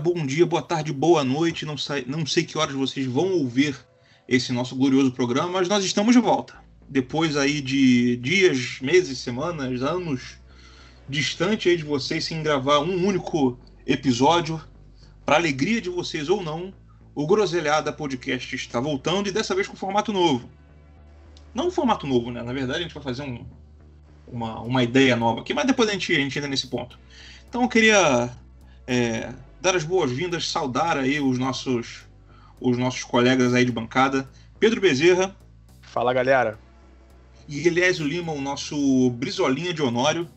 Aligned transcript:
bom 0.00 0.26
dia, 0.26 0.46
boa 0.46 0.62
tarde, 0.62 0.92
boa 0.92 1.22
noite. 1.22 1.66
Não 1.66 1.76
sei, 1.76 2.04
não 2.08 2.24
sei 2.24 2.42
que 2.42 2.56
horas 2.56 2.74
vocês 2.74 3.06
vão 3.06 3.32
ouvir 3.34 3.76
esse 4.26 4.52
nosso 4.52 4.74
glorioso 4.74 5.12
programa, 5.12 5.50
mas 5.50 5.68
nós 5.68 5.84
estamos 5.84 6.14
de 6.14 6.20
volta. 6.20 6.54
Depois 6.88 7.36
aí 7.36 7.60
de 7.60 8.16
dias, 8.16 8.80
meses, 8.80 9.18
semanas, 9.18 9.82
anos 9.82 10.40
distante 11.08 11.68
aí 11.68 11.76
de 11.76 11.84
vocês 11.84 12.24
sem 12.24 12.42
gravar 12.42 12.78
um 12.78 13.06
único 13.06 13.58
episódio, 13.86 14.60
para 15.26 15.36
alegria 15.36 15.80
de 15.80 15.90
vocês 15.90 16.28
ou 16.28 16.42
não, 16.42 16.72
o 17.14 17.26
Groselhada 17.26 17.92
Podcast 17.92 18.54
está 18.54 18.80
voltando 18.80 19.28
e 19.28 19.32
dessa 19.32 19.54
vez 19.54 19.66
com 19.66 19.76
formato 19.76 20.12
novo. 20.12 20.48
Não 21.52 21.66
um 21.66 21.70
formato 21.70 22.06
novo, 22.06 22.30
né? 22.30 22.42
Na 22.42 22.52
verdade, 22.52 22.78
a 22.78 22.82
gente 22.82 22.94
vai 22.94 23.02
fazer 23.02 23.22
um, 23.22 23.44
uma, 24.26 24.60
uma 24.60 24.82
ideia 24.82 25.16
nova 25.16 25.40
aqui, 25.40 25.52
mas 25.52 25.66
depois 25.66 25.88
a 25.88 25.92
gente, 25.92 26.12
a 26.12 26.18
gente 26.20 26.38
entra 26.38 26.48
nesse 26.48 26.68
ponto. 26.68 26.98
Então 27.48 27.62
eu 27.62 27.68
queria 27.68 28.30
é, 28.86 29.32
dar 29.60 29.76
as 29.76 29.84
boas-vindas, 29.84 30.48
saudar 30.48 30.96
aí 30.96 31.20
os 31.20 31.38
nossos, 31.38 32.06
os 32.60 32.78
nossos 32.78 33.04
colegas 33.04 33.54
aí 33.54 33.64
de 33.64 33.72
bancada. 33.72 34.28
Pedro 34.58 34.80
Bezerra. 34.80 35.34
Fala, 35.82 36.12
galera. 36.12 36.58
E 37.48 37.66
Eliésio 37.66 38.06
Lima, 38.06 38.32
o 38.32 38.40
nosso 38.40 39.10
Brizolinha 39.10 39.74
de 39.74 39.82
Honório. 39.82 40.28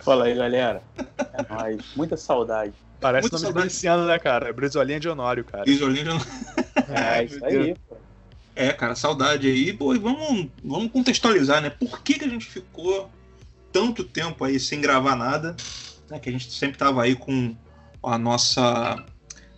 Fala 0.00 0.24
aí, 0.24 0.34
galera. 0.34 0.82
É 0.96 1.54
nóis. 1.54 1.84
Muita 1.94 2.16
saudade. 2.16 2.72
Parece 3.00 3.24
Muita 3.24 3.36
nome 3.36 3.46
saudade. 3.46 3.66
miliciano, 3.66 4.06
né, 4.06 4.18
cara? 4.18 4.52
Brizolinha 4.52 5.00
de 5.00 5.08
Honório, 5.08 5.44
cara. 5.44 5.64
Brizolinha 5.64 6.04
de 6.04 6.10
Honório. 6.10 6.26
É 6.88 7.24
isso 7.24 7.44
aí, 7.44 7.74
pô. 7.88 7.96
É, 8.56 8.72
cara, 8.72 8.94
saudade 8.94 9.46
aí. 9.46 9.72
Pô, 9.72 9.94
e 9.94 9.98
vamos, 9.98 10.48
vamos 10.62 10.90
contextualizar, 10.90 11.62
né? 11.62 11.70
Por 11.70 12.02
que, 12.02 12.18
que 12.18 12.24
a 12.24 12.28
gente 12.28 12.46
ficou 12.46 13.10
tanto 13.72 14.02
tempo 14.02 14.44
aí 14.44 14.58
sem 14.58 14.80
gravar 14.80 15.16
nada? 15.16 15.56
Né? 16.10 16.18
Que 16.18 16.28
a 16.28 16.32
gente 16.32 16.50
sempre 16.50 16.76
tava 16.76 17.02
aí 17.02 17.14
com 17.14 17.54
a 18.02 18.18
nossa 18.18 19.04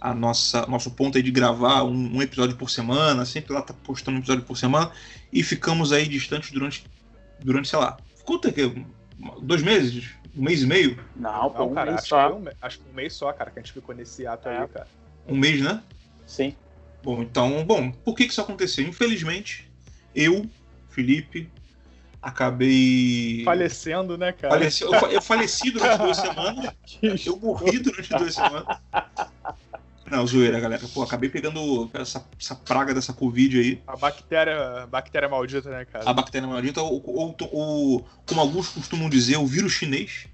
a 0.01 0.13
nossa 0.15 0.67
nosso 0.67 0.91
ponto 0.91 1.17
aí 1.17 1.23
de 1.23 1.31
gravar 1.31 1.85
um, 1.85 2.17
um 2.17 2.23
episódio 2.23 2.57
por 2.57 2.69
semana, 2.71 3.25
sempre 3.25 3.53
lá 3.53 3.63
tá 3.63 3.73
postando 3.73 4.17
um 4.17 4.21
episódio 4.21 4.45
por 4.45 4.57
semana 4.57 4.91
e 5.33 5.43
ficamos 5.43 5.93
aí 5.93 6.09
distantes 6.09 6.51
durante 6.51 6.85
durante, 7.41 7.69
sei 7.69 7.79
lá, 7.79 7.97
ficou 8.17 8.37
até 8.37 8.51
que 8.53 8.85
dois 9.41 9.63
meses, 9.63 10.11
um 10.37 10.43
mês 10.43 10.63
e 10.63 10.67
meio, 10.67 10.99
Não, 11.15 11.51
pô, 11.51 11.59
Não, 11.61 11.71
um 11.71 11.75
cara, 11.75 11.91
mês 11.91 11.97
acho 11.99 12.03
que, 12.05 12.09
só. 12.09 12.29
foi 12.31 12.37
um, 12.39 12.41
me- 12.41 12.53
acho 12.61 12.79
que 12.79 12.85
um 12.91 12.95
mês 12.95 13.13
só, 13.15 13.33
cara, 13.33 13.51
que 13.51 13.59
a 13.59 13.63
gente 13.63 13.73
ficou 13.73 13.95
nesse 13.95 14.27
ato 14.27 14.49
É. 14.49 14.59
aí, 14.59 14.69
cara. 14.69 14.87
um 15.29 15.37
mês, 15.37 15.61
né? 15.61 15.83
Sim. 16.27 16.55
Bom, 17.03 17.23
então, 17.23 17.65
bom, 17.65 17.91
por 17.91 18.15
que 18.15 18.25
que 18.27 18.33
isso 18.33 18.41
aconteceu? 18.41 18.87
Infelizmente, 18.87 19.69
eu, 20.15 20.49
Felipe, 20.89 21.49
acabei 22.23 23.43
Falecendo, 23.45 24.17
né, 24.17 24.33
cara? 24.33 24.55
Faleci, 24.55 24.85
eu, 24.85 24.93
eu 24.93 25.21
faleci 25.23 25.71
durante 25.71 25.99
duas 25.99 26.17
semanas. 26.17 26.73
Eu 27.27 27.37
morri 27.37 27.79
durante 27.81 28.09
duas 28.11 28.35
semanas. 28.35 28.79
Não, 30.11 30.27
zoeira, 30.27 30.61
galera. 30.61 30.83
Pô, 30.93 31.03
acabei 31.03 31.29
pegando 31.31 31.91
essa, 31.95 32.25
essa 32.39 32.55
praga 32.55 32.93
dessa 32.93 33.13
Covid 33.13 33.59
aí. 33.59 33.83
A 33.87 33.97
bactéria, 33.97 34.87
bactéria 34.87 35.29
maldita, 35.29 35.71
né, 35.71 35.85
cara? 35.85 36.09
A 36.09 36.13
bactéria 36.13 36.47
maldita, 36.47 36.83
ou, 36.83 37.03
ou- 37.05 37.37
ou- 37.51 38.07
como 38.27 38.41
alguns 38.41 38.69
costumam 38.69 39.09
dizer, 39.09 39.37
o 39.39 39.47
vírus 39.47 39.73
chinês. 39.73 40.27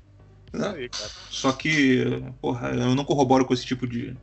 Isso 0.52 0.66
aí. 0.66 0.90
Só 1.30 1.52
que, 1.52 2.04
porra, 2.40 2.70
eu 2.70 2.94
não 2.94 3.04
corroboro 3.04 3.44
com 3.44 3.54
esse 3.54 3.64
tipo 3.64 3.86
de, 3.86 4.16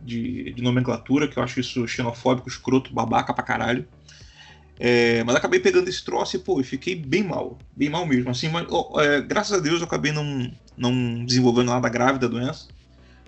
de, 0.00 0.52
de 0.52 0.62
nomenclatura, 0.62 1.26
que 1.26 1.36
eu 1.38 1.42
acho 1.42 1.58
isso 1.58 1.86
xenofóbico, 1.88 2.48
escroto, 2.48 2.92
babaca 2.94 3.34
pra 3.34 3.42
caralho. 3.44 3.88
É, 4.78 5.22
mas 5.24 5.36
acabei 5.36 5.60
pegando 5.60 5.88
esse 5.88 6.04
troço 6.04 6.36
e, 6.36 6.38
pô, 6.38 6.60
eu 6.60 6.64
fiquei 6.64 6.94
bem 6.94 7.22
mal. 7.22 7.58
Bem 7.76 7.88
mal 7.88 8.06
mesmo. 8.06 8.30
Assim, 8.30 8.48
mas, 8.48 8.66
ó, 8.70 9.00
é, 9.00 9.20
graças 9.20 9.56
a 9.56 9.60
Deus 9.60 9.80
eu 9.80 9.86
acabei 9.86 10.12
não, 10.12 10.50
não 10.76 11.24
desenvolvendo 11.24 11.68
nada 11.68 11.88
grave 11.88 12.18
da 12.18 12.26
doença. 12.26 12.68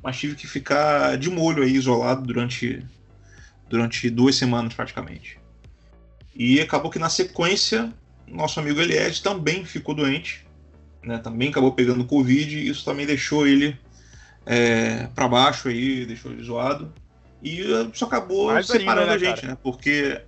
Mas 0.02 0.18
tive 0.18 0.34
que 0.34 0.46
ficar 0.46 1.16
de 1.16 1.30
molho 1.30 1.62
aí, 1.62 1.72
isolado, 1.74 2.26
durante, 2.26 2.84
durante 3.68 4.10
duas 4.10 4.36
semanas 4.36 4.74
praticamente. 4.74 5.38
E 6.34 6.60
acabou 6.60 6.90
que 6.90 6.98
na 6.98 7.08
sequência, 7.08 7.92
nosso 8.26 8.58
amigo 8.58 8.80
Eliette 8.80 9.22
também 9.22 9.64
ficou 9.64 9.94
doente. 9.94 10.44
Né, 11.02 11.18
também 11.18 11.50
acabou 11.50 11.72
pegando 11.72 12.04
Covid 12.06 12.58
e 12.58 12.68
isso 12.68 12.82
também 12.82 13.04
deixou 13.04 13.46
ele 13.46 13.78
é, 14.46 15.06
para 15.14 15.28
baixo 15.28 15.68
aí, 15.68 16.06
deixou 16.06 16.32
ele 16.32 16.42
zoado. 16.42 16.92
E 17.42 17.60
isso 17.92 18.04
acabou 18.04 18.62
separando 18.62 19.08
né, 19.08 19.12
a 19.12 19.18
gente, 19.18 19.42
cara? 19.42 19.48
né? 19.48 19.58
Porque. 19.62 20.20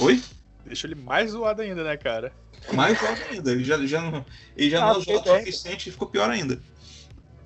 Oi? 0.00 0.22
Deixa 0.64 0.86
ele 0.86 0.94
mais 0.94 1.30
zoado 1.30 1.62
ainda, 1.62 1.84
né, 1.84 1.96
cara? 1.96 2.32
Mais 2.72 2.98
zoado 2.98 3.20
ainda. 3.30 3.52
Ele 3.52 3.64
já, 3.64 3.78
já 3.86 4.00
não, 4.02 4.24
ele 4.56 4.70
já 4.70 4.78
Ah, 4.78 4.92
não 4.92 5.00
é 5.00 5.04
zoado 5.04 5.20
o 5.20 5.22
tem- 5.22 5.38
suficiente 5.38 5.88
e 5.88 5.92
ficou 5.92 6.08
pior 6.08 6.28
ainda. 6.30 6.60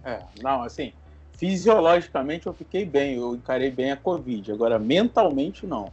É, 0.05 0.22
não, 0.43 0.62
assim, 0.62 0.93
fisiologicamente 1.37 2.47
eu 2.47 2.55
fiquei 2.55 2.84
bem, 2.84 3.16
eu 3.16 3.34
encarei 3.34 3.71
bem 3.71 3.93
a 3.93 3.97
Covid. 3.97 4.53
Agora, 4.53 4.78
mentalmente, 4.78 5.66
não. 5.66 5.93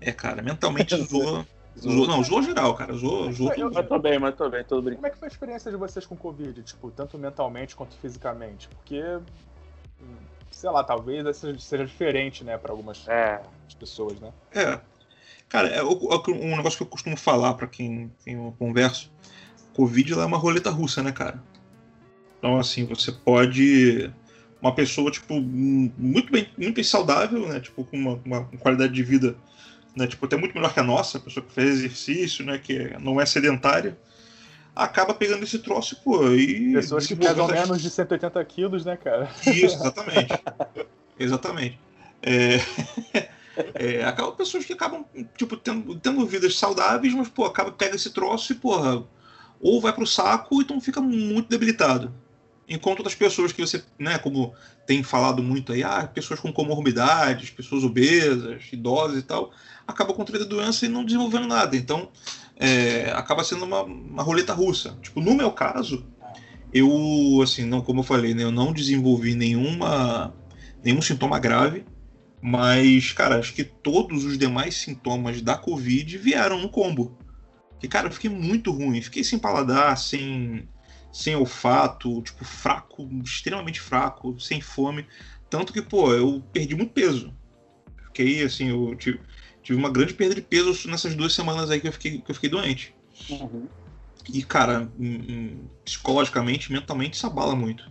É, 0.00 0.10
cara, 0.10 0.42
mentalmente 0.42 0.96
zoou. 1.06 1.46
zoou 1.78 2.06
não, 2.08 2.22
zoou 2.24 2.42
geral, 2.42 2.74
cara. 2.74 2.92
Zoou, 2.94 3.30
zoou 3.32 3.50
Eu- 3.50 3.54
tudo. 3.68 3.74
Mas 3.74 3.88
tô 3.88 3.98
bem, 4.00 4.18
mas 4.18 4.34
tô 4.34 4.50
bem, 4.50 4.64
tô 4.64 4.82
brincando. 4.82 4.96
Como 4.96 5.06
é 5.06 5.10
que 5.10 5.18
foi 5.18 5.28
a 5.28 5.30
experiência 5.30 5.70
de 5.70 5.76
vocês 5.76 6.04
com 6.04 6.16
Covid? 6.16 6.60
Tipo, 6.64 6.90
tanto 6.90 7.16
mentalmente 7.16 7.76
quanto 7.76 7.94
fisicamente? 7.96 8.68
Porque, 8.68 9.00
hum, 10.00 10.16
sei 10.50 10.70
lá, 10.70 10.82
talvez 10.82 11.36
seja, 11.36 11.58
seja 11.60 11.86
diferente, 11.86 12.42
né, 12.42 12.58
pra 12.58 12.72
algumas 12.72 13.06
É, 13.06 13.40
pessoas, 13.78 14.18
né? 14.20 14.32
É. 14.52 14.80
Cara, 15.52 15.68
é 15.68 15.82
o- 15.82 15.98
um 16.30 16.56
negócio 16.56 16.78
que 16.78 16.82
eu 16.82 16.86
costumo 16.86 17.14
falar 17.14 17.52
pra 17.52 17.66
quem, 17.66 18.10
quem 18.24 18.34
eu 18.36 18.56
converso. 18.58 19.10
Covid 19.74 20.14
é 20.14 20.24
uma 20.24 20.38
roleta 20.38 20.70
russa, 20.70 21.02
né, 21.02 21.12
cara? 21.12 21.42
Então, 22.38 22.58
assim, 22.58 22.86
você 22.86 23.12
pode. 23.12 24.10
Uma 24.62 24.74
pessoa, 24.74 25.10
tipo, 25.10 25.38
muito 25.42 26.32
bem, 26.32 26.48
muito 26.56 26.74
bem 26.76 26.84
saudável, 26.84 27.46
né? 27.48 27.60
Tipo, 27.60 27.84
com 27.84 27.98
uma, 27.98 28.18
uma 28.24 28.44
qualidade 28.60 28.94
de 28.94 29.02
vida, 29.02 29.36
né? 29.94 30.06
Tipo, 30.06 30.24
até 30.24 30.36
muito 30.38 30.54
melhor 30.54 30.72
que 30.72 30.80
a 30.80 30.84
nossa, 30.84 31.18
a 31.18 31.20
pessoa 31.20 31.44
que 31.44 31.52
faz 31.52 31.68
exercício, 31.68 32.46
né? 32.46 32.56
Que 32.56 32.96
não 32.98 33.20
é 33.20 33.26
sedentária, 33.26 33.98
acaba 34.74 35.12
pegando 35.12 35.42
esse 35.44 35.58
troço, 35.58 35.96
pô, 36.02 36.30
e. 36.30 36.72
Pessoas 36.72 37.06
que 37.06 37.14
pesam 37.14 37.46
menos 37.46 37.82
de 37.82 37.90
180 37.90 38.42
quilos, 38.46 38.86
né, 38.86 38.96
cara? 38.96 39.28
isso, 39.46 39.76
exatamente. 39.76 40.42
exatamente. 41.20 41.78
É, 42.22 42.56
é, 43.74 44.04
acaba 44.04 44.32
pessoas 44.32 44.64
que 44.64 44.72
acabam, 44.72 45.04
tipo, 45.36 45.56
tendo, 45.56 45.94
tendo 45.96 46.26
vidas 46.26 46.56
saudáveis, 46.56 47.14
mas, 47.14 47.28
pô, 47.28 47.44
acaba, 47.44 47.72
pega 47.72 47.96
esse 47.96 48.10
troço 48.10 48.52
e, 48.52 48.56
porra, 48.56 49.04
ou 49.60 49.80
vai 49.80 49.92
pro 49.92 50.06
saco, 50.06 50.60
então 50.60 50.80
fica 50.80 51.00
muito 51.00 51.48
debilitado. 51.48 52.12
Enquanto 52.68 53.00
outras 53.00 53.14
pessoas 53.14 53.52
que 53.52 53.60
você, 53.60 53.82
né, 53.98 54.18
como 54.18 54.54
tem 54.86 55.02
falado 55.02 55.42
muito 55.42 55.72
aí, 55.72 55.82
ah, 55.82 56.08
pessoas 56.12 56.40
com 56.40 56.52
comorbidades, 56.52 57.50
pessoas 57.50 57.84
obesas, 57.84 58.62
idosas 58.72 59.18
e 59.18 59.22
tal, 59.22 59.52
acabam 59.86 60.16
contraindo 60.16 60.44
a 60.44 60.48
doença 60.48 60.86
e 60.86 60.88
não 60.88 61.04
desenvolvendo 61.04 61.46
nada. 61.46 61.76
Então, 61.76 62.08
é, 62.56 63.12
acaba 63.14 63.44
sendo 63.44 63.64
uma, 63.64 63.82
uma 63.82 64.22
roleta 64.22 64.54
russa. 64.54 64.96
Tipo, 65.02 65.20
no 65.20 65.34
meu 65.34 65.50
caso, 65.50 66.06
eu, 66.72 67.40
assim, 67.42 67.64
não, 67.64 67.82
como 67.82 68.00
eu 68.00 68.04
falei, 68.04 68.32
né, 68.32 68.44
eu 68.44 68.52
não 68.52 68.72
desenvolvi 68.72 69.34
nenhuma, 69.34 70.32
nenhum 70.82 71.02
sintoma 71.02 71.38
grave, 71.38 71.84
mas, 72.42 73.12
cara, 73.12 73.38
acho 73.38 73.54
que 73.54 73.62
todos 73.62 74.24
os 74.24 74.36
demais 74.36 74.74
sintomas 74.74 75.40
da 75.40 75.56
Covid 75.56 76.18
vieram 76.18 76.60
no 76.60 76.68
combo. 76.68 77.16
Que, 77.78 77.86
cara, 77.86 78.08
eu 78.08 78.12
fiquei 78.12 78.28
muito 78.28 78.72
ruim, 78.72 79.00
fiquei 79.00 79.22
sem 79.22 79.38
paladar, 79.38 79.96
sem, 79.96 80.68
sem 81.12 81.36
olfato, 81.36 82.20
tipo, 82.22 82.44
fraco, 82.44 83.08
extremamente 83.22 83.80
fraco, 83.80 84.38
sem 84.40 84.60
fome. 84.60 85.06
Tanto 85.48 85.72
que, 85.72 85.80
pô, 85.80 86.12
eu 86.12 86.42
perdi 86.52 86.74
muito 86.74 86.92
peso. 86.92 87.32
Fiquei, 88.06 88.42
assim, 88.42 88.70
eu 88.70 88.96
tive, 88.96 89.20
tive 89.62 89.78
uma 89.78 89.90
grande 89.90 90.12
perda 90.12 90.34
de 90.34 90.42
peso 90.42 90.88
nessas 90.88 91.14
duas 91.14 91.32
semanas 91.32 91.70
aí 91.70 91.80
que 91.80 91.86
eu 91.86 91.92
fiquei, 91.92 92.20
que 92.20 92.30
eu 92.30 92.34
fiquei 92.34 92.50
doente. 92.50 92.92
uhum. 93.30 93.68
E, 94.32 94.42
cara, 94.42 94.90
hum, 94.98 95.20
hum, 95.28 95.68
psicologicamente, 95.84 96.72
mentalmente, 96.72 97.14
isso 97.14 97.26
abala 97.26 97.54
muito. 97.54 97.88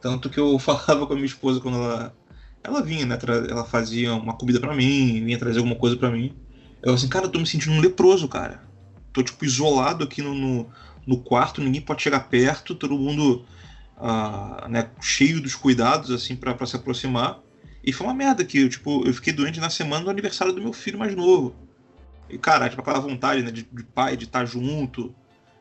Tanto 0.00 0.28
que 0.28 0.40
eu 0.40 0.56
falava 0.60 1.06
com 1.06 1.12
a 1.12 1.16
minha 1.16 1.26
esposa 1.26 1.60
quando 1.60 1.76
ela. 1.76 2.16
Ela 2.64 2.82
vinha, 2.82 3.04
né? 3.06 3.18
Ela 3.48 3.64
fazia 3.64 4.14
uma 4.14 4.34
comida 4.34 4.60
pra 4.60 4.74
mim, 4.74 5.24
vinha 5.24 5.38
trazer 5.38 5.58
alguma 5.58 5.76
coisa 5.76 5.96
pra 5.96 6.10
mim. 6.10 6.34
Eu 6.82 6.94
assim, 6.94 7.08
cara, 7.08 7.26
eu 7.26 7.30
tô 7.30 7.38
me 7.38 7.46
sentindo 7.46 7.72
um 7.72 7.80
leproso, 7.80 8.28
cara. 8.28 8.62
Tô, 9.12 9.22
tipo, 9.22 9.44
isolado 9.44 10.04
aqui 10.04 10.22
no, 10.22 10.34
no, 10.34 10.70
no 11.06 11.18
quarto, 11.18 11.60
ninguém 11.60 11.80
pode 11.80 12.02
chegar 12.02 12.20
perto, 12.28 12.74
todo 12.74 12.98
mundo 12.98 13.44
ah, 13.96 14.66
né, 14.68 14.90
cheio 15.00 15.40
dos 15.40 15.54
cuidados, 15.54 16.10
assim, 16.10 16.34
pra 16.34 16.66
se 16.66 16.76
aproximar. 16.76 17.40
E 17.84 17.92
foi 17.92 18.06
uma 18.06 18.14
merda 18.14 18.44
que, 18.44 18.68
tipo, 18.68 19.06
eu 19.06 19.12
fiquei 19.12 19.32
doente 19.32 19.60
na 19.60 19.70
semana 19.70 20.04
do 20.04 20.10
aniversário 20.10 20.52
do 20.52 20.62
meu 20.62 20.72
filho 20.72 20.98
mais 20.98 21.14
novo. 21.14 21.54
E, 22.28 22.38
cara, 22.38 22.68
tipo, 22.68 22.80
aquela 22.80 23.00
vontade, 23.00 23.42
né, 23.42 23.50
de, 23.50 23.62
de 23.62 23.84
pai, 23.84 24.16
de 24.16 24.24
estar 24.24 24.44
junto, 24.44 25.14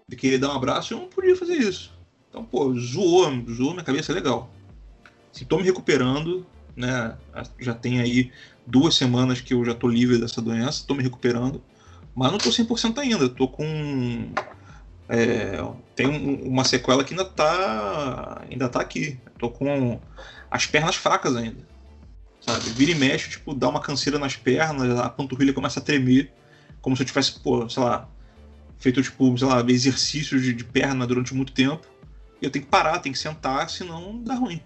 de 0.07 0.15
querer 0.15 0.37
dar 0.37 0.49
um 0.49 0.55
abraço, 0.55 0.93
eu 0.93 0.99
não 0.99 1.07
podia 1.07 1.35
fazer 1.35 1.55
isso. 1.55 1.91
Então, 2.29 2.43
pô, 2.43 2.73
zoou, 2.75 3.29
zoou 3.49 3.71
minha 3.71 3.83
cabeça 3.83 4.13
legal. 4.13 4.51
Estou 5.33 5.59
me 5.59 5.65
recuperando, 5.65 6.45
né? 6.75 7.15
Já 7.59 7.73
tem 7.73 7.99
aí 7.99 8.31
duas 8.65 8.95
semanas 8.95 9.41
que 9.41 9.53
eu 9.53 9.63
já 9.65 9.71
estou 9.71 9.89
livre 9.89 10.17
dessa 10.17 10.41
doença, 10.41 10.79
estou 10.79 10.95
me 10.95 11.03
recuperando, 11.03 11.61
mas 12.15 12.29
não 12.29 12.37
estou 12.37 12.51
100% 12.51 12.97
ainda. 12.97 13.25
Estou 13.25 13.47
com 13.47 14.31
é, 15.13 15.61
tem 15.93 16.07
um, 16.07 16.47
uma 16.47 16.63
sequela 16.63 17.03
que 17.03 17.13
ainda 17.13 17.23
está 17.23 18.41
ainda 18.49 18.69
tá 18.69 18.79
aqui. 18.79 19.19
Estou 19.33 19.51
com 19.51 19.99
as 20.49 20.65
pernas 20.65 20.95
fracas 20.95 21.35
ainda. 21.35 21.67
Sabe? 22.39 22.69
Vira 22.71 22.91
e 22.91 22.95
mexe, 22.95 23.29
tipo, 23.29 23.53
dá 23.53 23.67
uma 23.67 23.81
canseira 23.81 24.17
nas 24.17 24.35
pernas, 24.35 24.97
a 24.97 25.09
panturrilha 25.09 25.53
começa 25.53 25.79
a 25.79 25.83
tremer, 25.83 26.31
como 26.81 26.95
se 26.95 27.03
eu 27.03 27.05
tivesse, 27.05 27.39
pô, 27.39 27.69
sei 27.69 27.83
lá, 27.83 28.09
feito, 28.79 29.01
tipo, 29.03 29.37
sei 29.37 29.47
lá, 29.47 29.61
exercícios 29.67 30.41
de, 30.41 30.53
de 30.53 30.63
perna 30.63 31.05
durante 31.05 31.35
muito 31.35 31.51
tempo. 31.51 31.85
E 32.41 32.45
eu 32.45 32.49
tenho 32.49 32.65
que 32.65 32.71
parar, 32.71 32.97
tenho 32.99 33.13
que 33.13 33.19
sentar, 33.19 33.69
senão 33.69 34.23
dá 34.23 34.33
ruim. 34.35 34.61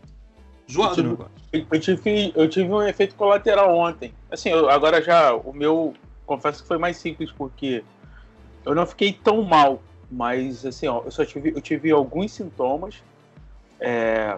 Zoado, 0.71 1.01
eu 1.01 1.29
tive? 1.51 1.67
Eu 1.71 1.79
tive, 1.79 2.33
eu 2.35 2.49
tive 2.49 2.71
um 2.71 2.81
efeito 2.81 3.15
colateral 3.15 3.75
ontem. 3.75 4.13
Assim, 4.29 4.49
eu, 4.49 4.69
agora 4.69 5.01
já, 5.01 5.33
o 5.33 5.53
meu, 5.53 5.93
confesso 6.25 6.61
que 6.61 6.67
foi 6.67 6.77
mais 6.77 6.97
simples, 6.97 7.31
porque 7.31 7.83
eu 8.65 8.73
não 8.73 8.85
fiquei 8.85 9.13
tão 9.13 9.41
mal, 9.43 9.81
mas 10.11 10.65
assim, 10.65 10.87
ó, 10.87 11.03
eu 11.05 11.11
só 11.11 11.23
tive, 11.23 11.51
eu 11.55 11.61
tive 11.61 11.91
alguns 11.91 12.31
sintomas. 12.31 13.01
É, 13.79 14.37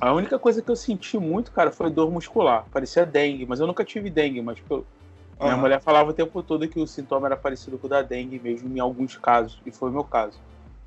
a 0.00 0.12
única 0.12 0.38
coisa 0.38 0.62
que 0.62 0.70
eu 0.70 0.76
senti 0.76 1.18
muito, 1.18 1.52
cara, 1.52 1.70
foi 1.70 1.90
dor 1.90 2.10
muscular. 2.10 2.64
Parecia 2.72 3.04
dengue, 3.04 3.46
mas 3.46 3.60
eu 3.60 3.66
nunca 3.66 3.84
tive 3.84 4.08
dengue, 4.08 4.40
mas 4.40 4.56
tipo, 4.56 4.86
minha 5.40 5.54
uhum. 5.54 5.60
mulher 5.60 5.80
falava 5.80 6.10
o 6.10 6.14
tempo 6.14 6.42
todo 6.42 6.66
que 6.68 6.80
o 6.80 6.86
sintoma 6.86 7.28
era 7.28 7.36
parecido 7.36 7.78
com 7.78 7.86
o 7.86 7.90
da 7.90 8.02
dengue 8.02 8.40
mesmo, 8.40 8.74
em 8.74 8.80
alguns 8.80 9.16
casos, 9.16 9.60
e 9.64 9.70
foi 9.70 9.90
o 9.90 9.92
meu 9.92 10.04
caso. 10.04 10.38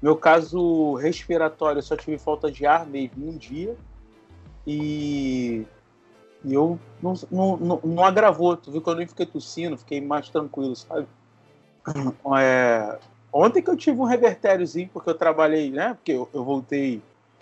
Meu 0.01 0.15
caso 0.15 0.95
respiratório, 0.95 1.79
eu 1.79 1.83
só 1.83 1.95
tive 1.95 2.17
falta 2.17 2.51
de 2.51 2.65
ar 2.65 2.85
mesmo 2.85 3.29
um 3.29 3.37
dia. 3.37 3.75
E, 4.71 5.65
e 6.45 6.53
eu 6.53 6.79
não, 7.03 7.13
não, 7.29 7.57
não, 7.57 7.81
não, 7.83 8.03
agravou. 8.03 8.55
Tu 8.55 8.71
viu 8.71 8.81
que 8.81 8.89
eu 8.89 8.95
nem 8.95 9.05
fiquei 9.05 9.25
tossindo, 9.25 9.77
fiquei 9.77 9.99
mais 9.99 10.29
tranquilo, 10.29 10.75
sabe? 10.75 11.07
É, 12.39 12.99
ontem 13.33 13.61
que 13.61 13.69
eu 13.69 13.75
tive 13.75 13.99
um 13.99 14.05
revertériozinho, 14.05 14.89
porque 14.93 15.09
eu 15.09 15.15
trabalhei, 15.15 15.71
né? 15.71 15.95
Porque 15.95 16.11
eu, 16.11 16.29
eu, 16.33 16.43
voltei 16.43 17.01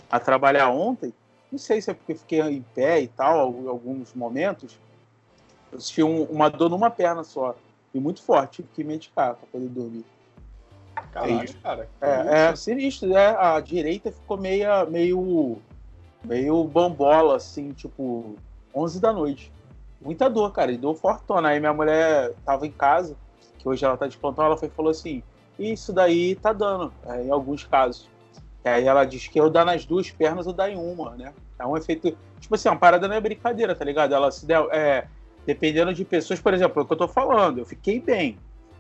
a 0.10 0.20
trabalhar 0.20 0.70
ontem. 0.70 1.14
Não 1.52 1.60
sei 1.60 1.82
se 1.82 1.92
é 1.92 1.94
porque 1.94 2.16
fiquei 2.16 2.42
em 2.42 2.66
pé 2.74 3.02
e 3.02 3.08
tal, 3.08 3.54
em 3.54 3.68
alguns 3.68 4.14
momentos. 4.14 4.80
Eu 5.72 5.80
senti 5.80 6.02
um, 6.02 6.24
uma 6.24 6.50
dor 6.50 6.70
numa 6.70 6.90
perna 6.90 7.24
só. 7.24 7.56
E 7.94 8.00
muito 8.00 8.24
forte, 8.24 8.58
tive 8.58 8.70
que 8.74 8.84
medicar 8.84 9.36
para 9.36 9.48
poder 9.48 9.68
dormir. 9.68 10.06
Caralho, 11.12 11.56
cara. 11.62 11.90
É, 12.02 12.50
é 12.50 12.56
sinistro, 12.56 13.10
né? 13.10 13.36
A 13.38 13.60
direita 13.60 14.12
ficou 14.12 14.38
meio, 14.38 14.68
meio, 14.90 15.60
meio 16.24 16.64
bambola, 16.64 17.36
assim, 17.36 17.72
tipo, 17.72 18.36
11 18.76 19.00
da 19.00 19.14
noite. 19.14 19.52
Muita 20.02 20.30
dor, 20.30 20.52
cara, 20.52 20.72
e 20.72 20.78
dor 20.78 20.96
fortona. 20.96 21.50
Aí 21.50 21.60
minha 21.60 21.74
mulher 21.74 22.34
tava 22.46 22.66
em 22.66 22.72
casa, 22.72 23.16
que 23.58 23.68
hoje 23.68 23.84
ela 23.84 23.98
tá 23.98 24.08
de 24.08 24.18
plantão, 24.18 24.46
ela 24.46 24.58
foi 24.58 24.70
falou 24.70 24.92
assim: 24.92 25.22
Isso 25.58 25.92
daí 25.92 26.36
tá 26.36 26.54
dando, 26.54 26.94
é, 27.06 27.24
em 27.24 27.32
alguns 27.32 27.66
casos. 27.66 28.10
Aí 28.64 28.86
ela 28.86 29.06
diz 29.06 29.28
que 29.28 29.40
eu 29.40 29.50
dá 29.50 29.64
nas 29.64 29.86
duas 29.86 30.12
pernas 30.12 30.48
ou 30.48 30.54
dá 30.54 30.70
em 30.70 30.78
uma, 30.78 31.16
né? 31.16 31.34
É 31.58 31.66
um 31.66 31.76
efeito. 31.76 32.16
Tipo 32.40 32.56
assim, 32.56 32.70
uma 32.70 32.78
parada 32.78 33.08
não 33.08 33.16
é 33.16 33.22
brincadeira, 33.22 33.76
tá 33.76 33.84
ligado? 33.84 34.14
Ela 34.14 34.32
se 34.32 34.46
der. 34.46 34.62
É, 34.72 35.08
dependendo 35.46 35.94
de 35.94 36.06
pessoas, 36.06 36.40
por 36.40 36.54
exemplo, 36.54 36.82
é 36.82 36.84
o 36.84 36.88
que 36.88 36.94
eu 36.94 36.98
tô 36.98 37.08
falando, 37.08 37.60
eu 37.60 37.66
fiquei 37.66 38.00
bem. 38.00 38.38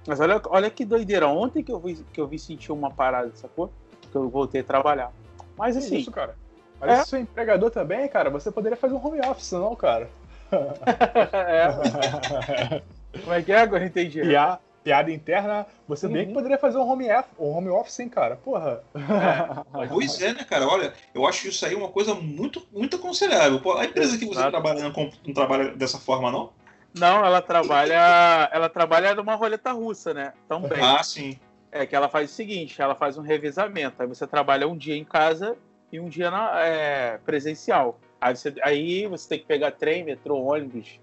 Mas 0.07 0.19
olha, 0.19 0.41
olha 0.47 0.69
que 0.69 0.85
doideira. 0.85 1.27
Ontem 1.27 1.63
que 1.63 1.71
eu 1.71 1.79
vi, 1.79 1.95
que 2.13 2.19
eu 2.19 2.27
vi 2.27 2.39
sentir 2.39 2.71
uma 2.71 2.91
parada, 2.91 3.31
sacou? 3.35 3.71
Que 4.11 4.15
eu 4.15 4.29
voltei 4.29 4.61
a 4.61 4.63
trabalhar. 4.63 5.11
Mas 5.57 5.75
assim. 5.75 5.97
isso, 5.97 6.11
cara. 6.11 6.35
Mas 6.79 6.89
é. 6.89 7.03
se 7.03 7.09
seu 7.09 7.19
empregador 7.19 7.69
também, 7.71 8.07
cara, 8.07 8.29
você 8.29 8.51
poderia 8.51 8.77
fazer 8.77 8.93
um 8.93 9.05
home 9.05 9.19
office, 9.19 9.51
não, 9.51 9.75
cara? 9.75 10.09
é. 11.33 12.81
Como 13.21 13.33
é 13.33 13.41
que 13.41 13.51
é? 13.51 13.61
Agora 13.61 13.85
entendi. 13.85 14.21
Piada, 14.21 14.59
piada 14.83 15.11
interna, 15.11 15.67
você 15.87 16.07
uhum. 16.07 16.13
bem 16.13 16.27
que 16.27 16.33
poderia 16.33 16.57
fazer 16.57 16.77
um 16.77 16.89
home, 16.89 17.07
um 17.37 17.49
home 17.49 17.69
office, 17.69 17.99
hein, 17.99 18.09
cara? 18.09 18.35
Porra. 18.35 18.81
É. 18.95 19.87
Pois 19.89 20.21
é, 20.21 20.33
né, 20.33 20.43
cara? 20.43 20.67
Olha, 20.67 20.93
eu 21.13 21.27
acho 21.27 21.47
isso 21.47 21.65
aí 21.65 21.75
uma 21.75 21.89
coisa 21.89 22.15
muito, 22.15 22.65
muito 22.71 22.95
aconselhável. 22.95 23.59
Pô, 23.59 23.73
a 23.73 23.85
empresa 23.85 24.17
que 24.17 24.25
você 24.25 24.49
trabalha 24.49 24.81
não, 24.81 25.11
não 25.25 25.33
trabalha 25.33 25.71
dessa 25.75 25.97
forma, 25.97 26.31
não? 26.31 26.51
Não, 26.97 27.25
ela 27.25 27.41
trabalha. 27.41 28.49
Ela 28.51 28.69
trabalha 28.69 29.13
numa 29.13 29.35
roleta 29.35 29.71
russa, 29.71 30.13
né? 30.13 30.33
Também. 30.47 30.81
Ah, 30.81 31.03
sim. 31.03 31.39
É 31.71 31.85
que 31.85 31.95
ela 31.95 32.09
faz 32.09 32.31
o 32.31 32.33
seguinte: 32.33 32.81
ela 32.81 32.95
faz 32.95 33.17
um 33.17 33.21
revezamento. 33.21 34.01
Aí 34.01 34.07
você 34.07 34.25
trabalha 34.25 34.67
um 34.67 34.75
dia 34.75 34.95
em 34.95 35.03
casa 35.03 35.55
e 35.91 35.99
um 35.99 36.09
dia 36.09 36.29
na, 36.29 36.59
é, 36.59 37.17
presencial. 37.19 37.99
Aí 38.19 38.35
você, 38.35 38.53
aí 38.61 39.07
você 39.07 39.29
tem 39.29 39.39
que 39.39 39.45
pegar 39.45 39.71
trem, 39.71 40.03
metrô, 40.03 40.37
ônibus, 40.37 40.99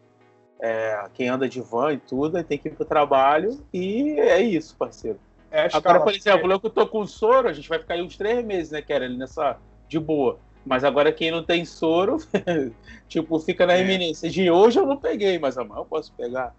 é, 0.60 1.04
quem 1.14 1.28
anda 1.28 1.48
de 1.48 1.60
van 1.60 1.94
e 1.94 1.98
tudo, 1.98 2.36
aí 2.36 2.44
tem 2.44 2.58
que 2.58 2.68
ir 2.68 2.72
pro 2.72 2.84
trabalho 2.84 3.64
e 3.72 4.18
é 4.18 4.40
isso, 4.40 4.76
parceiro. 4.76 5.18
É, 5.50 5.68
Agora, 5.72 6.00
por 6.00 6.12
exemplo, 6.12 6.50
eu 6.50 6.60
que 6.60 6.68
tô 6.68 6.86
com 6.86 7.06
soro, 7.06 7.48
a 7.48 7.52
gente 7.52 7.68
vai 7.68 7.78
ficar 7.78 7.94
aí 7.94 8.02
uns 8.02 8.16
três 8.16 8.44
meses, 8.44 8.72
né, 8.72 8.82
Keren, 8.82 9.16
nessa 9.16 9.56
de 9.88 9.98
boa. 9.98 10.38
Mas 10.64 10.82
agora 10.82 11.12
quem 11.12 11.30
não 11.30 11.44
tem 11.44 11.64
soro, 11.64 12.18
tipo, 13.08 13.38
fica 13.38 13.64
na 13.64 13.78
iminência. 13.78 14.28
De 14.28 14.50
hoje 14.50 14.80
eu 14.80 14.86
não 14.86 14.96
peguei, 14.96 15.38
mas 15.38 15.56
amanhã 15.56 15.80
eu 15.80 15.84
posso 15.84 16.12
pegar. 16.12 16.52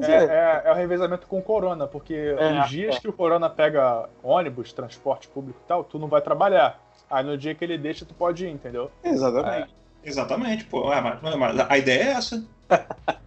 É, 0.00 0.10
é. 0.10 0.24
É, 0.24 0.62
é, 0.64 0.72
o 0.72 0.74
revezamento 0.74 1.26
com 1.26 1.38
o 1.38 1.42
corona, 1.42 1.86
porque 1.86 2.14
é, 2.14 2.60
os 2.60 2.68
dias 2.68 2.96
é. 2.96 3.00
que 3.00 3.08
o 3.08 3.12
corona 3.12 3.48
pega 3.48 4.08
ônibus, 4.22 4.72
transporte 4.72 5.28
público 5.28 5.60
e 5.64 5.68
tal, 5.68 5.84
tu 5.84 5.98
não 5.98 6.08
vai 6.08 6.20
trabalhar. 6.20 6.80
Aí 7.12 7.22
no 7.22 7.36
dia 7.36 7.54
que 7.54 7.62
ele 7.62 7.76
deixa, 7.76 8.06
tu 8.06 8.14
pode 8.14 8.46
ir, 8.46 8.48
entendeu? 8.48 8.90
Exatamente. 9.04 9.68
É. 10.02 10.08
Exatamente, 10.08 10.64
pô. 10.64 10.86
Mas, 10.86 11.20
mas, 11.20 11.60
a 11.68 11.76
ideia 11.76 12.04
é 12.04 12.12
essa. 12.12 12.42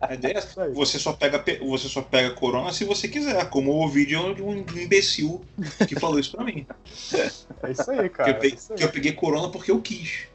A 0.02 0.14
ideia 0.16 0.34
é 0.34 0.38
essa. 0.38 0.70
Você 0.74 0.98
só, 0.98 1.14
pega, 1.14 1.44
você 1.62 1.88
só 1.88 2.02
pega 2.02 2.32
corona 2.32 2.74
se 2.74 2.84
você 2.84 3.08
quiser, 3.08 3.48
como 3.50 3.72
o 3.72 3.88
vídeo 3.88 4.34
de 4.34 4.42
um 4.42 4.58
imbecil 4.58 5.46
que 5.88 6.00
falou 6.00 6.20
isso 6.20 6.32
pra 6.36 6.44
mim. 6.44 6.66
É 7.14 7.72
isso 7.72 7.92
aí, 7.92 8.10
cara. 8.10 8.34
Que 8.34 8.38
eu, 8.38 8.40
peguei, 8.40 8.60
que 8.76 8.84
eu 8.84 8.90
peguei 8.90 9.12
corona 9.12 9.50
porque 9.50 9.70
eu 9.70 9.80
quis. 9.80 10.28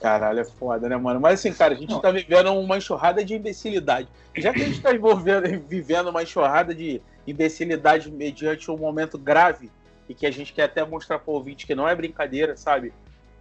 Caralho, 0.00 0.40
é 0.40 0.44
foda, 0.44 0.88
né, 0.88 0.96
mano? 0.96 1.18
Mas 1.18 1.40
assim, 1.40 1.52
cara, 1.52 1.72
a 1.72 1.76
gente 1.76 1.90
Não. 1.90 2.00
tá 2.00 2.10
vivendo 2.10 2.52
uma 2.52 2.76
enxurrada 2.76 3.24
de 3.24 3.34
imbecilidade. 3.34 4.08
Já 4.36 4.52
que 4.52 4.62
a 4.62 4.66
gente 4.66 4.82
tá 4.82 4.94
envolvendo, 4.94 5.48
vivendo 5.66 6.08
uma 6.08 6.22
enxurrada 6.22 6.74
de 6.74 7.00
imbecilidade 7.26 8.10
mediante 8.10 8.70
um 8.70 8.76
momento 8.76 9.16
grave 9.16 9.70
e 10.12 10.14
que 10.14 10.26
a 10.26 10.30
gente 10.30 10.52
quer 10.52 10.64
até 10.64 10.84
mostrar 10.84 11.18
pro 11.18 11.32
ouvinte 11.32 11.66
que 11.66 11.74
não 11.74 11.88
é 11.88 11.94
brincadeira, 11.96 12.54
sabe? 12.54 12.92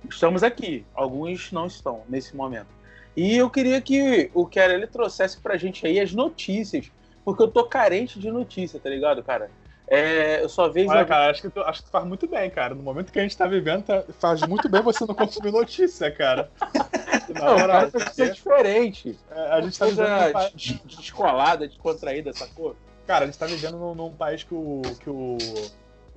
Estamos 0.09 0.41
aqui. 0.41 0.85
Alguns 0.95 1.51
não 1.51 1.67
estão 1.67 2.03
nesse 2.07 2.33
momento. 2.33 2.69
E 3.15 3.35
eu 3.35 3.49
queria 3.49 3.81
que 3.81 4.31
o 4.33 4.45
Keller 4.45 4.77
ele 4.77 4.87
trouxesse 4.87 5.37
pra 5.41 5.57
gente 5.57 5.85
aí 5.85 5.99
as 5.99 6.13
notícias, 6.13 6.89
porque 7.25 7.43
eu 7.43 7.49
tô 7.49 7.65
carente 7.65 8.17
de 8.17 8.31
notícia, 8.31 8.79
tá 8.79 8.89
ligado, 8.89 9.21
cara? 9.21 9.51
É, 9.85 10.41
eu 10.41 10.47
só 10.47 10.69
vejo. 10.69 10.89
Olha, 10.89 11.03
cara, 11.03 11.29
acho 11.29 11.41
que, 11.41 11.49
tu, 11.49 11.59
acho 11.59 11.81
que 11.81 11.89
tu 11.89 11.91
faz 11.91 12.05
muito 12.05 12.25
bem, 12.25 12.49
cara. 12.49 12.73
No 12.73 12.81
momento 12.81 13.11
que 13.11 13.19
a 13.19 13.21
gente 13.21 13.35
tá 13.35 13.45
vivendo, 13.45 13.83
tá, 13.83 14.05
faz 14.17 14.41
muito 14.47 14.69
bem 14.69 14.81
você 14.81 15.05
não 15.05 15.13
consumir 15.13 15.51
notícia, 15.51 16.09
cara. 16.09 16.49
não, 17.37 17.59
moral, 17.59 17.89
é 18.17 18.29
diferente. 18.29 19.19
É, 19.29 19.51
a 19.51 19.59
gente 19.59 19.77
tá 19.77 19.85
vivendo. 19.87 20.07
Num 20.07 20.85
descolada, 20.85 21.67
descontraída, 21.67 22.31
sacou? 22.31 22.77
Cara, 23.05 23.25
a 23.25 23.27
gente 23.27 23.37
tá 23.37 23.45
vivendo 23.45 23.77
num, 23.77 23.93
num 23.93 24.13
país 24.13 24.41
que 24.45 24.53
o. 24.53 24.81
Que 25.01 25.09
o, 25.09 25.37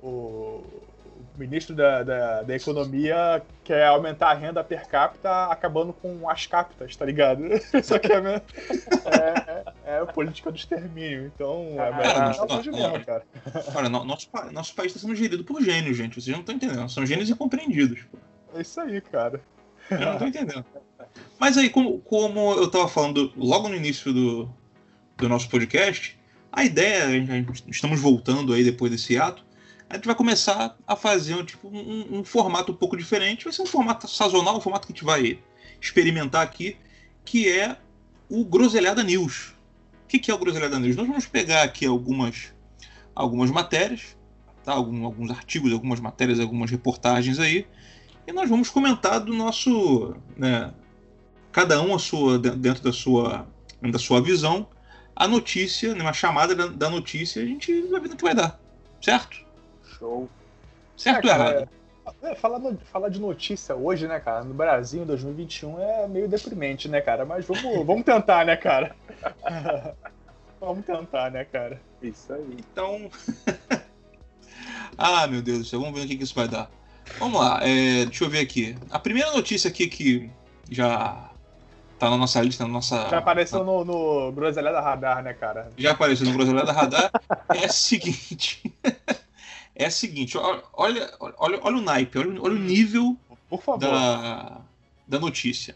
o 0.05 0.63
ministro 1.37 1.75
da, 1.75 2.03
da, 2.03 2.43
da, 2.43 2.55
Economia 2.55 3.41
quer 3.63 3.87
aumentar 3.87 4.29
a 4.29 4.33
renda 4.33 4.63
per 4.63 4.87
capita 4.87 5.47
acabando 5.47 5.91
com 5.93 6.29
as 6.29 6.47
capitas, 6.47 6.95
tá 6.95 7.05
ligado? 7.05 7.43
Isso 7.73 7.93
aqui 7.93 8.11
é, 8.11 8.17
é, 8.17 9.63
é, 9.85 10.01
é 10.01 10.05
política 10.05 10.51
do 10.51 10.57
extermínio. 10.57 11.31
Então, 11.33 11.75
é 11.79 11.91
melhor 12.71 13.03
cara. 13.03 13.23
Olha, 13.75 13.89
nosso, 13.89 14.29
nosso 14.51 14.75
país 14.75 14.91
está 14.91 14.99
sendo 15.05 15.15
gerido 15.15 15.43
por 15.43 15.61
gênios, 15.61 15.97
gente. 15.97 16.21
Vocês 16.21 16.33
não 16.33 16.41
estão 16.41 16.55
entendendo. 16.55 16.89
São 16.89 17.05
gênios 17.05 17.29
incompreendidos. 17.29 18.03
Pô. 18.03 18.17
É 18.55 18.61
isso 18.61 18.79
aí, 18.79 19.01
cara. 19.01 19.41
Eu 19.89 19.99
não 19.99 20.13
estou 20.13 20.27
entendendo. 20.27 20.65
Mas 21.39 21.57
aí, 21.57 21.69
como, 21.69 21.99
como 21.99 22.53
eu 22.53 22.65
estava 22.65 22.87
falando 22.87 23.33
logo 23.35 23.67
no 23.67 23.75
início 23.75 24.13
do, 24.13 24.49
do 25.17 25.29
nosso 25.29 25.49
podcast, 25.49 26.17
a 26.51 26.63
ideia, 26.63 27.05
estamos 27.67 27.99
voltando 27.99 28.53
aí 28.53 28.63
depois 28.63 28.91
desse 28.91 29.17
ato, 29.17 29.45
a 29.89 29.95
gente 29.95 30.05
vai 30.05 30.15
começar 30.15 30.77
a 30.85 30.95
fazer 30.95 31.35
um, 31.35 31.45
tipo, 31.45 31.67
um, 31.67 32.19
um, 32.19 32.23
formato 32.23 32.71
um 32.71 32.75
pouco 32.75 32.97
diferente. 32.97 33.43
Vai 33.43 33.53
ser 33.53 33.61
um 33.61 33.67
formato 33.67 34.07
sazonal, 34.07 34.57
um 34.57 34.61
formato 34.61 34.87
que 34.87 34.93
a 34.93 34.95
gente 34.95 35.05
vai 35.05 35.39
experimentar 35.79 36.41
aqui, 36.41 36.77
que 37.23 37.49
é 37.49 37.77
o 38.29 38.43
Groselhada 38.43 39.03
News. 39.03 39.53
O 40.03 40.07
que, 40.07 40.19
que 40.19 40.31
é 40.31 40.33
o 40.33 40.37
Groselhada 40.37 40.79
News? 40.79 40.95
Nós 40.95 41.07
vamos 41.07 41.25
pegar 41.27 41.63
aqui 41.63 41.85
algumas, 41.85 42.53
algumas 43.13 43.51
matérias, 43.51 44.17
tá? 44.63 44.73
Algum, 44.73 45.05
alguns 45.05 45.29
artigos, 45.29 45.71
algumas 45.71 45.99
matérias, 45.99 46.39
algumas 46.39 46.71
reportagens 46.71 47.39
aí, 47.39 47.67
e 48.27 48.31
nós 48.31 48.49
vamos 48.49 48.69
comentar 48.69 49.19
do 49.19 49.33
nosso. 49.33 50.15
Né, 50.35 50.73
cada 51.51 51.81
um 51.81 51.95
a 51.95 51.99
sua, 51.99 52.37
dentro 52.37 52.83
da 52.83 52.91
sua, 52.91 53.47
da 53.81 53.99
sua 53.99 54.21
visão, 54.21 54.67
a 55.15 55.27
notícia, 55.27 55.93
né, 55.95 56.01
uma 56.01 56.11
chamada 56.11 56.53
da, 56.53 56.67
da 56.67 56.89
notícia, 56.89 57.41
a 57.41 57.45
gente 57.45 57.81
vai 57.83 58.01
ver 58.01 58.11
o 58.11 58.15
que 58.17 58.23
vai 58.23 58.35
dar. 58.35 58.59
Certo? 58.99 59.44
Show. 60.05 60.29
Certo 60.95 61.27
é, 61.27 61.33
ou 61.33 61.35
errado? 61.35 61.69
é, 62.21 62.35
falar, 62.35 62.59
no- 62.59 62.77
falar 62.91 63.09
de 63.09 63.19
notícia 63.19 63.75
hoje, 63.75 64.07
né, 64.07 64.19
cara, 64.19 64.43
no 64.43 64.53
Brasil 64.53 65.01
em 65.01 65.05
2021 65.05 65.79
é 65.79 66.07
meio 66.07 66.27
deprimente, 66.27 66.87
né, 66.87 67.01
cara? 67.01 67.25
Mas 67.25 67.45
vamos, 67.45 67.63
vamos 67.85 68.03
tentar, 68.03 68.45
né, 68.45 68.55
cara? 68.55 68.95
vamos 70.61 70.85
tentar, 70.85 71.31
né, 71.31 71.43
cara? 71.43 71.81
Isso 72.01 72.31
aí. 72.31 72.57
Então. 72.59 73.09
ah, 74.95 75.25
meu 75.25 75.41
Deus 75.41 75.59
do 75.59 75.65
céu, 75.65 75.79
vamos 75.81 75.99
ver 75.99 76.05
o 76.05 76.07
que, 76.07 76.17
que 76.17 76.23
isso 76.23 76.35
vai 76.35 76.47
dar. 76.47 76.69
Vamos 77.19 77.39
lá, 77.39 77.59
é, 77.63 78.05
deixa 78.05 78.23
eu 78.23 78.29
ver 78.29 78.39
aqui. 78.39 78.75
A 78.91 78.99
primeira 78.99 79.31
notícia 79.31 79.69
aqui 79.69 79.87
que 79.87 80.29
já 80.69 81.29
tá 81.99 82.09
na 82.09 82.17
nossa 82.17 82.41
lista, 82.41 82.63
na 82.63 82.69
nossa. 82.69 83.09
Já 83.09 83.17
apareceu 83.17 83.63
no, 83.63 83.83
no 83.85 84.31
Groselha 84.31 84.71
da 84.71 84.81
Radar, 84.81 85.23
né, 85.23 85.33
cara? 85.33 85.71
já 85.77 85.91
apareceu 85.91 86.25
no 86.27 86.33
Groselha 86.33 86.63
da 86.63 86.73
Radar, 86.73 87.11
é 87.53 87.65
a 87.65 87.69
seguinte. 87.69 88.73
É 89.75 89.85
a 89.85 89.91
seguinte, 89.91 90.37
olha, 90.37 90.61
olha, 90.73 91.09
olha 91.37 91.77
o 91.77 91.81
naipe, 91.81 92.17
olha, 92.17 92.29
o- 92.29 92.43
olha 92.43 92.55
o 92.55 92.59
nível 92.59 93.17
Por 93.49 93.61
favor. 93.61 93.79
da, 93.79 94.61
da 95.07 95.19
notícia. 95.19 95.75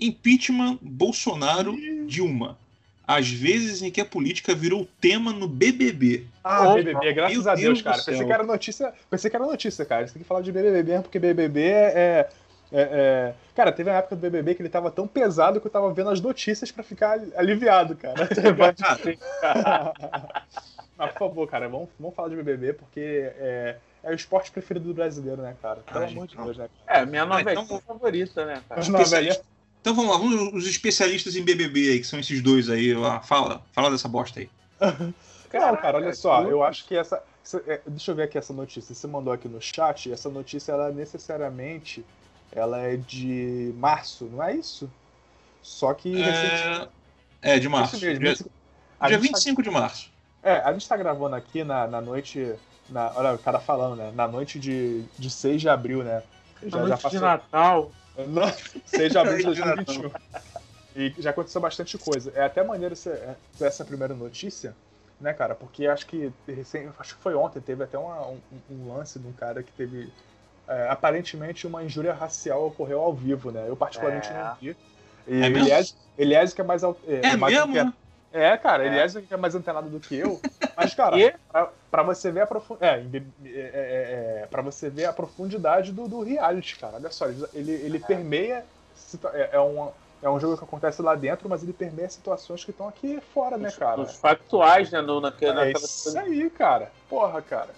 Impeachment 0.00 0.78
Bolsonaro 0.82 1.76
Dilma. 2.06 2.58
Às 3.06 3.28
vezes 3.30 3.82
em 3.82 3.90
que 3.90 4.00
a 4.00 4.04
política 4.04 4.54
virou 4.54 4.88
tema 5.00 5.32
no 5.32 5.46
BBB. 5.48 6.24
Ah, 6.42 6.70
Oh, 6.70 6.74
BBB, 6.74 7.12
graças 7.12 7.38
meu 7.38 7.50
a 7.50 7.54
Deus 7.54 7.64
Deus, 7.66 7.82
cara. 7.82 8.02
Pensei 8.02 8.24
que 8.26 8.32
era 8.32 8.42
notícia. 8.44 8.92
Pensei 9.10 9.30
que 9.30 9.36
era 9.36 9.44
notícia, 9.46 9.84
cara. 9.84 10.06
Você 10.06 10.14
tem 10.14 10.22
que 10.22 10.28
falar 10.28 10.40
de 10.40 10.52
BBB 10.52 10.82
mesmo, 10.84 11.02
porque 11.02 11.18
BBB 11.18 11.60
é. 11.62 12.28
é- 12.72 12.80
é- 12.80 13.34
Cara, 13.54 13.70
teve 13.70 13.90
uma 13.90 13.98
época 13.98 14.16
do 14.16 14.20
BBB 14.20 14.54
que 14.54 14.62
ele 14.62 14.68
tava 14.70 14.90
tão 14.90 15.06
pesado 15.06 15.60
que 15.60 15.66
eu 15.66 15.70
tava 15.70 15.92
vendo 15.92 16.08
as 16.10 16.20
notícias 16.22 16.70
pra 16.72 16.82
ficar 16.82 17.20
aliviado, 17.36 17.94
cara. 17.96 18.14
Cara, 21.02 21.06
Mas, 21.06 21.12
por 21.12 21.28
favor, 21.28 21.48
cara, 21.48 21.68
vamos, 21.68 21.88
vamos 21.98 22.14
falar 22.14 22.28
de 22.28 22.36
BBB, 22.36 22.74
porque 22.74 23.00
é, 23.36 23.76
é 24.04 24.10
o 24.10 24.14
esporte 24.14 24.50
preferido 24.52 24.86
do 24.86 24.94
brasileiro, 24.94 25.42
né, 25.42 25.56
cara? 25.60 25.80
Pelo 25.80 26.04
Ah, 26.04 26.08
amor 26.08 26.26
de 26.28 26.36
não. 26.36 26.44
Deus, 26.44 26.56
né, 26.56 26.68
cara? 26.86 27.00
É, 27.00 27.06
minha 27.06 27.22
Ah, 27.22 27.26
novelinha 27.26 27.64
então- 27.64 27.80
favorita, 27.80 28.46
né, 28.46 28.62
cara? 28.68 28.80
As 28.80 28.88
novelinhas. 28.88 29.42
Então 29.80 29.94
vamos 29.94 30.12
lá, 30.12 30.16
vamos 30.18 30.54
os 30.54 30.66
especialistas 30.68 31.34
em 31.34 31.42
BBB 31.42 31.90
aí, 31.90 31.98
que 31.98 32.06
são 32.06 32.20
esses 32.20 32.40
dois 32.40 32.70
aí. 32.70 32.94
Lá. 32.94 33.20
Fala, 33.20 33.62
fala 33.72 33.90
dessa 33.90 34.06
bosta 34.08 34.38
aí. 34.38 34.48
Não, 35.52 35.76
cara, 35.76 35.98
olha 35.98 36.14
só, 36.14 36.42
eu 36.44 36.62
acho 36.62 36.86
que 36.86 36.96
essa. 36.96 37.22
é, 37.66 37.80
deixa 37.86 38.10
eu 38.12 38.14
ver 38.14 38.22
aqui 38.22 38.38
essa 38.38 38.52
notícia. 38.54 38.94
Você 38.94 39.06
mandou 39.06 39.32
aqui 39.32 39.48
no 39.48 39.60
chat, 39.60 40.10
essa 40.10 40.30
notícia, 40.30 40.72
ela 40.72 40.90
necessariamente 40.92 42.04
ela 42.52 42.78
é 42.80 42.96
de 42.96 43.74
março, 43.76 44.26
não 44.26 44.42
é 44.42 44.54
isso? 44.54 44.90
Só 45.62 45.92
que 45.94 46.14
recentemente. 46.14 46.88
É, 47.42 47.56
é 47.56 47.58
de 47.58 47.68
março. 47.68 47.96
Isso 47.96 48.04
mesmo, 48.04 48.20
Dia, 48.20 48.34
dia 48.34 48.36
gente 48.36 48.50
tá- 48.98 49.18
25 49.18 49.62
de 49.62 49.70
março. 49.70 50.11
É, 50.42 50.56
a 50.56 50.72
gente 50.72 50.88
tá 50.88 50.96
gravando 50.96 51.36
aqui 51.36 51.62
na, 51.64 51.86
na 51.86 52.00
noite. 52.00 52.54
Na, 52.88 53.12
olha, 53.16 53.32
o 53.34 53.38
cara 53.38 53.60
falando, 53.60 53.96
né? 53.96 54.12
Na 54.14 54.26
noite 54.26 54.58
de, 54.58 55.02
de 55.18 55.30
6 55.30 55.60
de 55.60 55.68
abril, 55.68 56.02
né? 56.02 56.22
Na 56.62 56.78
noite 56.80 57.08
de 57.10 57.18
Natal. 57.20 57.90
Não, 58.28 58.42
6 58.84 59.12
de 59.12 59.18
abril 59.18 59.36
de 59.38 59.44
2021. 59.44 60.10
E 60.94 61.14
já 61.22 61.30
aconteceu 61.30 61.60
bastante 61.60 61.96
coisa. 61.96 62.32
É 62.34 62.44
até 62.44 62.62
maneiro 62.62 62.94
ser, 62.94 63.14
é, 63.14 63.36
essa 63.60 63.84
primeira 63.84 64.14
notícia, 64.14 64.74
né, 65.20 65.32
cara? 65.32 65.54
Porque 65.54 65.86
acho 65.86 66.06
que 66.06 66.30
recém, 66.46 66.90
acho 66.98 67.16
que 67.16 67.22
foi 67.22 67.34
ontem, 67.34 67.60
teve 67.60 67.84
até 67.84 67.96
uma- 67.96 68.26
um, 68.28 68.38
um 68.70 68.92
lance 68.94 69.18
de 69.18 69.26
um 69.26 69.32
cara 69.32 69.62
que 69.62 69.72
teve. 69.72 70.10
é, 70.68 70.88
aparentemente 70.88 71.66
uma 71.66 71.82
injúria 71.82 72.12
racial 72.12 72.66
ocorreu 72.66 73.00
ao 73.00 73.12
vivo, 73.12 73.50
né? 73.50 73.64
Eu 73.68 73.76
particularmente 73.76 74.28
É. 74.28 74.32
não 74.44 74.54
vi. 74.60 74.76
E 75.26 75.42
É 75.42 75.48
mesmo? 75.48 75.56
Elias, 75.58 75.96
Elias 76.16 76.54
que 76.54 76.60
é 76.60 76.64
mais. 76.64 76.84
al- 76.84 76.96
É, 77.06 77.36
mais 77.36 77.66
mesmo? 77.66 77.92
É, 78.32 78.56
cara, 78.56 78.86
Elias 78.86 79.12
que 79.14 79.32
é 79.32 79.36
mais 79.36 79.54
antenado 79.54 79.88
do 79.88 80.00
que 80.00 80.16
eu. 80.16 80.40
Mas, 80.76 80.94
cara, 80.94 81.18
E? 81.18 81.34
pra, 81.50 81.68
pra 81.90 82.02
você 82.02 82.30
ver 82.30 82.40
a 82.42 82.46
profundidade. 82.46 83.24
É, 83.44 83.48
é, 83.48 83.52
é, 83.52 84.42
é, 84.42 84.48
pra 84.50 84.62
você 84.62 84.88
ver 84.88 85.04
a 85.04 85.12
profundidade 85.12 85.92
do, 85.92 86.08
do 86.08 86.22
reality, 86.22 86.78
cara. 86.78 86.96
Olha 86.96 87.10
só, 87.10 87.26
ele, 87.26 87.46
ele, 87.52 87.72
ele 87.72 87.98
permeia. 87.98 88.64
É, 89.34 89.50
é, 89.52 89.60
um, 89.60 89.90
é 90.22 90.30
um 90.30 90.40
jogo 90.40 90.56
que 90.56 90.64
acontece 90.64 91.02
lá 91.02 91.14
dentro, 91.14 91.48
mas 91.48 91.62
ele 91.62 91.72
permeia 91.72 92.08
situações 92.08 92.64
que 92.64 92.70
estão 92.70 92.88
aqui 92.88 93.20
fora, 93.34 93.58
né, 93.58 93.68
Os, 93.68 93.76
cara? 93.76 94.00
os 94.00 94.14
factuais, 94.14 94.90
né? 94.90 95.02
No, 95.02 95.20
naquela, 95.20 95.62
É 95.62 95.66
naquela 95.66 95.84
isso 95.84 96.18
aí, 96.18 96.48
cara. 96.48 96.90
Porra, 97.08 97.42
cara. 97.42 97.70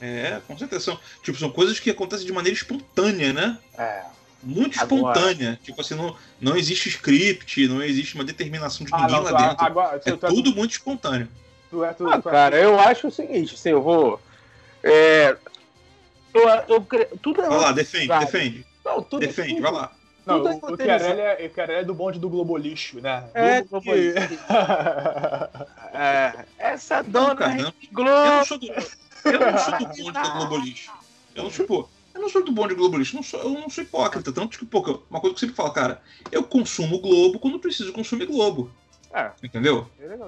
É, 0.00 0.40
com 0.46 0.56
certeza. 0.56 0.84
São, 0.84 1.00
tipo, 1.22 1.38
são 1.38 1.50
coisas 1.50 1.78
que 1.80 1.90
acontecem 1.90 2.26
de 2.26 2.32
maneira 2.32 2.56
espontânea, 2.56 3.32
né? 3.32 3.58
É. 3.76 4.04
Muito 4.42 4.80
Agora- 4.80 5.18
espontânea. 5.18 5.58
Tipo 5.62 5.80
assim, 5.80 5.94
não, 5.94 6.14
não 6.40 6.56
existe 6.56 6.88
script, 6.88 7.66
não 7.68 7.82
existe 7.82 8.14
uma 8.14 8.24
determinação 8.24 8.86
de 8.86 8.94
Ah, 8.94 8.98
ninguém 9.02 9.16
não, 9.16 9.22
lá 9.24 9.30
tu- 9.30 9.36
dentro. 9.48 9.66
agora, 9.66 9.96
É 9.96 9.98
tu, 10.10 10.16
tu, 10.16 10.26
tudo 10.28 10.54
muito 10.54 10.72
espontâneo. 10.72 11.28
tu, 11.70 11.84
é- 11.84 11.92
tu, 11.92 12.08
Ah, 12.08 12.20
tu 12.20 12.28
é- 12.28 12.32
cara, 12.32 12.56
eu 12.56 12.78
acho 12.78 13.08
o 13.08 13.10
seguinte, 13.10 13.54
assim, 13.54 13.70
eu 13.70 13.82
vou. 13.82 14.20
É, 14.84 15.36
eu, 16.34 16.48
eu, 16.68 16.86
tudo 17.22 17.42
é. 17.42 17.48
Vai 17.48 17.58
lá, 17.58 17.72
defende, 17.72 18.06
Claro. 18.06 18.24
defende. 18.24 18.64
Não, 18.84 19.02
tudo, 19.02 19.20
Defende, 19.20 19.54
tudo, 19.54 19.62
vai 19.62 19.72
lá. 19.72 19.92
Não, 20.24 20.36
tudo 20.38 20.48
é 20.48 20.54
o, 20.54 20.74
o. 20.74 20.76
Chiarelli 20.76 21.20
é, 21.20 21.44
é 21.80 21.84
do 21.84 21.94
bonde 21.94 22.18
do 22.20 22.28
Globolixo, 22.28 23.00
né? 23.00 23.24
É, 23.34 23.62
Do- 23.62 23.68
como 23.68 23.90
é, 25.94 26.44
essa 26.58 27.02
dona 27.02 27.34
cara, 27.34 27.54
não. 27.54 27.64
Rede 27.64 27.74
Eu 27.82 27.88
Globo. 27.92 28.10
não 28.26 28.44
sou 28.44 28.58
do, 28.58 28.66
eu 28.66 29.40
não 29.40 29.58
sou 29.58 29.78
do 29.78 29.86
bonde 29.86 30.12
da 30.12 30.28
Globolixo. 30.30 30.92
Eu 31.34 31.44
não 31.44 31.50
pô, 31.66 31.88
eu 32.16 32.22
não 32.22 32.28
sou 32.28 32.44
do 32.44 32.52
bonde 32.52 32.74
Globolixo. 32.74 33.14
Eu 33.14 33.16
não 33.16 33.22
sou, 33.22 33.40
eu 33.40 33.50
não 33.50 33.70
sou 33.70 33.84
hipócrita. 33.84 34.32
Tanto 34.32 34.58
que, 34.58 34.64
pô, 34.66 34.82
eu- 34.86 35.02
uma 35.10 35.20
coisa 35.20 35.34
que 35.36 35.44
eu 35.44 35.48
sempre 35.48 35.54
falo, 35.56 35.70
cara, 35.70 36.00
eu 36.32 36.42
consumo 36.42 36.98
Globo 36.98 37.38
quando 37.38 37.58
preciso 37.58 37.92
consumir 37.92 38.26
Globo. 38.26 38.70
É. 39.12 39.30
Entendeu? 39.42 39.86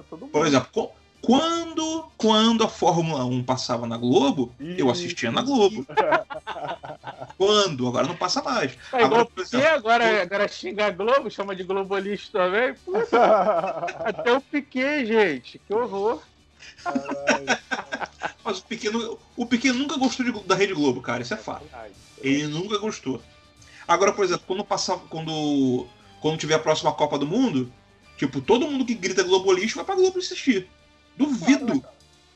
Todo 0.09 0.21
mundo. 0.21 0.31
Por 0.31 0.45
exemplo, 0.47 0.91
quando, 1.21 2.05
quando 2.17 2.63
a 2.63 2.69
Fórmula 2.69 3.25
1 3.25 3.43
passava 3.43 3.85
na 3.85 3.97
Globo, 3.97 4.53
eu 4.59 4.89
assistia 4.89 5.31
na 5.31 5.41
Globo. 5.41 5.85
Quando? 7.37 7.87
Agora 7.87 8.07
não 8.07 8.15
passa 8.15 8.41
mais. 8.41 8.77
É 8.93 9.03
Agora, 9.03 9.25
porque 9.25 9.41
exemplo, 9.41 9.67
agora, 9.67 10.21
agora 10.21 10.47
xinga 10.47 10.87
a 10.87 10.91
Globo, 10.91 11.29
chama 11.31 11.55
de 11.55 11.63
globalista 11.63 12.37
também. 12.39 12.73
Pô, 12.85 12.93
até 14.03 14.33
o 14.33 14.41
Piquet, 14.41 15.05
gente. 15.05 15.59
Que 15.59 15.73
horror. 15.73 16.21
Mas 18.43 18.59
o 18.59 18.63
pequeno, 18.63 19.19
o 19.35 19.45
pequeno 19.45 19.79
nunca 19.79 19.97
gostou 19.97 20.25
de- 20.25 20.43
da 20.47 20.55
Rede 20.55 20.73
Globo, 20.73 21.01
cara. 21.01 21.21
Isso 21.21 21.33
é 21.33 21.37
fato. 21.37 21.65
Ele 22.19 22.47
nunca 22.47 22.77
gostou. 22.77 23.21
Agora, 23.87 24.11
por 24.11 24.23
exemplo, 24.25 24.43
quando 24.47 24.63
passava, 24.63 25.01
quando, 25.09 25.87
quando 26.21 26.37
tiver 26.37 26.55
a 26.55 26.59
próxima 26.59 26.91
Copa 26.93 27.17
do 27.17 27.25
Mundo, 27.25 27.71
tipo, 28.17 28.41
todo 28.41 28.67
mundo 28.67 28.85
que 28.85 28.93
grita 28.93 29.23
Globo 29.23 29.51
lixo 29.51 29.75
vai 29.77 29.85
pra 29.85 29.95
Globo 29.95 30.19
assistir. 30.19 30.67
Duvido. 31.17 31.83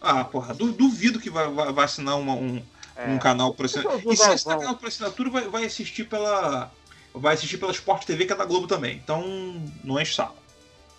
Ah, 0.02 0.24
porra, 0.24 0.54
du- 0.54 0.72
duvido 0.74 1.20
que 1.20 1.30
vai, 1.30 1.48
vai, 1.50 1.72
vai 1.72 1.86
assinar 1.86 2.18
uma- 2.20 2.34
um, 2.34 2.62
É. 2.96 3.08
um 3.08 3.18
canal 3.18 3.54
por 3.54 3.66
assinatura. 3.66 4.02
E 4.14 4.18
se 4.18 4.24
assinar 4.24 4.60
canal 4.60 4.76
por 4.76 4.88
assinatura, 4.88 5.30
vai, 5.30 5.48
vai 5.48 5.66
assistir 5.66 6.04
pela. 6.06 6.72
Vai 7.16 7.36
assistir 7.36 7.58
pela 7.60 7.72
Sport 7.72 8.06
TV, 8.06 8.26
que 8.26 8.34
é 8.34 8.36
da 8.36 8.44
Globo 8.44 8.66
também. 8.68 8.96
Então, 8.98 9.22
não 9.84 10.02
enche 10.02 10.14
o 10.14 10.16
saco. 10.16 10.36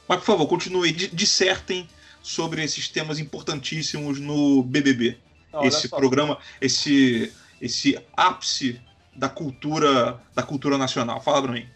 Mas, 0.07 0.19
por 0.21 0.27
favor, 0.27 0.47
continue. 0.47 0.93
di- 0.93 1.09
Dissertem 1.09 1.89
sobre 2.25 2.65
esses 2.65 2.89
temas 2.89 3.19
importantíssimos 3.19 4.19
no 4.19 4.63
BBB. 4.63 5.19
Não, 5.53 5.63
esse 5.63 5.89
programa, 5.91 6.39
esse, 6.59 7.31
esse 7.61 8.03
ápice 8.17 8.81
da 9.15 9.29
cultura, 9.29 10.19
da 10.35 10.43
cultura 10.43 10.79
nacional. 10.79 11.21
Fala 11.21 11.43
pra 11.43 11.53
mim. 11.53 11.69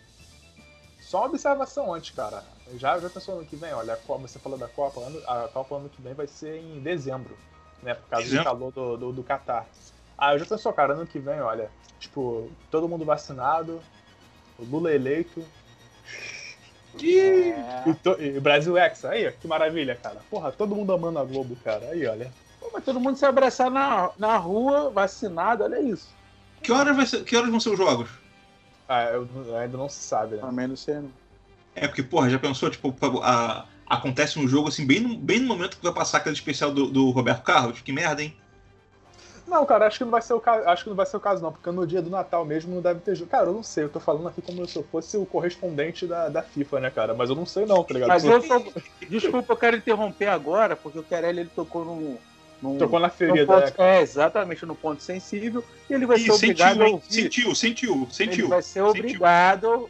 Só 1.00 1.18
uma 1.18 1.26
observação 1.26 1.92
antes, 1.92 2.10
cara. 2.10 2.42
Já, 2.76 2.98
já 2.98 3.10
pensou 3.10 3.36
ano 3.36 3.46
que 3.46 3.56
vem? 3.56 3.72
Olha, 3.72 3.98
você 4.20 4.38
falou 4.38 4.58
da 4.58 4.66
Copa, 4.66 5.00
a 5.26 5.48
Copa 5.48 5.76
ano 5.76 5.90
que 5.90 6.00
vem 6.00 6.14
vai 6.14 6.26
ser 6.26 6.56
em 6.56 6.80
dezembro, 6.80 7.36
né? 7.82 7.94
Por 7.94 8.08
causa 8.08 8.24
Dezembro? 8.24 8.44
do 8.44 8.50
calor 8.50 8.72
do, 8.72 8.96
do, 8.96 9.12
do 9.12 9.22
Catar. 9.22 9.66
Ah, 10.16 10.34
eu 10.34 10.38
já 10.38 10.46
pensou, 10.46 10.72
cara, 10.72 10.94
ano 10.94 11.06
que 11.06 11.18
vem, 11.18 11.40
olha, 11.40 11.70
tipo, 12.00 12.50
todo 12.70 12.88
mundo 12.88 13.04
vacinado, 13.04 13.80
o 14.58 14.64
Lula 14.64 14.92
eleito, 14.92 15.44
É. 17.02 17.88
e, 17.90 17.94
to- 17.94 18.16
e 18.20 18.40
Brasil 18.40 18.76
Hexa, 18.76 19.10
aí, 19.10 19.30
que 19.32 19.46
maravilha, 19.46 19.94
cara. 19.94 20.16
Porra, 20.30 20.50
todo 20.52 20.74
mundo 20.74 20.92
amando 20.92 21.18
a 21.18 21.24
Globo, 21.24 21.56
cara. 21.64 21.90
Aí, 21.90 22.06
olha. 22.06 22.30
Pô, 22.58 22.70
mas 22.72 22.84
todo 22.84 22.98
mundo 23.00 23.16
se 23.16 23.24
abraçar 23.26 23.70
na, 23.70 24.10
na 24.18 24.36
rua, 24.36 24.90
vacinado, 24.90 25.62
olha 25.64 25.80
isso. 25.80 26.08
Que 26.62 26.72
horas, 26.72 26.96
vai 26.96 27.06
ser- 27.06 27.24
que 27.24 27.36
horas 27.36 27.50
vão 27.50 27.60
ser 27.60 27.70
os 27.70 27.78
jogos? 27.78 28.08
Ah, 28.88 29.04
eu- 29.04 29.28
ainda 29.60 29.76
não 29.76 29.88
se 29.88 30.00
sabe, 30.02 30.36
né? 30.36 30.40
Também 30.40 30.66
não 30.66 30.76
sei, 30.76 30.94
não. 30.96 31.10
É 31.74 31.86
porque, 31.86 32.02
porra, 32.02 32.28
já 32.30 32.38
pensou, 32.38 32.68
tipo, 32.70 32.92
a- 33.22 33.66
acontece 33.86 34.38
um 34.38 34.48
jogo 34.48 34.68
assim, 34.68 34.86
bem 34.86 35.00
no, 35.00 35.16
bem 35.16 35.38
no 35.40 35.46
momento 35.46 35.76
que 35.76 35.82
vai 35.84 35.92
passar 35.92 36.18
aquele 36.18 36.34
especial 36.34 36.72
do, 36.72 36.86
do 36.90 37.10
Roberto 37.10 37.42
Carlos? 37.42 37.80
Que 37.80 37.92
merda, 37.92 38.22
hein? 38.22 38.36
Não, 39.48 39.64
cara, 39.64 39.86
acho 39.86 39.98
que 39.98 40.04
não 40.04 40.10
vai 40.10 40.20
ser 40.20 40.34
o 40.34 40.40
caso, 40.40 40.68
acho 40.68 40.82
que 40.84 40.90
não 40.90 40.96
vai 40.96 41.06
ser 41.06 41.16
o 41.16 41.20
caso 41.20 41.42
não, 41.42 41.50
porque 41.50 41.70
no 41.70 41.86
dia 41.86 42.02
do 42.02 42.10
Natal 42.10 42.44
mesmo 42.44 42.74
não 42.74 42.82
deve 42.82 43.00
ter 43.00 43.14
jogo. 43.16 43.30
Cara, 43.30 43.46
eu 43.46 43.54
não 43.54 43.62
sei, 43.62 43.84
eu 43.84 43.88
tô 43.88 43.98
falando 43.98 44.28
aqui 44.28 44.42
como 44.42 44.66
se 44.66 44.76
eu 44.76 44.82
fosse 44.84 45.16
o 45.16 45.24
correspondente 45.24 46.06
da, 46.06 46.28
da 46.28 46.42
FIFA, 46.42 46.80
né, 46.80 46.90
cara? 46.90 47.14
Mas 47.14 47.30
eu 47.30 47.36
não 47.36 47.46
sei 47.46 47.64
não, 47.64 47.82
tá 47.82 47.94
ligado? 47.94 48.08
Mas 48.10 48.24
eu 48.24 48.42
só. 48.42 48.62
Desculpa, 49.08 49.52
eu 49.52 49.56
quero 49.56 49.76
interromper 49.76 50.26
agora, 50.26 50.76
porque 50.76 50.98
o 50.98 51.02
Querelli 51.02 51.40
ele 51.40 51.50
tocou 51.54 51.84
num. 51.84 52.18
num 52.60 52.76
tocou 52.76 53.00
na 53.00 53.08
ferida, 53.08 53.46
ponto, 53.46 53.64
né? 53.64 53.70
cara? 53.70 53.88
é, 53.96 54.02
exatamente, 54.02 54.66
no 54.66 54.74
ponto 54.74 55.02
sensível, 55.02 55.64
e 55.88 55.94
ele 55.94 56.04
vai 56.04 56.18
Ih, 56.18 56.24
ser 56.24 56.32
obrigado 56.32 56.70
sentiu, 56.74 56.86
a 56.86 56.90
ouvir. 56.90 57.12
Sentiu, 57.12 57.54
sentiu, 57.54 57.94
Ele 57.94 58.06
sentiu. 58.10 58.48
vai 58.48 58.62
ser 58.62 58.70
sentiu. 58.72 58.86
obrigado 58.88 59.88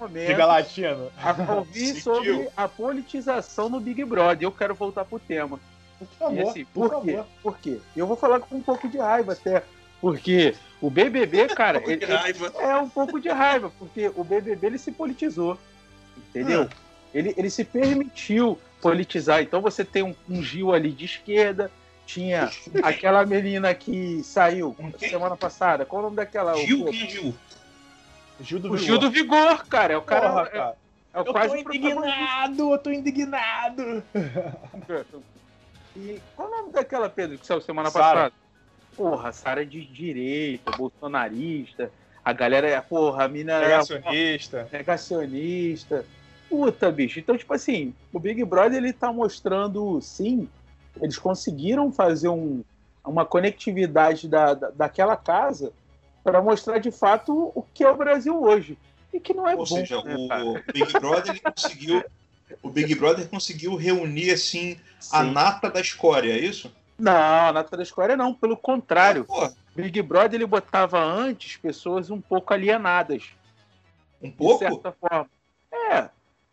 momento, 0.00 0.26
Diga 0.26 0.46
latino. 0.46 1.10
a 1.22 1.54
ouvir 1.54 1.86
Sentiu. 1.86 2.02
sobre 2.02 2.48
a 2.56 2.66
politização 2.66 3.68
no 3.68 3.78
Big 3.80 4.04
Brother. 4.04 4.46
Eu 4.46 4.52
quero 4.52 4.74
voltar 4.74 5.04
pro 5.04 5.18
tema. 5.18 5.60
Por 6.00 6.08
favor, 6.18 6.34
E 6.36 6.42
assim, 6.42 6.64
por, 6.64 6.90
por 6.90 7.02
quê? 7.04 7.10
favor. 7.12 7.26
Por 7.42 7.58
quê? 7.58 7.78
Eu 7.96 8.06
vou 8.06 8.16
falar 8.16 8.40
com 8.40 8.56
um 8.56 8.62
pouco 8.62 8.88
de 8.88 8.98
raiva 8.98 9.32
até, 9.34 9.62
Porque 10.00 10.54
o 10.80 10.88
BBB, 10.90 11.46
cara, 11.54 11.80
ele- 11.86 12.04
raiva. 12.06 12.52
é 12.58 12.76
um 12.76 12.88
pouco 12.88 13.20
de 13.20 13.28
raiva, 13.28 13.70
porque 13.78 14.10
o 14.16 14.24
BBB 14.24 14.66
ele 14.66 14.78
se 14.78 14.90
politizou, 14.90 15.58
entendeu? 16.30 16.68
Ah. 16.70 16.76
Ele, 17.12 17.34
ele 17.36 17.50
se 17.50 17.64
permitiu 17.64 18.58
politizar. 18.80 19.42
Então 19.42 19.60
você 19.60 19.84
tem 19.84 20.02
um, 20.02 20.14
um 20.28 20.42
Gil 20.42 20.72
ali 20.72 20.90
de 20.92 21.04
esquerda, 21.04 21.70
tinha 22.06 22.50
aquela 22.82 23.26
menina 23.26 23.74
que 23.74 24.22
saiu 24.24 24.74
quem? 24.98 25.10
semana 25.10 25.36
passada. 25.36 25.84
Qual 25.84 26.00
o 26.00 26.04
nome 26.04 26.16
daquela? 26.16 26.54
O- 26.54 26.58
Gil, 26.64 26.84
quem 26.86 27.02
é 27.02 27.06
Gil? 27.10 27.34
Gil 28.40 28.58
do 28.58 28.72
O 28.72 28.76
Gil 28.78 28.96
do 28.98 29.10
Vigor, 29.10 29.66
cara. 29.66 29.92
É 29.92 29.96
o 29.98 30.02
cara. 30.02 30.30
Porra, 30.30 30.42
é- 30.42 30.46
cara. 30.50 30.76
é, 31.12 31.18
o 31.20 31.24
Eu 31.26 31.32
quase 31.32 31.48
tô 31.48 31.54
o 31.70 31.74
indignado, 31.74 32.72
eu 32.72 32.78
tô 32.78 32.90
indignado. 32.90 34.02
E 35.96 36.20
qual 36.36 36.48
o 36.48 36.50
nome 36.50 36.72
daquela, 36.72 37.08
Pedro, 37.08 37.38
que 37.38 37.46
saiu 37.46 37.60
semana 37.60 37.90
Sara. 37.90 38.04
passada? 38.04 38.34
Porra, 38.96 39.32
Sara 39.32 39.62
é 39.62 39.64
de 39.64 39.84
direita, 39.84 40.70
bolsonarista. 40.76 41.90
A 42.24 42.32
galera 42.32 42.68
é, 42.68 42.80
porra, 42.80 43.24
a 43.24 43.28
mina 43.28 43.52
é 43.54 43.60
Negacionista. 43.68 44.68
negacionista. 44.72 46.04
Puta, 46.48 46.90
bicho. 46.90 47.18
Então, 47.18 47.36
tipo 47.36 47.54
assim, 47.54 47.94
o 48.12 48.18
Big 48.18 48.44
Brother 48.44 48.78
ele 48.78 48.92
tá 48.92 49.12
mostrando, 49.12 50.00
sim, 50.00 50.48
eles 51.00 51.16
conseguiram 51.16 51.90
fazer 51.92 52.28
um, 52.28 52.62
uma 53.04 53.24
conectividade 53.24 54.28
da, 54.28 54.54
da, 54.54 54.70
daquela 54.70 55.16
casa 55.16 55.72
para 56.22 56.42
mostrar 56.42 56.78
de 56.78 56.90
fato 56.90 57.52
o 57.54 57.64
que 57.72 57.82
é 57.84 57.90
o 57.90 57.96
Brasil 57.96 58.40
hoje. 58.42 58.76
E 59.12 59.18
que 59.18 59.32
não 59.32 59.48
é 59.48 59.52
Ou 59.52 59.58
bom. 59.58 59.66
seja, 59.66 60.02
né, 60.02 60.14
o, 60.16 60.28
cara? 60.28 60.44
o 60.44 60.54
Big 60.72 60.92
Brother 60.92 61.30
ele 61.30 61.40
conseguiu. 61.40 62.04
O 62.62 62.70
Big 62.70 62.94
Brother 62.94 63.28
conseguiu 63.28 63.76
reunir 63.76 64.30
assim 64.32 64.78
a 65.12 65.22
Sim. 65.24 65.32
nata 65.32 65.70
da 65.70 65.80
escória, 65.80 66.32
é 66.32 66.38
isso? 66.38 66.74
Não, 66.98 67.12
a 67.48 67.50
Nata 67.52 67.78
da 67.78 67.82
Escória 67.82 68.14
não, 68.14 68.34
pelo 68.34 68.54
contrário. 68.56 69.24
Pô, 69.24 69.50
Big 69.74 70.02
Brother 70.02 70.34
ele 70.34 70.46
botava 70.46 71.02
antes 71.02 71.56
pessoas 71.56 72.10
um 72.10 72.20
pouco 72.20 72.52
alienadas, 72.52 73.30
um 74.20 74.28
de 74.30 74.36
pouco? 74.36 74.58
certa 74.58 74.92
forma. 74.92 75.30
É, 75.72 76.10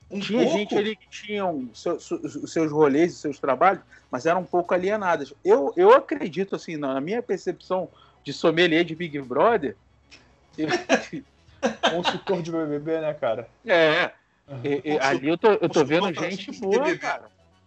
Um 0.09 0.21
tinha 0.21 0.43
pouco? 0.43 0.57
gente 0.57 0.77
ali 0.77 0.95
que 0.95 1.09
tinham 1.09 1.69
seu- 1.73 1.95
os 1.97 2.53
seus 2.53 2.71
rolês 2.71 3.11
e 3.11 3.17
seus 3.17 3.39
trabalhos, 3.39 3.83
mas 4.09 4.25
eram 4.25 4.39
um 4.39 4.45
pouco 4.45 4.73
alienadas. 4.73 5.33
Eu, 5.43 5.73
eu 5.75 5.91
acredito, 5.91 6.55
assim, 6.55 6.77
na 6.77 7.01
minha 7.01 7.21
percepção 7.21 7.89
de 8.23 8.31
sommelier 8.31 8.85
de 8.85 8.95
Big 8.95 9.19
Brother, 9.19 9.75
eu- 10.57 10.69
Consultor 11.91 12.41
de 12.41 12.51
BBB, 12.51 13.01
né, 13.01 13.13
cara? 13.13 13.49
é, 13.65 14.13
e- 14.63 14.81
e 14.93 14.99
ali 14.99 15.27
eu 15.29 15.37
tô, 15.37 15.51
eu 15.53 15.69
tô 15.69 15.83
vendo 15.83 16.13
gente 16.13 16.51
boa, 16.59 16.97
cara. 16.97 17.25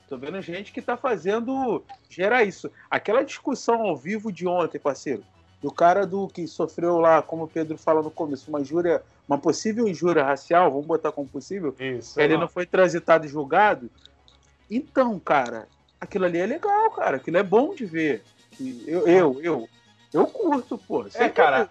Tô 0.09 0.17
vendo 0.17 0.41
gente 0.43 0.73
que 0.73 0.83
tá 0.83 0.97
fazendo 0.97 1.85
gerar 2.09 2.43
isso. 2.43 2.71
Aquela 2.91 3.23
discussão 3.23 3.83
ao 3.83 3.97
vivo 3.97 4.33
de 4.33 4.47
ontem, 4.47 4.79
parceiro, 4.79 5.23
do 5.63 5.71
cara 5.71 6.05
do 6.07 6.27
que 6.27 6.49
sofreu 6.49 6.99
lá, 6.99 7.23
como 7.23 7.45
o 7.45 7.49
Pedro 7.49 7.79
fala 7.79 8.03
no 8.03 8.11
começo, 8.11 8.51
uma 8.51 8.61
injúria, 8.61 9.03
uma 9.29 9.39
possível 9.39 9.87
injúria 9.87 10.25
racial, 10.25 10.71
vamos 10.71 10.87
botar 10.87 11.13
como 11.13 11.29
possível, 11.29 11.75
Isso. 11.79 12.21
ele 12.21 12.35
ó. 12.35 12.39
não 12.41 12.49
foi 12.49 12.67
transitado 12.67 13.25
e 13.25 13.29
julgado. 13.29 13.89
Então, 14.69 15.19
cara, 15.21 15.69
aquilo 16.01 16.25
ali 16.25 16.39
é 16.39 16.47
legal, 16.47 16.91
cara. 16.91 17.19
Aquilo 17.19 17.37
é 17.37 17.43
bom 17.43 17.75
de 17.75 17.85
ver. 17.85 18.25
Eu, 18.87 19.07
eu, 19.07 19.41
eu, 19.43 19.69
eu 20.13 20.27
curto, 20.27 20.77
pô. 20.77 21.07
É, 21.15 21.29
cara. 21.29 21.71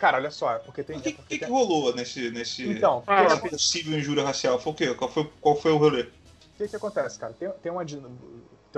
Cara, 0.00 0.16
olha 0.16 0.30
só, 0.30 0.58
porque 0.60 0.82
tem. 0.82 0.96
O 0.96 1.00
que, 1.02 1.12
porque 1.12 1.28
que, 1.34 1.38
que 1.40 1.44
tem- 1.44 1.54
rolou 1.54 1.94
nesse. 1.94 2.30
nesse 2.30 2.66
Então, 2.66 3.04
essa 3.06 3.36
possível 3.36 3.98
injúria 3.98 4.24
racial? 4.24 4.58
Foi 4.58 4.72
o 4.72 4.74
quê? 4.74 4.94
Qual 4.94 5.10
foi, 5.10 5.30
qual 5.40 5.54
foi 5.54 5.70
o 5.72 5.76
rolê? 5.76 6.02
O 6.04 6.08
que, 6.56 6.68
que 6.68 6.76
acontece, 6.76 7.18
cara? 7.18 7.34
Tem, 7.38 7.50
tem, 7.62 7.70
uma, 7.70 7.84
tem 7.84 8.00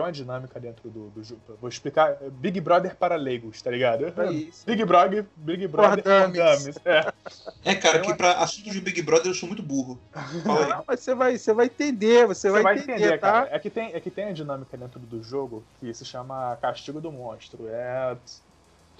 uma 0.04 0.10
dinâmica 0.12 0.58
dentro 0.58 0.90
do, 0.90 1.10
do 1.10 1.22
jogo. 1.22 1.40
Vou 1.60 1.68
explicar. 1.68 2.18
é 2.20 2.28
Big 2.28 2.60
Brother 2.60 2.96
para 2.96 3.14
leigos, 3.14 3.62
tá 3.62 3.70
ligado? 3.70 4.04
É 4.06 4.30
isso. 4.34 4.66
Big 4.66 4.84
Brother, 4.84 5.24
Big 5.36 5.66
Brother 5.68 6.02
for 6.02 6.32
dummies. 6.32 6.76
É. 6.84 7.12
É, 7.64 7.74
cara, 7.76 7.94
Tem 7.94 8.02
que 8.02 8.08
uma- 8.08 8.16
pra 8.16 8.32
assuntos 8.34 8.72
de 8.72 8.80
Big 8.80 9.00
Brother 9.02 9.28
eu 9.28 9.34
sou 9.34 9.48
muito 9.48 9.62
burro. 9.62 10.00
Fala 10.44 10.64
aí. 10.64 10.70
Não, 10.74 10.84
mas 10.88 11.00
você 11.00 11.14
vai, 11.14 11.38
você 11.38 11.52
vai 11.54 11.66
entender, 11.66 12.26
você, 12.26 12.50
Você 12.50 12.62
vai, 12.62 12.78
entender, 12.78 13.18
tá? 13.18 13.32
cara. 13.32 13.48
É 13.52 13.58
que, 13.60 13.70
tem, 13.70 13.94
é 13.94 14.00
que 14.00 14.10
tem 14.10 14.24
a 14.24 14.32
dinâmica 14.32 14.76
dentro 14.76 14.98
do 14.98 15.22
jogo 15.22 15.62
que 15.78 15.92
se 15.94 16.04
chama 16.04 16.56
Castigo 16.60 17.00
do 17.00 17.12
Monstro. 17.12 17.68
É. 17.68 18.16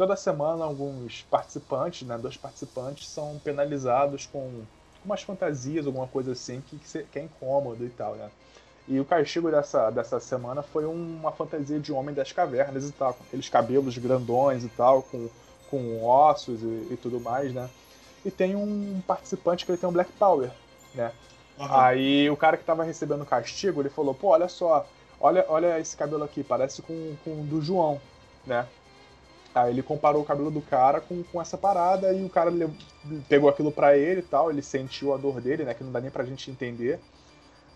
Toda 0.03 0.17
semana 0.17 0.65
alguns 0.65 1.25
participantes, 1.31 2.09
né? 2.09 2.19
Dois 2.19 2.37
participantes 2.37 3.07
são 3.07 3.41
penalizados 3.45 4.27
com 4.27 4.65
umas 5.05 5.23
fantasias, 5.23 5.87
alguma 5.87 6.09
coisa 6.09 6.33
assim, 6.33 6.61
que, 6.61 6.77
que 7.05 7.19
é 7.21 7.23
incômodo 7.23 7.87
e 7.87 7.89
tal, 7.89 8.17
né? 8.17 8.29
E 8.89 8.99
o 8.99 9.05
castigo 9.05 9.49
dessa, 9.49 9.91
dessa 9.91 10.19
semana 10.19 10.61
foi 10.61 10.87
uma 10.87 11.31
fantasia 11.31 11.79
de 11.79 11.93
homem 11.93 12.13
das 12.13 12.33
cavernas 12.33 12.89
e 12.89 12.91
tal, 12.91 13.15
com 13.15 13.23
aqueles 13.23 13.49
cabelos 13.49 13.97
grandões 13.97 14.65
e 14.65 14.69
tal, 14.71 15.05
com, 15.05 15.29
com 15.71 16.05
ossos 16.05 16.61
e, 16.65 16.89
e 16.95 16.99
tudo 17.01 17.21
mais, 17.21 17.55
né? 17.55 17.71
E 18.25 18.31
tem 18.33 18.57
um 18.57 19.01
participante 19.07 19.65
que 19.65 19.71
ele 19.71 19.79
tem 19.79 19.89
um 19.89 19.93
Black 19.93 20.11
Power, 20.19 20.51
né? 20.97 21.13
Aham. 21.61 21.81
Aí 21.81 22.29
o 22.29 22.37
cara 22.37 22.57
que 22.57 22.65
tava 22.65 22.83
recebendo 22.83 23.23
o 23.23 23.27
castigo, 23.27 23.81
ele 23.81 23.89
falou, 23.89 24.17
pô, 24.17 24.31
olha 24.31 24.49
só, 24.49 24.85
olha, 25.21 25.47
olha 25.49 25.79
esse 25.79 25.97
cabelo 25.97 26.25
aqui, 26.25 26.43
parece 26.43 26.83
com, 26.83 27.15
com 27.23 27.41
o 27.43 27.45
do 27.45 27.63
João, 27.63 28.01
né? 28.45 28.67
Aí 29.55 29.71
ele 29.71 29.83
comparou 29.83 30.23
o 30.23 30.25
cabelo 30.25 30.51
do 30.51 30.63
cara 30.63 31.01
com, 31.01 31.23
com 31.25 31.41
essa 31.41 31.59
parada 31.59 32.13
e 32.13 32.25
o 32.25 32.29
cara 32.29 32.51
pegou 33.29 33.51
aquilo 33.51 33.71
pra 33.71 33.97
ele 33.97 34.21
e 34.21 34.25
tal, 34.25 34.51
ele 34.51 34.63
sentiu 34.63 35.13
a 35.13 35.19
dor 35.19 35.41
dele, 35.41 35.65
né? 35.65 35.75
Que 35.75 35.85
não 35.85 35.93
dá 35.93 36.01
nem 36.01 36.11
pra 36.11 36.25
gente 36.25 36.51
entender. 36.51 36.99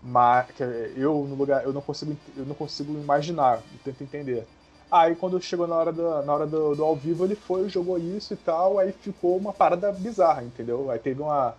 Mas 0.01 0.47
eu 0.95 1.25
no 1.27 1.35
lugar, 1.35 1.63
eu 1.63 1.73
não 1.73 1.81
consigo, 1.81 2.15
eu 2.35 2.45
não 2.45 2.55
consigo 2.55 2.93
imaginar, 2.93 3.57
eu 3.57 3.79
tento 3.83 4.03
entender. 4.03 4.47
Aí 4.89 5.15
quando 5.15 5.41
chegou 5.41 5.67
na 5.67 5.75
hora, 5.75 5.91
do, 5.91 6.21
na 6.23 6.33
hora 6.33 6.47
do, 6.47 6.75
do 6.75 6.83
ao 6.83 6.95
vivo, 6.95 7.25
ele 7.25 7.35
foi, 7.35 7.67
jogou 7.67 7.97
isso 7.97 8.33
e 8.33 8.37
tal, 8.37 8.79
aí 8.79 8.91
ficou 8.91 9.35
uma 9.37 9.51
parada 9.51 9.91
bizarra, 9.91 10.43
entendeu? 10.43 10.89
Aí 10.89 10.97
teve 10.97 11.21
uma, 11.21 11.55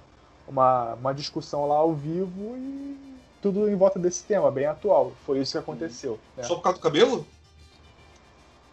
uma, 0.46 0.94
uma 0.94 1.12
discussão 1.12 1.66
lá 1.68 1.76
ao 1.76 1.92
vivo 1.92 2.56
e 2.56 2.96
tudo 3.42 3.68
em 3.68 3.76
volta 3.76 3.98
desse 3.98 4.24
tema, 4.24 4.50
bem 4.50 4.66
atual. 4.66 5.12
Foi 5.26 5.38
isso 5.40 5.52
que 5.52 5.58
aconteceu. 5.58 6.18
né? 6.36 6.42
Só 6.44 6.54
por 6.56 6.62
causa 6.62 6.78
do 6.78 6.82
cabelo? 6.82 7.26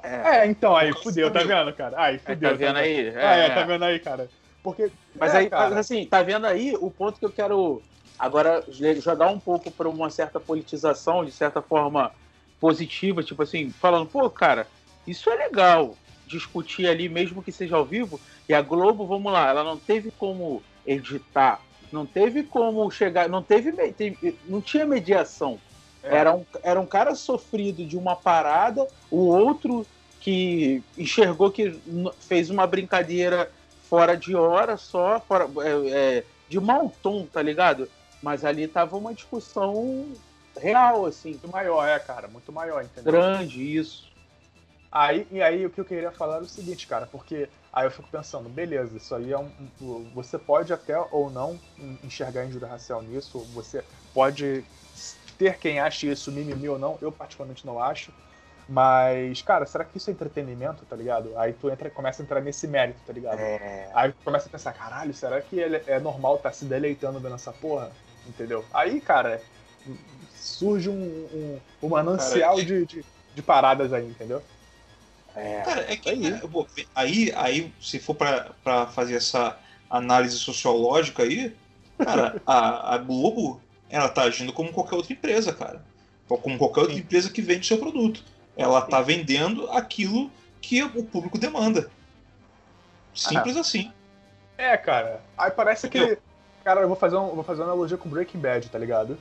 É, 0.06 0.40
É, 0.40 0.46
então, 0.48 0.76
aí 0.76 0.94
fudeu, 0.94 1.32
tá 1.32 1.44
vendo, 1.44 1.74
cara? 1.74 2.02
Aí 2.02 2.20
fudeu. 2.20 2.52
tá 2.52 2.56
vendo 2.56 2.78
aí? 2.78 3.10
Ah, 3.16 3.36
é, 3.36 3.50
tá 3.50 3.64
vendo 3.64 3.84
aí, 3.84 4.00
cara. 4.00 4.30
Porque. 4.64 4.92
Mas 5.20 5.34
é, 5.34 5.38
aí, 5.40 5.50
cara, 5.50 5.70
mas 5.70 5.78
assim, 5.80 6.06
tá 6.06 6.22
vendo 6.22 6.46
aí 6.46 6.76
o 6.80 6.92
ponto 6.92 7.20
que 7.20 7.26
eu 7.26 7.32
quero 7.32 7.82
agora 8.18 8.64
jogar 9.02 9.30
um 9.30 9.40
pouco 9.40 9.72
para 9.72 9.90
uma 9.90 10.10
certa 10.10 10.40
politização, 10.40 11.26
de 11.26 11.32
certa 11.32 11.62
forma 11.62 12.12
positiva, 12.60 13.24
tipo 13.24 13.44
assim, 13.44 13.70
falando, 13.72 14.08
pô, 14.08 14.30
cara, 14.30 14.68
isso 15.06 15.30
é 15.30 15.36
legal 15.36 15.96
discutir 16.26 16.88
ali, 16.88 17.08
mesmo 17.08 17.44
que 17.44 17.52
seja 17.52 17.76
ao 17.76 17.86
vivo, 17.86 18.20
e 18.50 18.54
a 18.54 18.62
Globo, 18.62 19.06
vamos 19.06 19.32
lá, 19.32 19.48
ela 19.50 19.64
não 19.64 19.78
teve 19.78 20.12
como 20.12 20.64
editar, 20.88 21.62
não 21.92 22.06
teve 22.06 22.44
como 22.44 22.90
chegar, 22.90 23.30
não 23.30 23.44
teve- 23.44 23.74
não 24.48 24.62
tinha 24.62 24.86
mediação. 24.86 25.60
É. 26.02 26.18
Era, 26.18 26.34
um, 26.36 26.46
era 26.64 26.80
um 26.80 26.86
cara 26.86 27.14
sofrido 27.16 27.86
de 27.86 27.98
uma 27.98 28.16
parada, 28.16 28.88
o 29.12 29.28
outro 29.28 29.86
que 30.26 30.84
enxergou 30.98 31.52
que 31.52 31.80
fez 32.20 32.50
uma 32.50 32.66
brincadeira 32.66 33.52
fora 33.78 34.18
de 34.18 34.36
hora 34.36 34.76
só, 34.76 35.20
fora, 35.22 35.48
é, 35.64 36.18
é, 36.18 36.26
de 36.50 36.60
mau 36.60 36.90
tom, 37.02 37.28
tá 37.28 37.44
ligado? 37.44 37.88
Mas 38.24 38.44
ali 38.44 38.68
tava 38.68 38.98
uma 38.98 39.14
discussão 39.14 40.18
real, 40.58 41.06
assim, 41.06 41.30
muito 41.32 41.48
maior, 41.48 41.88
é, 41.88 42.00
cara, 42.00 42.28
muito 42.28 42.52
maior, 42.52 42.84
entendeu? 42.84 43.12
grande 43.12 43.62
isso. 43.78 44.10
Aí, 44.92 45.28
e 45.30 45.44
aí 45.44 45.64
o 45.66 45.70
que 45.70 45.80
eu 45.80 45.86
queria 45.86 46.12
falar 46.12 46.38
era 46.38 46.46
o 46.46 46.48
seguinte, 46.48 46.88
cara, 46.88 47.06
porque 47.06 47.48
aí 47.72 47.86
eu 47.86 47.92
fico 47.92 48.08
pensando, 48.10 48.50
beleza, 48.50 48.98
isso 48.98 49.14
aí 49.14 49.32
é 49.32 49.38
um. 49.38 49.52
Você 50.14 50.40
pode 50.40 50.74
até 50.74 50.98
ou 51.12 51.30
não 51.30 51.60
en- 51.78 51.98
enxergar 52.04 52.46
injúria 52.46 52.68
racial 52.68 53.02
nisso, 53.04 53.40
você 53.54 53.84
pode 54.14 54.66
ter 55.38 55.60
quem 55.60 55.80
ache 55.80 56.10
isso 56.10 56.32
mimimi 56.32 56.70
ou 56.70 56.80
não, 56.80 56.98
eu 57.02 57.12
particularmente 57.12 57.66
não 57.66 57.80
acho. 57.80 58.12
Mas, 58.68 59.42
cara, 59.42 59.66
será 59.66 59.86
que 59.86 59.98
isso 59.98 60.10
é 60.10 60.14
entretenimento, 60.14 60.86
tá 60.86 60.96
ligado? 60.96 61.38
Aí 61.38 61.54
tu 61.54 61.70
entra, 61.70 61.90
começa 61.92 62.22
a 62.22 62.26
entrar 62.26 62.42
nesse 62.42 62.68
mérito, 62.68 63.04
tá 63.06 63.14
ligado? 63.14 63.48
É, 63.48 63.92
Aí 63.92 64.12
tu 64.12 64.18
começa 64.24 64.48
a 64.48 64.52
pensar, 64.52 64.74
caralho, 64.74 65.14
será 65.14 65.42
que 65.42 65.58
ele 65.60 65.78
é 65.88 66.00
normal 66.00 66.40
tá 66.40 66.52
se 66.52 66.66
deleitando 66.66 67.20
vendo 67.22 67.36
essa 67.36 67.54
porra? 67.54 67.98
Entendeu? 68.26 68.68
Aí, 68.74 69.00
cara, 69.02 69.46
surge 70.34 70.90
um, 70.90 70.96
um, 70.96 71.62
um 71.84 71.90
manancial 71.90 72.58
Cara, 72.58 72.64
de, 72.64 72.86
de, 72.86 73.06
de 73.34 73.44
paradas 73.44 73.94
aí, 73.94 74.06
entendeu? 74.06 74.44
é, 75.36 75.62
Cara, 75.62 75.82
é 75.92 75.98
que 75.98 76.10
Aí. 76.10 76.24
é, 76.24 76.42
aí, 76.94 77.32
aí, 77.34 77.76
se 77.80 78.00
for 78.00 78.16
pra, 78.16 78.54
pra 78.64 78.88
fazer 78.88 79.16
essa 79.16 79.60
análise 79.90 80.38
sociológica 80.40 81.24
aí, 81.24 81.60
cara, 82.04 82.42
a, 82.46 82.96
a 82.96 82.98
Globo, 83.00 83.68
ela 83.90 84.10
tá 84.10 84.24
agindo 84.24 84.54
como 84.54 84.72
qualquer 84.72 84.96
outra 84.96 85.14
empresa, 85.14 85.54
cara. 85.54 85.88
Como 86.28 86.58
qualquer 86.58 86.82
outra 86.82 87.00
Sim. 87.00 87.00
empresa 87.00 87.32
que 87.32 87.42
vende 87.42 87.66
seu 87.68 87.80
produto. 87.80 88.24
Ela 88.58 88.82
tá 88.82 89.02
vendendo 89.02 89.70
aquilo 89.72 90.32
que 90.62 90.82
o 90.84 91.04
público 91.04 91.38
demanda. 91.38 91.90
Simples 93.14 93.58
assim. 93.58 93.92
É, 94.58 94.76
cara. 94.78 95.22
Aí 95.38 95.52
parece 95.52 95.90
que. 95.90 96.18
Cara, 96.64 96.82
eu 96.82 96.88
vou 96.88 96.98
fazer, 96.98 97.16
um, 97.16 97.28
vou 97.36 97.44
fazer 97.44 97.62
uma 97.62 97.72
analogia 97.72 97.98
com 97.98 98.10
Breaking 98.10 98.40
Bad, 98.40 98.70
tá 98.70 98.80
ligado? 98.80 99.18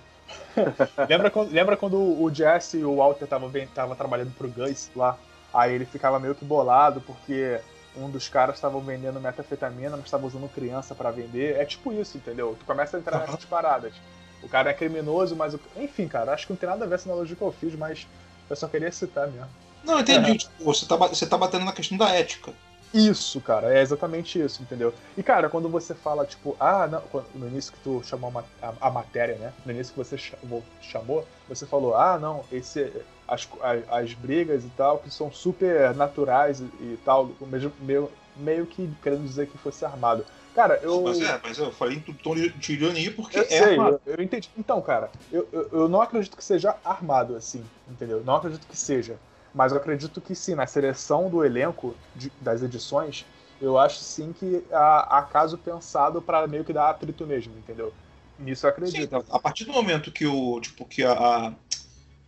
lembra, 1.09 1.31
quando, 1.31 1.53
lembra 1.53 1.77
quando 1.77 1.99
o 2.01 2.33
Jesse 2.33 2.79
e 2.79 2.85
o 2.85 2.97
Walter 2.97 3.25
estavam 3.25 3.53
tava 3.75 3.95
trabalhando 3.95 4.33
pro 4.35 4.49
Gus 4.49 4.91
lá? 4.97 5.19
Aí 5.53 5.75
ele 5.75 5.85
ficava 5.85 6.19
meio 6.19 6.35
que 6.35 6.45
bolado 6.45 7.01
porque 7.03 7.61
um 7.97 8.11
dos 8.11 8.29
caras 8.29 8.57
estavam 8.57 8.81
vendendo 8.81 9.21
metafetamina, 9.21 9.91
mas 9.97 10.07
estava 10.07 10.27
usando 10.27 10.49
criança 10.49 10.95
para 10.95 11.11
vender. 11.11 11.57
É 11.57 11.65
tipo 11.65 11.93
isso, 11.93 12.17
entendeu? 12.17 12.57
Tu 12.59 12.65
começa 12.65 12.97
a 12.97 13.01
entrar 13.01 13.21
nessas 13.21 13.45
paradas. 13.45 13.95
O 14.43 14.49
cara 14.49 14.71
é 14.71 14.75
criminoso, 14.75 15.37
mas. 15.37 15.55
o- 15.55 15.61
Enfim, 15.77 16.09
cara, 16.09 16.33
acho 16.33 16.47
que 16.47 16.53
não 16.53 16.59
tem 16.59 16.69
nada 16.69 16.85
a 16.85 16.89
ver 16.89 16.95
essa 16.97 17.09
analogia 17.09 17.37
que 17.37 17.43
eu 17.43 17.53
fiz, 17.53 17.75
mas 17.77 18.07
eu 18.49 18.57
só 18.57 18.69
queria 18.69 18.91
citar 18.93 19.29
mesmo. 19.29 19.49
Não, 19.83 20.01
entendi. 20.01 20.31
É. 20.33 20.37
Tipo, 20.37 20.65
você, 20.65 20.87
tá, 20.87 20.97
você 20.97 21.27
tá 21.27 21.37
batendo 21.37 21.65
na 21.65 21.73
questão 21.73 21.97
da 21.99 22.09
ética. 22.11 22.53
Isso, 22.93 23.41
cara, 23.41 23.77
é 23.77 23.83
exatamente 23.83 24.41
isso, 24.41 24.63
entendeu? 24.63 24.95
E, 25.19 25.23
cara, 25.23 25.49
quando 25.49 25.69
você 25.69 25.95
fala, 25.97 26.25
tipo, 26.25 26.57
ah, 26.61 26.87
não, 26.87 27.03
no 27.35 27.49
início 27.49 27.73
que 27.73 27.81
tu 27.81 28.01
chamou 28.05 28.33
a, 28.63 28.67
a- 28.69 28.75
a 28.83 28.91
matéria, 28.91 29.35
né? 29.35 29.53
No 29.67 29.73
início 29.73 29.93
que 29.93 29.99
você 29.99 30.17
chamou, 30.17 30.63
chamou, 30.81 31.27
você 31.49 31.67
falou, 31.67 31.97
ah, 31.97 32.17
não, 32.21 32.45
esse, 32.53 32.93
as, 33.27 33.49
as, 33.61 33.83
as 33.91 34.15
brigas 34.15 34.65
e 34.65 34.69
tal, 34.77 34.99
que 34.99 35.11
são 35.11 35.33
super 35.33 35.93
naturais 35.97 36.61
e, 36.61 36.65
e 36.81 36.99
tal, 37.05 37.33
mesmo, 37.41 37.73
meio, 37.81 38.09
meio 38.37 38.65
que 38.65 38.89
querendo 39.03 39.25
dizer 39.25 39.49
que 39.49 39.59
fosse 39.59 39.85
armado. 39.85 40.25
Cara, 40.55 40.81
eu. 40.83 41.05
Mas 41.05 41.21
é, 41.21 41.41
mas 41.43 41.59
eu 41.59 41.73
falei 41.73 41.99
em 41.99 42.01
tom 42.03 42.35
de 42.35 42.73
ironia 42.73 43.15
porque 43.15 43.39
Eu 43.39 43.45
é 43.51 43.59
sei, 43.59 43.61
armado. 43.61 43.99
eu, 43.99 44.01
eu 44.07 44.23
entendi. 44.23 44.51
Então, 44.57 44.81
cara, 44.81 45.11
eu, 45.31 45.49
eu, 45.53 45.69
eu 45.73 45.89
não 45.89 46.01
acredito 46.01 46.37
que 46.37 46.45
seja 46.45 46.79
armado 46.85 47.35
assim, 47.35 47.69
entendeu? 47.87 48.23
Não 48.25 48.37
acredito 48.37 48.67
que 48.67 48.77
seja. 48.77 49.21
Mas 49.53 49.73
eu 49.73 49.79
acredito 49.79 50.21
que 50.21 50.35
sim, 50.35 50.55
na 50.55 50.67
seleção 50.67 51.29
do 51.31 51.45
elenco 51.45 51.99
de- 52.15 52.33
das 52.41 52.63
edições, 52.63 53.27
eu 53.61 53.77
acho 53.79 54.01
sim 54.05 54.33
que 54.33 54.65
há, 54.71 55.19
há 55.19 55.23
caso 55.23 55.59
pensado 55.59 56.23
pra 56.23 56.47
meio 56.47 56.65
que 56.65 56.73
dar 56.73 56.91
atrito 56.91 57.27
mesmo, 57.27 57.57
entendeu? 57.59 57.93
Nisso 58.39 58.67
eu 58.67 58.71
Sim, 58.83 58.99
acredito. 59.01 59.25
a 59.31 59.39
partir 59.41 59.65
do 59.65 59.73
momento 59.73 60.13
que 60.13 60.27
o 60.27 60.61
tipo 60.61 60.85
que 60.87 61.03
a, 61.03 61.13
a- 61.49 61.57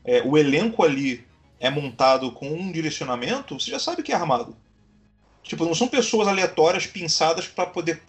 é, 0.04 0.22
o 0.22 0.38
elenco 0.38 0.82
ali 0.84 1.26
é 1.60 1.70
montado 1.70 2.32
com 2.32 2.48
um 2.48 2.72
direcionamento, 2.72 3.58
você 3.60 3.70
já 3.70 3.78
sabe 3.78 4.02
que 4.02 4.12
é 4.12 4.16
armado. 4.16 4.56
Tipo, 5.46 5.64
não 5.64 5.74
são 5.74 5.86
pessoas 5.88 6.26
aleatórias 6.26 6.86
pinçadas 6.86 7.46
para 7.46 7.66
poder 7.66 8.02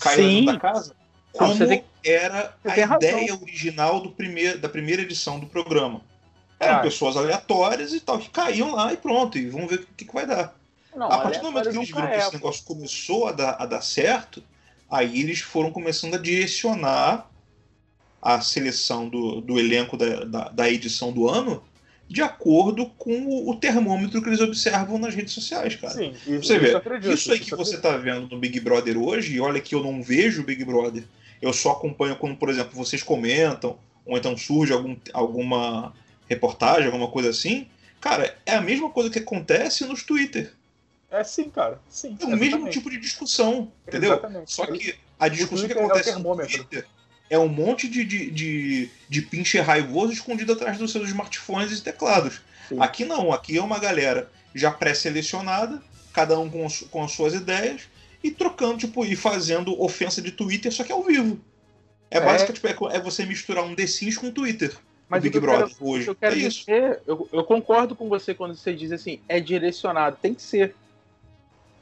cair 0.00 0.16
Sim. 0.16 0.34
dentro 0.40 0.54
da 0.54 0.60
casa. 0.60 0.94
Não, 1.34 1.38
Como 1.40 1.54
você 1.54 1.66
tem- 1.66 1.84
era 2.04 2.56
você 2.62 2.70
a 2.70 2.74
tem 2.74 2.84
razão. 2.84 3.10
ideia 3.10 3.34
original 3.34 4.00
do 4.00 4.10
primeiro, 4.10 4.58
da 4.58 4.68
primeira 4.68 5.02
edição 5.02 5.38
do 5.40 5.46
programa. 5.46 6.00
Eram 6.58 6.80
pessoas 6.80 7.16
aleatórias 7.16 7.92
e 7.92 8.00
tal, 8.00 8.18
que 8.18 8.30
caíam 8.30 8.74
lá 8.74 8.90
e 8.92 8.96
pronto, 8.96 9.36
e 9.36 9.50
vamos 9.50 9.68
ver 9.68 9.80
o 9.80 9.86
que, 9.94 10.04
que 10.06 10.14
vai 10.14 10.26
dar. 10.26 10.54
Não, 10.94 11.06
a 11.12 11.18
partir 11.18 11.40
do 11.40 11.44
momento 11.52 11.68
que 11.70 11.76
eles 11.76 11.88
viram 11.90 12.06
que 12.08 12.14
esse 12.16 12.32
negócio 12.32 12.64
começou 12.64 13.26
a 13.28 13.32
dar, 13.32 13.56
a 13.60 13.66
dar 13.66 13.82
certo, 13.82 14.42
aí 14.90 15.20
eles 15.20 15.40
foram 15.40 15.70
começando 15.70 16.14
a 16.14 16.18
direcionar 16.18 17.28
a 18.22 18.40
seleção 18.40 19.06
do, 19.06 19.42
do 19.42 19.58
elenco 19.58 19.96
da, 19.98 20.24
da, 20.24 20.48
da 20.48 20.70
edição 20.70 21.12
do 21.12 21.28
ano 21.28 21.62
de 22.08 22.22
acordo 22.22 22.86
com 22.98 23.48
o, 23.48 23.56
termômetro 23.56 24.22
que 24.22 24.28
eles 24.28 24.40
observam 24.40 24.98
nas 24.98 25.14
redes 25.14 25.32
sociais, 25.34 25.74
cara. 25.74 25.92
Sim, 25.92 26.14
isso, 26.26 26.44
Você 26.44 26.58
vê, 26.58 26.72
eu 26.72 26.76
acredito. 26.76 27.12
Isso 27.12 27.32
aí 27.32 27.40
que 27.40 27.50
você 27.50 27.76
acredito. 27.76 27.82
tá 27.82 27.96
vendo 27.96 28.28
no 28.28 28.38
Big 28.38 28.60
Brother 28.60 28.96
hoje, 28.96 29.34
e 29.34 29.40
olha 29.40 29.60
que 29.60 29.74
eu 29.74 29.82
não 29.82 30.02
vejo 30.02 30.42
o 30.42 30.44
Big 30.44 30.64
Brother, 30.64 31.02
eu 31.42 31.52
só 31.52 31.72
acompanho 31.72 32.16
quando, 32.16 32.36
por 32.36 32.48
exemplo, 32.48 32.76
vocês 32.76 33.02
comentam, 33.02 33.78
ou 34.04 34.16
então 34.16 34.36
surge 34.36 34.72
algum, 34.72 34.96
alguma 35.12 35.92
reportagem, 36.28 36.86
alguma 36.86 37.08
coisa 37.08 37.30
assim. 37.30 37.66
Cara, 38.00 38.36
é 38.46 38.54
a 38.54 38.60
mesma 38.60 38.88
coisa 38.90 39.10
que 39.10 39.18
acontece 39.18 39.84
nos 39.84 40.04
Twitter. 40.04 40.52
É 41.10 41.24
sim, 41.24 41.50
cara. 41.50 41.80
Sim. 41.88 42.16
É 42.20 42.24
o 42.24 42.28
mesmo 42.28 42.44
exatamente. 42.44 42.72
tipo 42.72 42.90
de 42.90 42.98
discussão, 42.98 43.72
entendeu? 43.86 44.12
Exatamente. 44.12 44.52
Só 44.52 44.66
que 44.66 44.94
a 45.18 45.28
discussão 45.28 45.66
que 45.66 45.72
é 45.72 45.76
acontece 45.76 46.10
no 46.10 46.14
termômetro. 46.16 46.56
Twitter 46.56 46.86
é 47.28 47.38
um 47.38 47.48
monte 47.48 47.88
de, 47.88 48.04
de, 48.04 48.30
de, 48.30 48.90
de 49.08 49.22
pinche 49.22 49.58
raivoso 49.60 50.12
escondido 50.12 50.52
atrás 50.52 50.78
dos 50.78 50.92
seus 50.92 51.08
smartphones 51.08 51.78
e 51.78 51.82
teclados. 51.82 52.40
Sim. 52.68 52.76
Aqui 52.80 53.04
não, 53.04 53.32
aqui 53.32 53.56
é 53.58 53.62
uma 53.62 53.78
galera 53.78 54.30
já 54.54 54.70
pré-selecionada, 54.70 55.82
cada 56.12 56.38
um 56.38 56.48
com, 56.48 56.64
as- 56.66 56.80
com 56.90 57.02
as 57.04 57.12
suas 57.12 57.34
ideias, 57.34 57.82
e 58.22 58.30
trocando, 58.30 58.78
tipo, 58.78 59.04
e 59.04 59.14
fazendo 59.14 59.80
ofensa 59.80 60.20
de 60.22 60.32
Twitter, 60.32 60.72
só 60.72 60.82
que 60.82 60.90
ao 60.92 61.02
vivo. 61.02 61.38
É, 62.10 62.18
É. 62.18 62.20
basicamente 62.20 62.60
tipo, 62.72 62.88
é, 62.88 62.96
é 62.96 63.00
você 63.00 63.24
misturar 63.26 63.64
um 63.64 63.74
The 63.74 63.86
Sims 63.86 64.16
com 64.16 64.30
Twitter. 64.30 64.72
Mas 65.08 65.20
o 65.20 65.22
Big 65.22 65.38
Brother 65.38 65.68
quero- 65.68 65.88
hoje. 65.88 66.08
Eu 66.08 66.14
quero 66.14 66.34
é 66.34 66.38
isso. 66.38 66.60
dizer, 66.60 67.00
eu, 67.06 67.28
eu 67.32 67.44
concordo 67.44 67.94
com 67.94 68.08
você 68.08 68.34
quando 68.34 68.56
você 68.56 68.74
diz 68.74 68.90
assim, 68.90 69.20
é 69.28 69.38
direcionado, 69.38 70.16
tem 70.20 70.34
que 70.34 70.42
ser. 70.42 70.74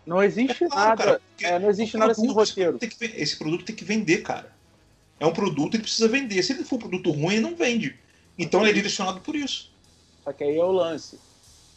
Não 0.07 0.23
existe 0.23 0.65
É 0.65 0.69
claro, 0.69 0.89
nada, 0.99 1.21
cara, 1.41 1.55
é, 1.55 1.59
não 1.59 1.71
existe 1.71 1.97
nada 1.97 2.13
sem 2.13 2.31
roteiro. 2.31 2.79
esse 3.15 3.37
produto 3.39 3.65
tem 3.65 3.75
que 3.75 3.85
vender, 3.85 4.19
cara. 4.19 4.53
É 5.21 5.27
um 5.27 5.33
produto, 5.33 5.75
ele 5.75 5.83
precisa 5.83 6.09
vender. 6.09 6.43
Se 6.43 6.53
ele 6.53 6.65
for 6.65 6.77
um 6.77 6.81
produto 6.81 7.11
ruim, 7.11 7.35
ele 7.35 7.41
não 7.43 7.55
vende. 7.55 7.97
Então 8.39 8.61
ele 8.61 8.71
é 8.71 8.75
direcionado 8.75 9.21
por 9.21 9.35
isso. 9.37 9.71
Só 10.25 10.33
que 10.33 10.43
aí 10.45 10.59
é 10.59 10.65
o 10.65 10.73
lance. 10.73 11.19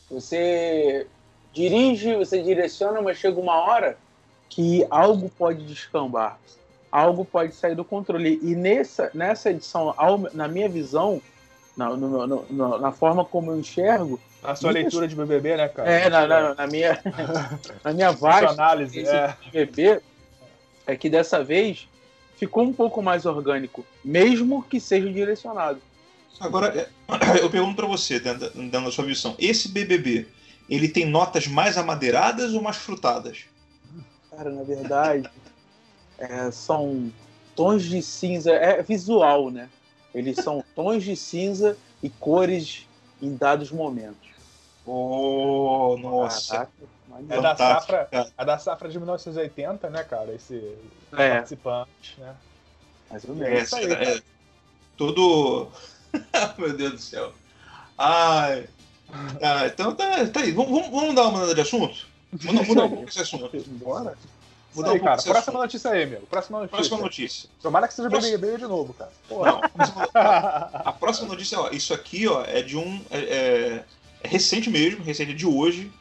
Você 0.10 1.06
dirige, 1.54 2.16
você 2.16 2.42
direciona, 2.42 3.02
mas 3.02 3.18
chega 3.18 3.40
uma 3.40 3.56
hora 3.56 3.98
que 4.50 4.86
algo 4.90 5.30
pode 5.38 5.66
descambar, 5.66 6.40
algo 6.92 7.26
pode 7.26 7.54
sair 7.54 7.76
do 7.76 7.84
controle. 7.84 8.40
E 8.42 8.56
nessa, 8.56 9.12
nessa 9.14 9.52
edição, 9.52 9.94
na 10.34 10.48
minha 10.48 10.70
visão, 10.70 11.22
na, 11.76 11.90
no- 11.90 12.26
no- 12.28 12.46
no- 12.50 12.78
na 12.80 12.92
forma 12.92 13.24
como 13.26 13.52
eu 13.52 13.60
enxergo, 13.60 14.20
A 14.44 14.56
sua 14.56 14.72
Muitas- 14.72 14.94
leitura 14.94 15.08
de 15.08 15.16
BBB, 15.16 15.58
né, 15.58 15.68
cara? 15.68 15.92
é, 15.92 16.10
na, 16.10 16.28
na- 16.28 16.56
na 16.56 16.68
minha, 16.68 17.02
na 17.84 17.92
minha 17.92 18.12
vasta 18.12 18.50
análise, 18.52 19.06
é. 19.06 19.36
BBB, 19.52 20.00
é 20.86 20.96
que 20.96 21.10
dessa 21.10 21.44
vez 21.44 21.88
ficou 22.38 22.64
um 22.64 22.72
pouco 22.72 23.02
mais 23.02 23.26
orgânico, 23.26 23.86
mesmo 24.06 24.64
que 24.64 24.80
seja 24.80 25.12
direcionado. 25.12 25.82
Agora, 26.40 26.68
é, 26.80 26.88
eu 27.42 27.50
pergunto 27.50 27.76
pra 27.76 27.88
você, 27.88 28.20
dentro 28.20 28.42
da, 28.42 28.50
dentro 28.50 28.86
da 28.86 28.92
sua 28.92 29.06
visão, 29.06 29.36
esse 29.40 29.70
BBB, 29.70 30.28
ele 30.70 30.88
tem 30.88 31.06
notas 31.06 31.48
mais 31.48 31.78
amadeiradas 31.78 32.54
ou 32.54 32.62
mais 32.62 32.78
frutadas? 32.78 33.46
Cara, 34.30 34.52
na 34.52 34.64
verdade, 34.64 35.30
é, 36.18 36.52
são 36.52 37.12
tons 37.56 37.84
de 37.84 38.02
cinza, 38.02 38.52
é 38.52 38.82
visual, 38.84 39.50
né? 39.50 39.68
Eles 40.14 40.38
são 40.38 40.64
tons 40.76 41.04
de 41.04 41.16
cinza 41.16 41.76
e 42.04 42.10
cores 42.10 42.88
em 43.22 43.36
dados 43.36 43.72
momentos. 43.72 44.28
Oh, 44.86 45.98
nossa. 46.00 46.54
Caraca, 46.54 46.72
É 47.30 47.42
da, 47.42 47.56
safra, 47.56 48.08
é 48.38 48.46
da 48.46 48.58
safra 48.58 48.90
de 48.90 48.98
1980, 48.98 49.90
né, 49.90 50.04
cara? 50.04 50.34
Esse 50.34 50.56
É, 51.18 51.30
participante, 51.36 52.16
né? 52.20 52.36
mais 53.10 53.24
ou 53.26 53.36
É, 53.36 53.38
menos. 53.38 53.64
isso 53.64 53.76
aí, 53.76 53.92
é, 53.94 54.22
todo. 54.96 55.68
Meu 56.58 56.76
Deus 56.76 56.92
do 56.94 57.00
céu. 57.00 57.34
Ai. 57.98 58.68
Ah, 59.42 59.66
então 59.68 59.94
tá, 59.96 60.26
tá 60.28 60.42
aí. 60.42 60.52
Vamos, 60.52 60.72
vamos- 60.72 60.90
vamos 60.90 61.16
dar 61.16 61.22
uma 61.24 61.32
mudada 61.32 61.56
de 61.56 61.62
assunto? 61.62 62.08
Mudar, 62.44 62.64
mudar 62.66 62.84
um 62.86 62.90
pouco 62.90 63.10
esse 63.10 63.22
assunto. 63.22 63.50
Bora. 63.78 64.18
Mudar 64.76 64.92
aí, 64.92 64.98
um 65.00 65.04
cara. 65.04 65.16
Próxima 65.16 65.38
assunto. 65.40 65.58
notícia 65.58 65.92
aí, 65.92 66.06
meu. 66.06 66.22
Próxima 66.22 66.60
notícia. 66.60 66.78
Próxima 66.78 66.98
notícia. 67.00 67.50
Tomara 67.62 67.88
que 67.88 67.94
seja 67.94 68.10
Próxima- 68.10 68.38
BBB 68.38 68.58
de 68.58 68.64
novo, 68.68 68.94
cara. 68.94 69.12
Porra. 69.30 69.52
Não, 69.54 69.62
a 70.14 70.94
próxima 70.94 71.28
notícia, 71.30 71.60
ó, 71.60 71.70
isso 71.70 71.94
aqui, 71.94 72.28
ó, 72.28 72.44
é 72.44 72.62
de 72.62 72.78
um. 72.78 73.02
É, 73.10 73.18
é- 73.18 73.86
é 74.24 74.28
recente 74.28 74.70
mesmo, 74.70 75.04
recente 75.04 75.34
de 75.34 75.46
hoje. 75.46 75.92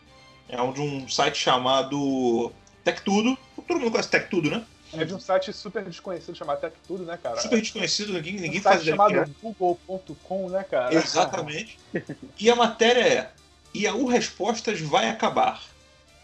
É 0.49 0.61
um 0.61 0.73
de 0.73 0.81
um 0.81 1.09
site 1.09 1.39
chamado 1.39 2.53
Tech 2.85 3.03
Tudo. 3.03 3.37
Todo 3.67 3.81
mundo 3.81 3.91
conhece 3.91 4.11
Tech 4.11 4.29
Tudo, 4.31 4.51
né? 4.51 4.65
É 4.93 5.05
de 5.05 5.13
um 5.13 5.19
site 5.19 5.53
super 5.53 5.85
desconhecido 5.85 6.37
chamado 6.37 6.61
Tech 6.61 6.75
Tudo, 6.87 7.05
né, 7.05 7.19
cara? 7.21 7.41
Super 7.41 7.61
desconhecido, 7.61 8.13
ninguém, 8.13 8.35
ninguém 8.35 8.61
um 8.61 8.63
faz 8.63 8.77
site 8.77 8.91
chamado 8.91 9.19
é. 9.19 9.27
google.com, 9.43 10.49
né, 10.49 10.65
cara? 10.65 10.95
Exatamente. 10.95 11.79
E 12.39 12.51
a 12.51 12.55
matéria 12.55 13.01
é: 13.01 13.31
Yahoo 13.75 14.07
Respostas 14.07 14.81
vai 14.81 15.09
acabar. 15.09 15.63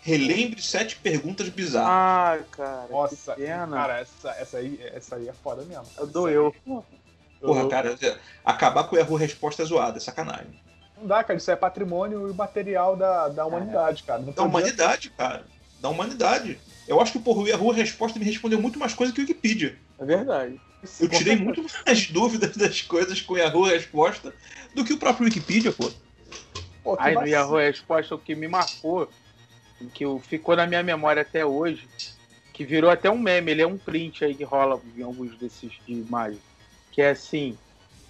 Relembre 0.02 0.60
sete 0.60 0.96
perguntas 0.96 1.48
bizarras. 1.48 1.88
Ah, 1.88 2.44
cara, 2.50 2.86
Nossa, 2.90 3.34
que 3.34 3.42
pena. 3.42 3.76
cara, 3.76 4.00
essa, 4.00 4.30
essa, 4.30 4.58
aí, 4.58 4.80
essa 4.92 5.14
aí 5.16 5.28
é 5.28 5.32
foda 5.32 5.62
mesmo. 5.64 5.84
Doeu. 6.08 6.54
Porra, 7.40 7.60
Eu- 7.60 7.68
cara, 7.68 7.96
acabar 8.44 8.84
com 8.84 8.96
o 8.96 8.98
Yahoo 8.98 9.16
Resposta 9.16 9.62
é 9.62 9.64
zoado, 9.64 9.98
é 9.98 10.00
sacanagem. 10.00 10.61
Não 11.02 11.08
dá, 11.08 11.24
cara. 11.24 11.36
Isso 11.36 11.50
é 11.50 11.56
patrimônio 11.56 12.30
e 12.30 12.32
material 12.32 12.94
da, 12.96 13.28
da 13.28 13.44
humanidade, 13.44 14.04
cara. 14.04 14.22
Não 14.22 14.32
Da 14.32 14.44
humanidade, 14.44 15.10
cara. 15.10 15.44
Da 15.80 15.88
humanidade. 15.88 16.60
Eu 16.86 17.00
acho 17.00 17.12
que 17.12 17.18
porra, 17.18 17.42
o 17.42 17.48
Yahoo 17.48 17.72
Resposta 17.72 18.20
me 18.20 18.24
respondeu 18.24 18.60
muito 18.60 18.78
mais 18.78 18.94
coisa 18.94 19.12
que 19.12 19.20
o 19.20 19.22
Wikipedia. 19.22 19.76
É 19.98 20.04
verdade. 20.04 20.60
Eu 21.00 21.08
tirei 21.08 21.34
muito 21.36 21.64
mais 21.84 22.06
dúvidas 22.10 22.56
das 22.56 22.82
coisas 22.82 23.20
com 23.20 23.34
o 23.34 23.38
Yahoo 23.38 23.64
Resposta 23.64 24.32
do 24.72 24.84
que 24.84 24.92
o 24.92 24.98
próprio 24.98 25.24
Wikipedia, 25.24 25.72
pô. 25.72 25.90
Pô, 26.84 26.96
Aí 27.00 27.14
no. 27.14 27.26
Yahoo 27.26 27.58
Resposta, 27.58 28.14
o 28.14 28.18
que 28.18 28.36
me 28.36 28.46
marcou, 28.46 29.08
que 29.92 30.04
ficou 30.22 30.54
na 30.54 30.66
minha 30.68 30.84
memória 30.84 31.22
até 31.22 31.44
hoje, 31.44 31.88
que 32.52 32.64
virou 32.64 32.90
até 32.90 33.10
um 33.10 33.18
meme, 33.18 33.50
ele 33.50 33.62
é 33.62 33.66
um 33.66 33.78
print 33.78 34.24
aí 34.24 34.36
que 34.36 34.44
rola 34.44 34.80
em 34.96 35.02
alguns 35.02 35.36
desses 35.36 35.72
de 35.84 35.94
imagem, 35.94 36.40
que 36.92 37.02
é 37.02 37.10
assim, 37.10 37.58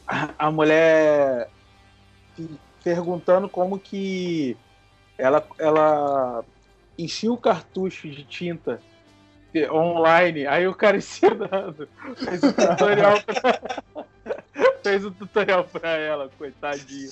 a, 0.06 0.28
a 0.38 0.50
mulher 0.50 1.48
perguntando 2.82 3.48
como 3.48 3.78
que 3.78 4.56
ela, 5.16 5.46
ela 5.58 6.44
enchia 6.98 7.32
o 7.32 7.36
cartucho 7.36 8.08
de 8.08 8.24
tinta 8.24 8.80
online, 9.70 10.46
aí 10.46 10.66
o 10.66 10.74
cara 10.74 10.96
ensinando, 10.98 11.88
fez 12.16 12.42
um 12.42 12.52
tutorial 12.52 13.22
pra, 13.22 14.04
fez 14.82 15.04
um 15.04 15.10
tutorial 15.10 15.64
pra 15.64 15.90
ela, 15.90 16.30
coitadinha. 16.38 17.10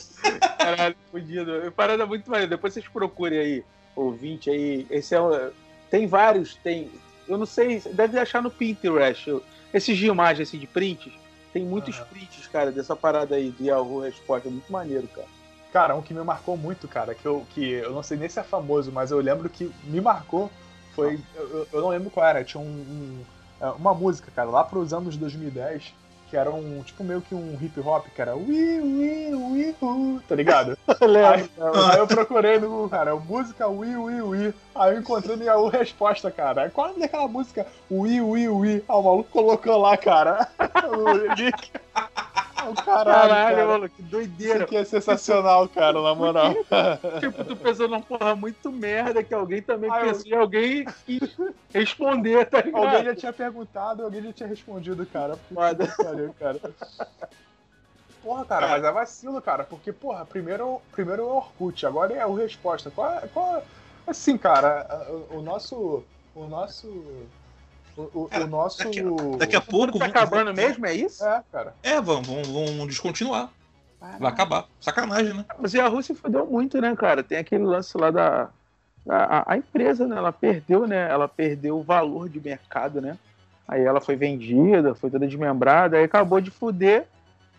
Caralho, 0.58 0.96
fudido. 1.10 1.72
Parada 1.72 2.06
muito 2.06 2.30
maneira. 2.30 2.50
Depois 2.50 2.72
vocês 2.72 2.88
procurem 2.88 3.38
aí, 3.38 3.64
ouvinte 3.94 4.50
aí. 4.50 4.86
Esse 4.90 5.14
é 5.14 5.20
um, 5.20 5.50
Tem 5.90 6.06
vários, 6.06 6.54
tem. 6.56 6.90
Eu 7.28 7.38
não 7.38 7.46
sei, 7.46 7.80
deve 7.92 8.18
achar 8.18 8.42
no 8.42 8.50
Pinterest. 8.50 9.40
Esses 9.72 9.96
de 9.96 10.06
imagem 10.06 10.42
assim, 10.42 10.58
de 10.58 10.66
prints. 10.66 11.12
Tem 11.52 11.64
muitos 11.64 11.98
prints, 11.98 12.46
cara, 12.46 12.70
dessa 12.70 12.94
parada 12.94 13.34
aí 13.34 13.50
do 13.50 13.64
Yahoo 13.64 14.00
Resposta. 14.00 14.48
É 14.48 14.50
muito 14.50 14.70
maneiro, 14.72 15.06
cara. 15.08 15.28
Cara, 15.72 15.94
um 15.94 16.02
que 16.02 16.12
me 16.12 16.22
marcou 16.24 16.56
muito, 16.56 16.88
cara, 16.88 17.14
que 17.14 17.24
eu, 17.26 17.46
que 17.54 17.72
eu 17.74 17.92
não 17.92 18.02
sei 18.02 18.16
nem 18.16 18.28
se 18.28 18.40
é 18.40 18.42
famoso, 18.42 18.90
mas 18.90 19.10
eu 19.12 19.20
lembro 19.20 19.48
que 19.48 19.70
me 19.84 20.00
marcou 20.00 20.50
foi. 20.96 21.20
Eu, 21.34 21.48
eu- 21.50 21.68
eu 21.72 21.80
não 21.80 21.88
lembro 21.90 22.10
qual 22.10 22.26
era, 22.26 22.42
tinha 22.42 22.60
um, 22.60 22.66
um- 22.66 23.24
é, 23.60 23.66
uma 23.70 23.94
música, 23.94 24.32
cara, 24.34 24.50
lá 24.50 24.64
pros 24.64 24.92
anos 24.92 25.16
2010, 25.16 25.94
que 26.28 26.36
era 26.36 26.50
um, 26.50 26.82
tipo, 26.82 27.04
meio 27.04 27.20
que 27.20 27.34
um 27.34 27.56
hip 27.60 27.78
hop, 27.80 28.06
que 28.14 28.20
era 28.20 28.34
ui, 28.36 28.80
ui, 28.80 29.34
ui, 29.34 29.76
ui, 29.80 30.20
tá 30.28 30.34
ligado? 30.34 30.76
Aí, 31.22 31.50
aí 31.92 31.98
eu 31.98 32.06
procurei 32.06 32.58
no 32.58 32.68
Google, 32.68 32.88
cara, 32.88 33.14
música 33.16 33.68
ui, 33.68 33.94
ui, 33.96 34.20
ui. 34.22 34.54
Aí 34.74 34.94
eu 34.94 35.00
encontrei 35.00 35.36
no 35.36 35.44
Yahoo 35.44 35.68
Resposta, 35.68 36.30
cara. 36.30 36.70
Qual 36.70 36.88
é 36.90 36.98
daquela 36.98 37.28
música 37.28 37.66
ui, 37.90 38.20
ui, 38.20 38.48
ui? 38.48 38.84
Ah, 38.88 38.96
o 38.96 39.02
maluco 39.02 39.30
colocou 39.30 39.76
lá, 39.78 39.96
cara. 39.96 40.48
o 40.90 41.12
link. 41.34 41.70
Oh, 42.68 42.74
caralho, 42.74 42.84
Caralho, 43.30 43.56
cara. 43.56 43.66
mano, 43.66 43.88
que 43.88 44.02
Isso 44.02 44.10
doideira. 44.10 44.64
aqui 44.64 44.76
é 44.76 44.84
sensacional, 44.84 45.68
cara, 45.68 46.00
na 46.02 46.14
moral. 46.14 46.52
tipo, 47.20 47.44
tu 47.44 47.56
pensou 47.56 47.88
numa 47.88 48.00
porra 48.02 48.34
muito 48.34 48.70
merda 48.70 49.22
que 49.22 49.32
alguém 49.34 49.62
também 49.62 49.90
Ah, 49.90 50.00
eu- 50.00 50.06
pensou 50.12 50.26
em 50.26 50.34
alguém 50.36 50.84
responder, 51.72 52.44
tá 52.46 52.60
ligado? 52.60 52.84
Alguém 52.84 53.04
já 53.04 53.14
tinha 53.16 53.32
perguntado, 53.32 54.02
alguém 54.04 54.22
já 54.22 54.32
tinha 54.32 54.48
respondido, 54.48 55.04
cara. 55.06 55.36
Foda. 55.52 55.86
pariu, 55.96 56.34
cara. 56.38 56.58
Porra, 58.22 58.44
cara, 58.44 58.68
mas 58.68 58.84
é 58.84 58.92
vacilo, 58.92 59.40
cara, 59.40 59.64
porque, 59.64 59.92
porra, 59.92 60.26
primeiro, 60.26 60.80
primeiro 60.92 61.22
é 61.22 61.24
o 61.24 61.36
Orkut, 61.36 61.86
agora 61.86 62.12
é 62.14 62.26
o 62.26 62.34
Resposta. 62.34 62.90
Qual, 62.90 63.10
é- 63.14 63.26
qual, 63.32 63.56
é- 63.56 63.62
assim, 64.06 64.36
cara, 64.36 64.86
o 65.30 65.40
nosso. 65.40 66.04
O 66.34 66.46
nosso. 66.46 67.26
O, 67.96 68.02
o- 68.02 68.30
o 68.32 68.46
nosso. 68.46 68.78
daqui 68.78 69.02
Daqui 69.38 69.56
a 69.56 69.60
pouco. 69.60 69.98
Tá 69.98 70.06
acabando 70.06 70.54
mesmo, 70.54 70.86
é 70.86 70.94
isso? 70.94 71.24
É, 71.24 71.42
cara. 71.50 71.74
É, 71.82 72.00
vão, 72.00 72.22
vão, 72.22 72.42
vão 72.44 72.86
descontinuar. 72.86 73.50
Vai 74.18 74.30
acabar. 74.32 74.66
Sacanagem, 74.80 75.34
né? 75.34 75.44
Mas 75.58 75.74
e 75.74 75.80
a 75.80 75.86
Rússia 75.86 76.14
fodeu 76.14 76.46
muito, 76.46 76.80
né, 76.80 76.94
cara? 76.96 77.22
Tem 77.22 77.38
aquele 77.38 77.64
lance 77.64 77.96
lá 77.98 78.10
da. 78.10 78.48
A, 79.08 79.52
a 79.52 79.56
empresa, 79.56 80.06
né? 80.06 80.16
Ela 80.16 80.32
perdeu, 80.32 80.86
né? 80.86 81.08
Ela 81.10 81.28
perdeu 81.28 81.78
o 81.78 81.82
valor 81.82 82.28
de 82.28 82.40
mercado, 82.40 83.00
né? 83.00 83.18
Aí 83.68 83.82
ela 83.82 84.00
foi 84.00 84.16
vendida, 84.16 84.94
foi 84.94 85.10
toda 85.10 85.26
desmembrada, 85.26 85.96
aí 85.98 86.04
acabou 86.04 86.40
de 86.40 86.50
fuder. 86.50 87.06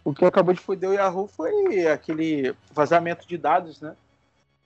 O 0.04 0.14
que 0.14 0.26
acabou 0.26 0.54
de 0.54 0.60
fuder 0.60 0.90
o 0.90 0.94
Yahoo 0.94 1.28
foi 1.28 1.86
aquele 1.88 2.56
vazamento 2.74 3.28
de 3.28 3.38
dados, 3.38 3.80
né? 3.80 3.94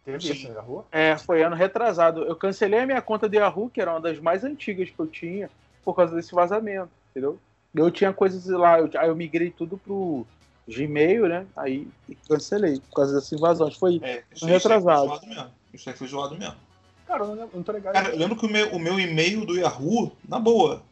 Teve 0.06 0.32
isso 0.32 0.54
na 0.54 0.62
rua? 0.62 0.86
É, 0.92 1.18
foi 1.18 1.42
ano 1.42 1.56
retrasado. 1.56 2.24
Eu 2.24 2.36
cancelei 2.36 2.80
a 2.80 2.86
minha 2.86 3.02
conta 3.02 3.28
do 3.28 3.36
Yahoo, 3.36 3.70
que 3.70 3.82
era 3.82 3.92
uma 3.92 4.00
das 4.00 4.20
mais 4.20 4.44
antigas 4.44 4.90
que 4.90 5.00
eu 5.00 5.08
tinha, 5.08 5.50
por 5.84 5.96
causa 5.96 6.16
desse 6.16 6.34
vazamento, 6.34 6.92
entendeu? 7.10 7.40
Eu 7.74 7.90
tinha 7.90 8.14
coisas 8.14 8.46
lá, 8.46 8.80
eu, 8.80 8.90
aí 8.98 9.10
eu 9.10 9.16
migrei 9.16 9.50
tudo 9.50 9.78
pro 9.78 10.26
Gmail, 10.68 11.28
né? 11.28 11.48
Aí 11.58 11.88
cancelei, 12.30 12.80
por 12.80 12.98
causa 12.98 13.16
dessa 13.16 13.36
invasão. 13.36 13.72
Foi 13.72 14.00
É, 14.04 14.24
isso, 14.34 14.46
Retrasado. 14.46 15.06
Isso 15.06 15.14
aí 15.14 15.20
foi 15.20 15.26
zoado 15.26 15.28
mesmo. 15.28 15.52
Isso 15.74 15.90
aí 15.90 15.96
foi 15.96 16.08
zoado 16.08 16.38
mesmo. 16.38 16.56
Cara, 17.08 17.24
eu 17.24 17.36
não, 17.36 17.64
tô 17.64 17.72
ligado. 17.72 17.94
Cara, 17.94 18.10
eu 18.10 18.18
lembro 18.18 18.38
que 18.38 18.46
o 18.46 18.50
meu, 18.50 18.70
o 18.70 18.80
meu 18.80 19.00
e-mail 19.00 19.46
do 19.46 19.58
Yahoo, 19.58 20.12
na 20.28 20.40
boa, 20.40 20.84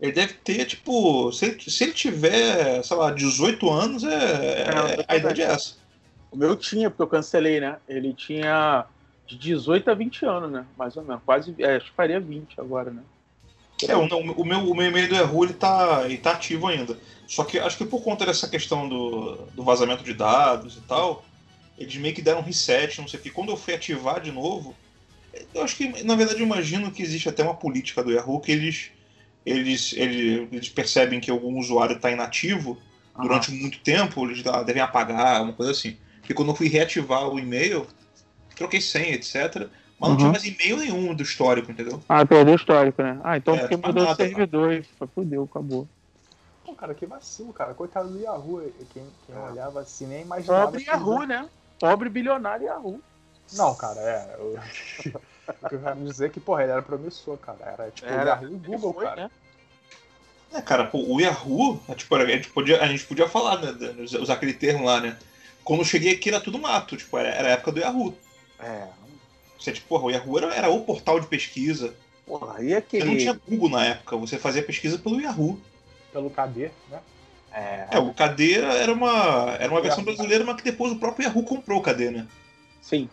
ele 0.00 0.12
deve 0.12 0.34
ter, 0.34 0.64
tipo, 0.64 1.30
se 1.32 1.46
ele, 1.46 1.60
se 1.60 1.84
ele 1.84 1.92
tiver, 1.92 2.82
sei 2.84 2.96
lá, 2.96 3.10
18 3.10 3.70
anos, 3.70 4.04
é, 4.04 4.62
é- 4.62 5.04
a 5.08 5.16
idade 5.16 5.42
é 5.42 5.46
essa. 5.46 5.83
O 6.34 6.36
meu 6.36 6.56
tinha, 6.56 6.90
porque 6.90 7.02
eu 7.02 7.06
cancelei, 7.06 7.60
né? 7.60 7.76
Ele 7.88 8.12
tinha 8.12 8.86
de 9.24 9.38
18 9.38 9.88
a 9.88 9.94
20 9.94 10.26
anos, 10.26 10.50
né? 10.50 10.66
Mais 10.76 10.96
ou 10.96 11.04
menos. 11.04 11.22
Quase, 11.24 11.54
é, 11.60 11.76
acho 11.76 11.86
que 11.86 11.96
faria 11.96 12.18
20 12.18 12.60
agora, 12.60 12.90
né? 12.90 13.02
É, 13.88 13.94
o, 13.94 14.02
o 14.02 14.44
meu, 14.44 14.58
o 14.68 14.74
meu 14.74 14.86
e-mail 14.88 15.08
do 15.08 15.14
Yahoo, 15.14 15.44
ele 15.44 15.52
tá, 15.52 16.02
ele 16.06 16.18
tá 16.18 16.32
ativo 16.32 16.66
ainda. 16.66 16.98
Só 17.28 17.44
que 17.44 17.56
acho 17.56 17.78
que 17.78 17.84
por 17.84 18.02
conta 18.02 18.26
dessa 18.26 18.48
questão 18.48 18.88
do, 18.88 19.36
do 19.54 19.62
vazamento 19.62 20.02
de 20.02 20.12
dados 20.12 20.76
e 20.76 20.80
tal, 20.80 21.24
eles 21.78 21.94
meio 21.96 22.12
que 22.12 22.22
deram 22.22 22.40
um 22.40 22.44
reset, 22.44 23.00
não 23.00 23.06
sei 23.06 23.20
o 23.20 23.22
que. 23.22 23.30
Quando 23.30 23.50
eu 23.50 23.56
fui 23.56 23.72
ativar 23.72 24.20
de 24.20 24.32
novo, 24.32 24.74
eu 25.54 25.62
acho 25.62 25.76
que, 25.76 26.02
na 26.02 26.16
verdade, 26.16 26.40
eu 26.40 26.46
imagino 26.46 26.90
que 26.90 27.02
existe 27.02 27.28
até 27.28 27.44
uma 27.44 27.54
política 27.54 28.02
do 28.02 28.10
Yahoo 28.10 28.40
que 28.40 28.50
eles, 28.50 28.90
eles, 29.46 29.92
eles, 29.92 30.48
eles 30.50 30.68
percebem 30.68 31.20
que 31.20 31.30
algum 31.30 31.60
usuário 31.60 31.94
está 31.94 32.10
inativo 32.10 32.76
durante 33.16 33.52
muito 33.52 33.78
tempo, 33.78 34.26
eles 34.26 34.42
devem 34.66 34.82
apagar, 34.82 35.40
uma 35.40 35.52
coisa 35.52 35.70
assim. 35.70 35.96
Porque 36.24 36.32
quando 36.32 36.48
eu 36.48 36.54
fui 36.54 36.68
reativar 36.68 37.28
o 37.28 37.38
e-mail, 37.38 37.86
troquei 38.56 38.80
senha, 38.80 39.14
etc. 39.14 39.68
Mas 40.00 40.08
não 40.08 40.10
Uhum. 40.12 40.16
tinha 40.16 40.30
mais 40.30 40.44
e-mail 40.46 40.76
nenhum 40.78 41.14
do 41.14 41.22
histórico, 41.22 41.70
entendeu? 41.70 42.02
Ah, 42.08 42.24
perdeu 42.24 42.54
o 42.54 42.56
histórico, 42.56 43.02
né? 43.02 43.20
Ah, 43.22 43.36
então 43.36 43.54
É, 43.54 43.58
porque 43.58 43.76
mudou 43.76 44.10
o 44.10 44.14
servidor 44.16 44.72
e 44.72 44.82
fudeu, 45.14 45.44
acabou. 45.44 45.86
Pô, 46.64 46.74
cara, 46.74 46.94
que 46.94 47.04
vacilo, 47.04 47.52
cara. 47.52 47.74
Coitado 47.74 48.08
do 48.08 48.18
Yahoo. 48.18 48.72
Quem, 48.94 49.06
quem 49.26 49.36
olhava 49.36 49.80
assim 49.82 50.06
nem 50.06 50.22
imaginava. 50.22 50.64
Pobre 50.64 50.82
que- 50.82 50.90
Yahoo, 50.90 51.24
né? 51.24 51.46
Pobre 51.78 52.08
bilionário 52.08 52.66
Yahoo. 52.66 53.02
Não, 53.52 53.74
cara, 53.74 54.00
é. 54.00 54.36
eu- 54.38 54.58
O 55.62 55.68
que 55.68 55.74
eu 55.74 55.80
quero 55.80 56.04
dizer 56.04 56.26
é 56.26 56.28
que, 56.30 56.40
porra, 56.40 56.62
ele 56.62 56.72
era 56.72 56.80
promissor, 56.80 57.36
cara. 57.36 57.58
Era 57.60 57.90
tipo 57.90 58.08
Era. 58.10 58.22
o 58.22 58.26
Yahoo 58.28 58.48
e 58.48 58.54
o 58.54 58.58
Google, 58.58 58.94
Foi, 58.94 59.04
cara. 59.04 59.24
né? 59.24 59.30
É, 60.54 60.62
cara, 60.62 60.86
pô, 60.86 60.98
o 61.06 61.20
Yahoo, 61.20 61.82
é, 61.86 61.94
tipo, 61.94 62.14
a, 62.14 62.24
gente 62.26 62.48
podia, 62.48 62.80
a 62.82 62.86
gente 62.86 63.04
podia 63.04 63.28
falar, 63.28 63.58
né, 63.60 63.72
usar 64.20 64.34
aquele 64.34 64.54
termo 64.54 64.84
lá, 64.86 65.00
né? 65.02 65.18
Quando 65.64 65.80
eu 65.80 65.84
cheguei 65.84 66.12
aqui 66.12 66.28
era 66.28 66.40
tudo 66.40 66.58
mato, 66.58 66.96
tipo, 66.96 67.16
era, 67.18 67.28
era 67.30 67.48
a 67.48 67.52
época 67.52 67.72
do 67.72 67.80
Yahoo. 67.80 68.14
É. 68.60 68.86
Você, 69.58 69.72
tipo, 69.72 69.88
porra, 69.88 70.04
o 70.04 70.10
Yahoo 70.10 70.38
era, 70.38 70.54
era 70.54 70.68
o 70.70 70.82
portal 70.82 71.18
de 71.18 71.26
pesquisa. 71.26 71.94
Porra, 72.26 72.62
e 72.62 72.68
Você 72.68 72.74
aquele. 72.74 73.04
não 73.04 73.16
tinha 73.16 73.40
Google 73.48 73.68
na 73.70 73.84
época, 73.84 74.16
você 74.16 74.38
fazia 74.38 74.62
pesquisa 74.62 74.98
pelo 74.98 75.20
Yahoo. 75.20 75.58
Pelo 76.12 76.30
KD, 76.30 76.70
né? 76.90 77.00
É, 77.52 77.86
É, 77.92 77.98
o 77.98 78.12
KD 78.12 78.54
era 78.60 78.92
uma, 78.92 79.56
era 79.60 79.70
uma 79.70 79.80
versão 79.80 80.02
brasileira, 80.04 80.44
mas 80.44 80.56
que 80.56 80.62
depois 80.64 80.92
o 80.92 80.96
próprio 80.98 81.24
Yahoo 81.26 81.44
comprou 81.44 81.78
o 81.78 81.82
KD, 81.82 82.10
né? 82.10 82.26
sim. 82.82 83.08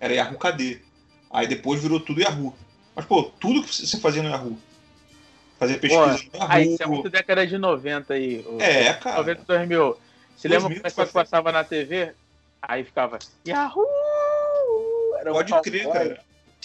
Era 0.00 0.14
Yahoo 0.14 0.36
KD. 0.38 0.80
Aí 1.30 1.46
depois 1.46 1.80
virou 1.80 2.00
tudo 2.00 2.20
Yahoo. 2.20 2.52
Mas, 2.96 3.04
pô, 3.04 3.22
tudo 3.38 3.62
que 3.62 3.72
você 3.72 3.98
fazia 4.00 4.20
no 4.22 4.28
Yahoo. 4.30 4.58
Fazer 5.58 5.78
pesquisa 5.78 6.06
no 6.06 6.12
Yahoo. 6.16 6.48
Ah, 6.50 6.60
isso 6.60 6.82
é 6.82 6.86
muito 6.86 7.08
década 7.08 7.46
de 7.46 7.56
90 7.56 8.14
aí. 8.14 8.44
o- 8.48 8.60
É, 8.60 8.92
cara. 8.94 9.18
90 9.18 9.44
2000. 9.46 9.96
Você 10.42 10.48
lembra 10.48 10.68
2000 10.70 10.82
como 10.92 11.02
é 11.02 11.06
que 11.06 11.12
passava 11.12 11.52
na 11.52 11.62
TV? 11.62 12.12
Aí 12.60 12.82
ficava 12.84 13.18
Yahoo! 13.46 13.86
Era 15.20 15.30
um 15.30 15.34
Pode 15.34 15.60
crer, 15.62 15.84
cowboy. 15.84 15.92
cara. 16.08 16.20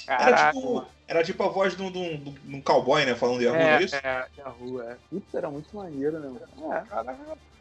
Era 0.08 0.52
tipo, 0.52 0.74
mano. 0.76 0.88
era 1.08 1.24
tipo 1.24 1.44
a 1.44 1.48
voz 1.50 1.76
de 1.76 1.84
um, 1.84 1.92
de 1.92 1.98
um- 2.00 2.18
de 2.18 2.56
um 2.56 2.62
cowboy, 2.62 3.06
né? 3.06 3.14
Falando 3.16 3.42
Yahoo, 3.42 3.58
não 3.60 3.66
é 3.66 3.76
É, 3.78 3.84
isso? 3.84 3.96
é, 3.96 4.28
Yahoo, 4.38 4.82
é. 4.82 4.96
Putz, 5.10 5.34
era 5.34 5.50
muito 5.50 5.76
maneiro, 5.76 6.20
né? 6.20 6.28
mano? 6.60 6.74
É. 6.74 6.82
Cara, 6.82 7.16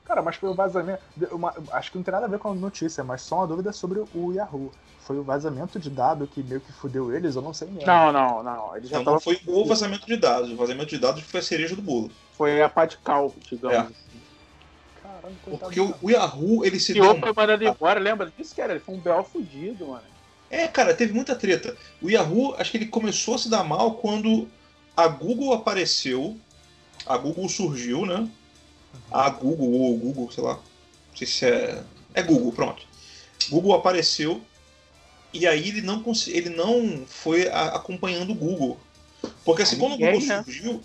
cara, 0.05 0.23
mas 0.23 0.37
foi 0.37 0.49
o 0.49 0.55
vazamento. 0.55 1.03
uma- 1.33 1.53
acho 1.73 1.91
que 1.91 1.99
não 1.99 2.05
tem 2.05 2.13
nada 2.13 2.27
a 2.27 2.29
ver 2.29 2.39
com 2.39 2.51
a 2.51 2.55
notícia, 2.55 3.03
mas 3.05 3.21
só 3.23 3.37
uma 3.39 3.47
dúvida 3.47 3.73
sobre 3.73 4.03
o 4.15 4.33
Yahoo. 4.33 4.73
Foi 5.01 5.19
o 5.19 5.23
vazamento 5.23 5.79
de 5.79 5.89
dado 5.91 6.27
que 6.27 6.43
meio 6.43 6.61
que 6.61 6.73
fudeu 6.73 7.15
eles, 7.15 7.37
eu 7.37 7.43
não 7.43 7.55
sei 7.55 7.69
mesmo. 7.69 7.87
Não, 7.87 8.11
não, 8.13 8.43
não. 8.43 8.77
Ele 8.77 8.87
já 8.87 9.01
Então 9.01 9.05
tava. 9.05 9.15
não 9.17 9.21
foi 9.21 9.41
o 9.47 9.65
vazamento 9.65 10.07
de 10.07 10.17
dados. 10.17 10.51
O 10.51 10.57
vazamento 10.57 10.89
de 10.89 10.99
dados 10.99 11.23
foi 11.23 11.41
a 11.41 11.43
cereja 11.43 11.77
do 11.77 11.83
bolo. 11.83 12.11
Foi 12.33 12.61
a 12.63 12.69
pá 12.69 12.87
de 12.87 12.97
cal, 12.99 13.33
digamos. 13.51 13.91
É. 13.93 14.06
coitado. 15.45 15.65
Porque 15.67 15.81
o, 15.81 15.95
o 16.03 16.11
Yahoo, 16.11 16.65
ele 16.65 16.79
se 16.81 16.93
E 16.93 16.95
deu. 16.95 17.05
o 17.11 17.19
foi 17.21 17.33
mandado 17.33 17.65
embora, 17.65 18.01
lembra 18.01 18.33
disso, 18.37 18.55
cara? 18.55 18.73
Ele 18.73 18.81
foi 18.81 18.95
um 18.95 19.01
B.O. 19.01 19.25
fudido, 19.25 19.89
mano. 19.89 20.03
É, 20.51 20.69
cara, 20.69 20.95
teve 20.95 21.13
muita 21.13 21.35
treta. 21.35 21.77
O 22.01 22.09
Yahoo, 22.11 22.55
acho 22.59 22.71
que 22.71 22.77
ele 22.77 22.87
começou 22.87 23.35
a 23.35 23.39
se 23.39 23.49
dar 23.49 23.65
mal 23.65 23.95
quando 23.95 24.49
a 24.97 25.09
Google 25.09 25.53
apareceu. 25.53 26.37
A 27.05 27.17
Google 27.17 27.49
surgiu, 27.49 28.07
né? 28.07 28.29
A 29.11 29.29
Google 29.31 29.71
ou 29.73 29.95
o 29.95 29.99
Google, 29.99 30.31
sei 30.31 30.43
lá. 30.45 30.55
Não 30.55 31.17
sei 31.17 31.27
se 31.27 31.45
é. 31.47 31.83
É 32.15 32.23
Google, 32.23 32.53
pronto. 32.53 32.83
Google 33.51 33.75
apareceu 33.75 34.41
e 35.33 35.47
aí 35.47 35.69
ele 35.69 35.83
não, 35.83 36.03
cons- 36.03 36.29
ele 36.29 36.49
não 36.49 37.05
foi 37.07 37.49
a- 37.49 37.67
acompanhando 37.77 38.31
o 38.33 38.35
Google. 38.35 38.81
Porque 39.45 39.63
assim, 39.63 39.77
Ah, 39.77 39.79
quando 39.81 39.93
o 39.95 39.99
Google 39.99 40.21
né? 40.21 40.43
surgiu, 40.43 40.81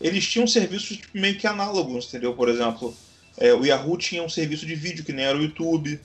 eles 0.00 0.26
tinham 0.26 0.46
serviços 0.46 0.96
tipo, 0.96 1.18
meio 1.18 1.36
que 1.38 1.46
análogos, 1.46 2.06
entendeu? 2.06 2.32
Por 2.34 2.48
exemplo, 2.48 2.96
é, 3.36 3.54
o 3.54 3.64
Yahoo 3.64 3.96
tinha 3.96 4.22
um 4.22 4.28
serviço 4.28 4.66
de 4.66 4.74
vídeo 4.74 5.04
que 5.04 5.12
nem 5.12 5.24
era 5.24 5.36
o 5.38 5.42
YouTube. 5.42 6.00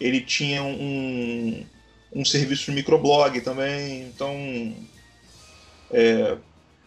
Ele 0.00 0.20
tinha 0.20 0.62
um, 0.62 1.64
um 2.12 2.24
serviço 2.24 2.66
de 2.66 2.72
microblog 2.72 3.40
também. 3.42 4.02
Então, 4.02 4.34
é, 5.90 6.36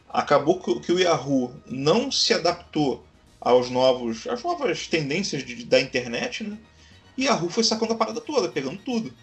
acabou 0.09 0.59
que, 0.59 0.91
o 0.91 0.99
Yahoo 0.99 1.53
não 1.65 2.11
se 2.11 2.33
adaptou 2.33 3.05
aos 3.39 3.69
novos, 3.69 4.25
às 4.27 4.41
novas 4.43 4.87
tendências 4.87 5.45
de- 5.45 5.65
da 5.65 5.79
internet, 5.79 6.43
né? 6.43 6.57
E 7.17 7.25
Yahoo 7.25 7.49
foi 7.49 7.63
sacando 7.63 7.93
a 7.93 7.95
parada 7.95 8.19
toda, 8.19 8.49
pegando 8.49 8.77
tudo. 8.77 9.13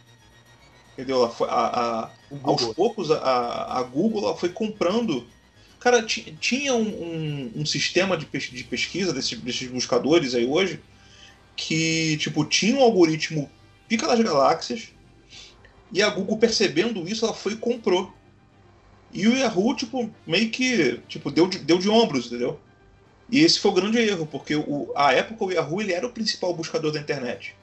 Entendeu? 0.92 1.24
A- 1.24 1.30
a- 1.48 2.10
O 2.30 2.38
aos 2.42 2.62
poucos 2.74 3.10
a, 3.10 3.78
a 3.78 3.82
Google 3.82 4.24
ela 4.24 4.36
foi 4.36 4.50
comprando. 4.50 5.26
Cara, 5.82 6.00
ti- 6.00 6.36
tinha 6.40 6.74
um, 6.74 6.86
um- 6.86 7.52
um 7.56 7.66
sistema 7.66 8.16
de, 8.16 8.24
pes- 8.24 8.50
de 8.50 8.62
pesquisa 8.62 9.12
desses, 9.12 9.36
desses 9.40 9.68
buscadores 9.68 10.32
aí 10.32 10.46
hoje 10.46 10.80
que, 11.56 12.16
tipo, 12.18 12.44
tinha 12.44 12.76
um 12.76 12.82
algoritmo 12.82 13.50
pica 13.88 14.06
das 14.06 14.20
galáxias 14.20 14.90
e 15.90 16.00
a 16.00 16.08
Google 16.08 16.38
percebendo 16.38 17.06
isso, 17.08 17.24
ela 17.24 17.34
foi 17.34 17.54
e 17.54 17.56
comprou. 17.56 18.14
E 19.12 19.26
o 19.26 19.36
Yahoo, 19.36 19.74
tipo, 19.74 20.08
meio 20.24 20.50
que 20.50 20.98
tipo, 21.08 21.30
deu, 21.32 21.48
de, 21.48 21.58
deu 21.58 21.78
de 21.78 21.88
ombros, 21.88 22.26
entendeu? 22.26 22.60
E 23.28 23.40
esse 23.40 23.58
foi 23.58 23.72
o 23.72 23.74
grande 23.74 23.98
erro, 23.98 24.24
porque 24.26 24.54
o, 24.54 24.92
a 24.94 25.12
época 25.12 25.44
o 25.44 25.50
Yahoo 25.50 25.82
ele 25.82 25.92
era 25.92 26.06
o 26.06 26.12
principal 26.12 26.54
buscador 26.54 26.92
da 26.92 27.00
internet. 27.00 27.56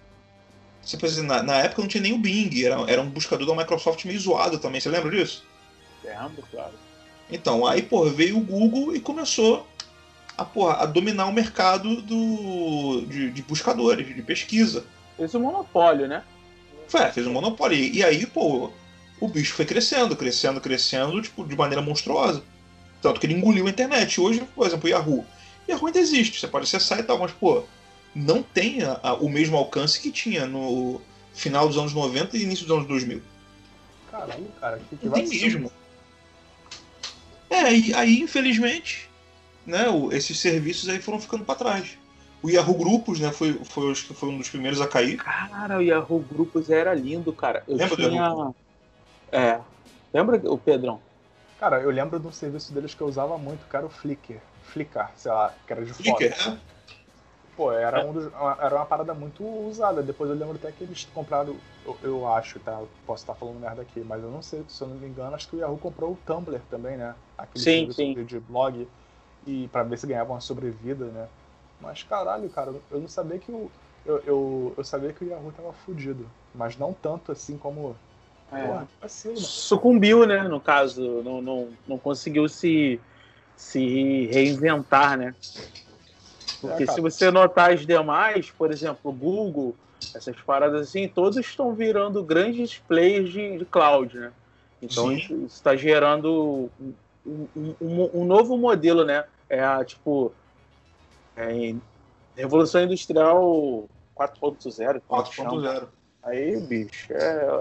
Você 0.81 0.97
pensa, 0.97 1.23
na, 1.23 1.41
na 1.41 1.55
época 1.55 1.81
não 1.81 1.89
tinha 1.89 2.03
nem 2.03 2.13
o 2.13 2.17
Bing, 2.17 2.63
era, 2.63 2.75
era 2.91 3.01
um 3.01 3.09
buscador 3.09 3.47
da 3.47 3.55
Microsoft 3.55 4.03
meio 4.05 4.19
zoado 4.19 4.59
também, 4.59 4.81
você 4.81 4.89
lembra 4.89 5.09
disso? 5.09 5.43
Lembro, 6.03 6.43
claro. 6.51 6.73
Então, 7.31 7.65
aí, 7.65 7.81
porra, 7.81 8.09
veio 8.09 8.37
o 8.37 8.43
Google 8.43 8.95
e 8.95 8.99
começou 8.99 9.67
a, 10.37 10.45
porra, 10.45 10.75
a 10.75 10.85
dominar 10.85 11.27
o 11.27 11.33
mercado 11.33 12.01
do, 12.01 13.05
de, 13.07 13.31
de 13.31 13.41
buscadores, 13.43 14.07
de 14.15 14.21
pesquisa. 14.21 14.85
Fez 15.17 15.35
um 15.35 15.41
monopólio, 15.41 16.07
né? 16.07 16.23
Foi, 16.87 17.05
fez 17.11 17.27
um 17.27 17.33
monopólio. 17.33 17.77
E 17.77 18.03
aí, 18.03 18.25
pô, 18.25 18.71
o 19.19 19.27
bicho 19.27 19.53
foi 19.53 19.65
crescendo, 19.65 20.15
crescendo, 20.15 20.61
crescendo, 20.61 21.21
tipo, 21.21 21.45
de 21.45 21.55
maneira 21.55 21.81
monstruosa. 21.81 22.41
Tanto 23.01 23.19
que 23.19 23.27
ele 23.27 23.35
engoliu 23.35 23.67
a 23.67 23.69
internet. 23.69 24.19
Hoje, 24.19 24.41
por 24.55 24.65
exemplo, 24.65 24.87
o 24.87 24.89
Yahoo. 24.89 25.25
Yahoo 25.67 25.87
ainda 25.87 25.99
existe, 25.99 26.39
você 26.39 26.47
pode 26.47 26.63
acessar 26.63 26.99
e 26.99 27.03
tal, 27.03 27.19
mas, 27.19 27.31
pô, 27.31 27.63
não 28.15 28.41
tem 28.41 28.81
a, 28.81 28.99
a, 29.03 29.13
o 29.13 29.29
mesmo 29.29 29.55
alcance 29.55 29.99
que 30.01 30.11
tinha 30.11 30.47
no 30.47 31.01
final 31.33 31.67
dos 31.67 31.77
anos 31.77 31.93
90 31.93 32.37
e 32.37 32.43
início 32.43 32.65
dos 32.65 32.75
anos 32.75 32.87
2000. 32.87 33.21
Caralho, 34.09 34.47
cara, 34.59 34.81
que, 34.89 34.97
que 34.97 35.05
Não 35.05 35.13
tem 35.13 35.27
mesmo. 35.27 35.71
É, 37.49 37.73
e 37.73 37.93
aí, 37.93 38.19
infelizmente, 38.21 39.09
né, 39.65 39.89
o- 39.89 40.11
esses 40.11 40.39
serviços 40.39 40.87
aí 40.89 40.99
foram 40.99 41.19
ficando 41.19 41.43
para 41.43 41.55
trás. 41.55 41.97
O 42.41 42.49
Yahoo 42.49 42.77
Grupos, 42.77 43.19
né, 43.19 43.31
foi, 43.31 43.53
foi, 43.65 43.91
acho 43.91 44.07
que 44.07 44.13
foi 44.13 44.29
um 44.29 44.37
dos 44.37 44.49
primeiros 44.49 44.79
a 44.79 44.87
cair. 44.87 45.17
Cara, 45.17 45.77
o 45.77 45.81
Yahoo 45.81 46.19
Grupos 46.19 46.69
era 46.69 46.93
lindo, 46.93 47.33
cara. 47.33 47.63
Eu 47.67 47.75
Lembra 47.75 47.97
do 47.97 48.09
tinha. 48.09 48.51
É. 49.31 49.59
Lembra 50.13 50.41
o 50.51 50.57
Pedrão? 50.57 51.01
Cara, 51.59 51.81
eu 51.81 51.89
lembro 51.91 52.19
de 52.19 52.25
um 52.27 52.31
serviço 52.31 52.73
deles 52.73 52.93
que 52.93 53.01
eu 53.01 53.07
usava 53.07 53.37
muito, 53.37 53.65
cara, 53.67 53.85
o 53.85 53.89
Flickr. 53.89 54.39
Flickr, 54.63 55.09
sei 55.17 55.31
lá, 55.31 55.53
que 55.67 55.73
era 55.73 55.83
de 55.83 55.91
foto. 55.91 56.03
Flickr, 56.17 56.49
né? 56.49 56.59
Pô, 57.57 57.73
era, 57.73 58.05
um 58.05 58.13
dos- 58.13 58.31
era 58.61 58.75
uma 58.75 58.85
parada 58.85 59.13
muito 59.13 59.43
usada. 59.45 60.01
Depois 60.01 60.29
eu 60.29 60.35
lembro 60.37 60.55
até 60.55 60.71
que 60.71 60.81
eles 60.85 61.03
compraram, 61.13 61.57
eu, 61.89 61.99
eu 62.01 62.27
acho, 62.27 62.59
tá? 62.59 62.79
Posso 63.05 63.23
estar 63.23 63.35
falando 63.35 63.59
merda 63.59 63.81
aqui, 63.81 64.01
mas 64.03 64.21
eu 64.23 64.29
não 64.31 64.41
sei, 64.41 64.63
se 64.67 64.81
eu 64.83 64.87
não 64.87 64.95
me 64.95 65.07
engano, 65.07 65.35
acho 65.35 65.47
que 65.47 65.55
o 65.55 65.59
Yahoo 65.59 65.77
comprou 65.77 66.13
o 66.13 66.17
Tumblr 66.17 66.61
também, 66.69 66.97
né? 66.97 67.15
Aquele 67.37 67.63
Sim, 67.63 67.91
serviço 67.91 68.01
sim. 68.01 68.25
de- 68.25 68.39
blog. 68.39 68.87
E 69.45 69.67
pra 69.69 69.83
ver 69.83 69.97
se 69.97 70.05
ganhava 70.05 70.31
uma 70.33 70.41
sobrevida, 70.41 71.05
né? 71.05 71.27
Mas 71.79 72.03
caralho, 72.03 72.49
cara, 72.49 72.73
eu 72.91 72.99
não 72.99 73.07
sabia 73.07 73.39
que 73.39 73.51
o. 73.51 73.71
Eu, 74.05 74.17
eu, 74.19 74.73
eu 74.77 74.83
sabia 74.83 75.13
que 75.13 75.23
o 75.23 75.27
Yahoo 75.27 75.51
tava 75.51 75.71
fudido. 75.73 76.29
Mas 76.53 76.77
não 76.77 76.93
tanto 76.93 77.31
assim 77.31 77.57
como. 77.57 77.95
É. 78.51 78.65
Porra, 78.65 78.85
que 78.85 78.95
vacilo, 79.01 79.35
mano. 79.35 79.47
Sucumbiu, 79.47 80.25
né? 80.27 80.43
No 80.43 80.59
caso, 80.59 81.23
não, 81.23 81.41
não, 81.41 81.77
não 81.87 81.97
conseguiu 81.97 82.47
se, 82.49 82.99
se 83.55 84.25
reinventar, 84.27 85.17
né? 85.17 85.33
Porque 86.61 86.83
É, 86.83 86.87
se 86.87 86.99
você 86.99 87.31
notar 87.31 87.71
as 87.71 87.85
demais, 87.85 88.51
por 88.51 88.71
exemplo, 88.71 88.99
o 89.03 89.13
Google, 89.13 89.77
essas 90.15 90.35
paradas 90.41 90.81
assim, 90.87 91.07
todos 91.07 91.37
estão 91.37 91.73
virando 91.73 92.23
grandes 92.23 92.77
players 92.77 93.31
de, 93.31 93.57
de 93.57 93.65
cloud, 93.65 94.17
né? 94.17 94.31
Então 94.81 95.09
Sim. 95.09 95.15
isso 95.17 95.45
está 95.45 95.75
gerando 95.75 96.69
um, 97.25 97.47
um- 97.55 98.09
um- 98.13 98.25
novo 98.25 98.57
modelo, 98.57 99.03
né? 99.03 99.25
É 99.49 99.61
a, 99.63 99.83
tipo, 99.83 100.31
é, 101.35 101.75
Revolução 102.35 102.83
Industrial 102.83 103.87
4.0. 104.15 105.01
como 105.07 105.23
que 105.23 105.35
chama? 105.35 105.49
4.0. 105.51 105.87
Aí, 106.23 106.59
bicho, 106.59 107.11
é, 107.13 107.15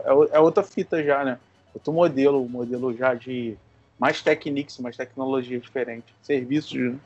é, 0.05 0.37
é 0.37 0.41
outra 0.41 0.63
fita 0.63 1.03
já, 1.03 1.25
né? 1.25 1.39
Outro 1.75 1.93
modelo, 1.93 2.49
modelo 2.49 2.97
já 2.97 3.15
de 3.15 3.57
mais 3.99 4.23
techniques, 4.23 4.79
mais 4.79 4.97
tecnologia 4.97 5.59
diferente. 5.59 6.15
Serviços, 6.23 6.79
né? 6.79 6.99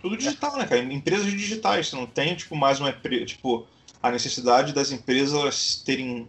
Tudo 0.00 0.16
digital, 0.16 0.56
né, 0.56 0.66
cara? 0.66 0.80
Empresas 0.82 1.26
digitais. 1.26 1.88
Você 1.88 1.96
não 1.96 2.06
tem, 2.06 2.34
tipo, 2.36 2.54
mais 2.54 2.80
uma 2.80 2.92
tipo, 2.92 3.66
a 4.02 4.10
necessidade 4.10 4.72
das 4.72 4.92
empresas 4.92 5.82
terem, 5.84 6.28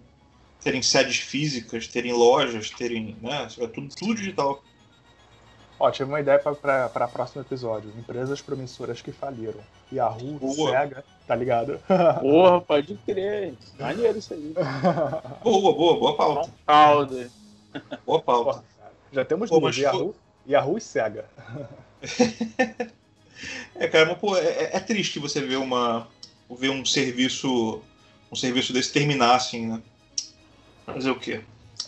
terem 0.63 0.81
sedes 0.81 1.17
físicas, 1.17 1.87
terem 1.87 2.13
lojas, 2.13 2.69
terem. 2.71 3.15
né? 3.21 3.47
É 3.59 3.67
tudo, 3.67 3.93
tudo 3.95 4.15
digital. 4.15 4.63
Ó, 5.79 5.91
tive 5.91 6.09
uma 6.09 6.19
ideia 6.19 6.39
pra 6.39 7.07
próximo 7.07 7.41
episódio. 7.41 7.93
Empresas 7.97 8.41
promissoras 8.41 8.99
que 9.01 9.11
faliram. 9.11 9.59
Yahoo, 9.93 10.39
Boa. 10.39 10.71
Sega, 10.71 11.05
tá 11.27 11.35
ligado? 11.35 11.79
Porra, 12.19 12.61
pode 12.61 12.95
crer. 13.05 13.53
Maneiro 13.79 14.17
isso 14.17 14.33
aí. 14.33 14.53
Boa, 15.43 15.73
boa, 15.73 15.99
boa 15.99 16.17
pauta. 16.17 16.49
Calda. 16.65 17.29
Boa 18.05 18.21
pauta. 18.21 18.63
Já 19.11 19.23
temos 19.23 19.49
Pô, 19.51 19.59
duas, 19.59 19.77
Yahoo, 19.77 20.15
Yahoo 20.49 20.77
e 20.77 20.81
Sega. 20.81 21.25
É, 23.75 23.87
cara, 23.87 24.07
mas 24.07 24.17
pô, 24.17 24.35
é, 24.35 24.43
é- 24.47 24.69
é 24.77 24.79
triste 24.79 25.19
você 25.19 25.39
ver 25.41 25.57
uma. 25.57 26.07
Ver 26.55 26.69
um 26.69 26.85
serviço. 26.85 27.81
um 28.31 28.35
serviço 28.35 28.73
desse 28.73 28.91
terminar 28.91 29.35
assim, 29.35 29.67
né? 29.67 29.81
Fazer 30.85 31.11
o 31.11 31.19
quê? 31.19 31.41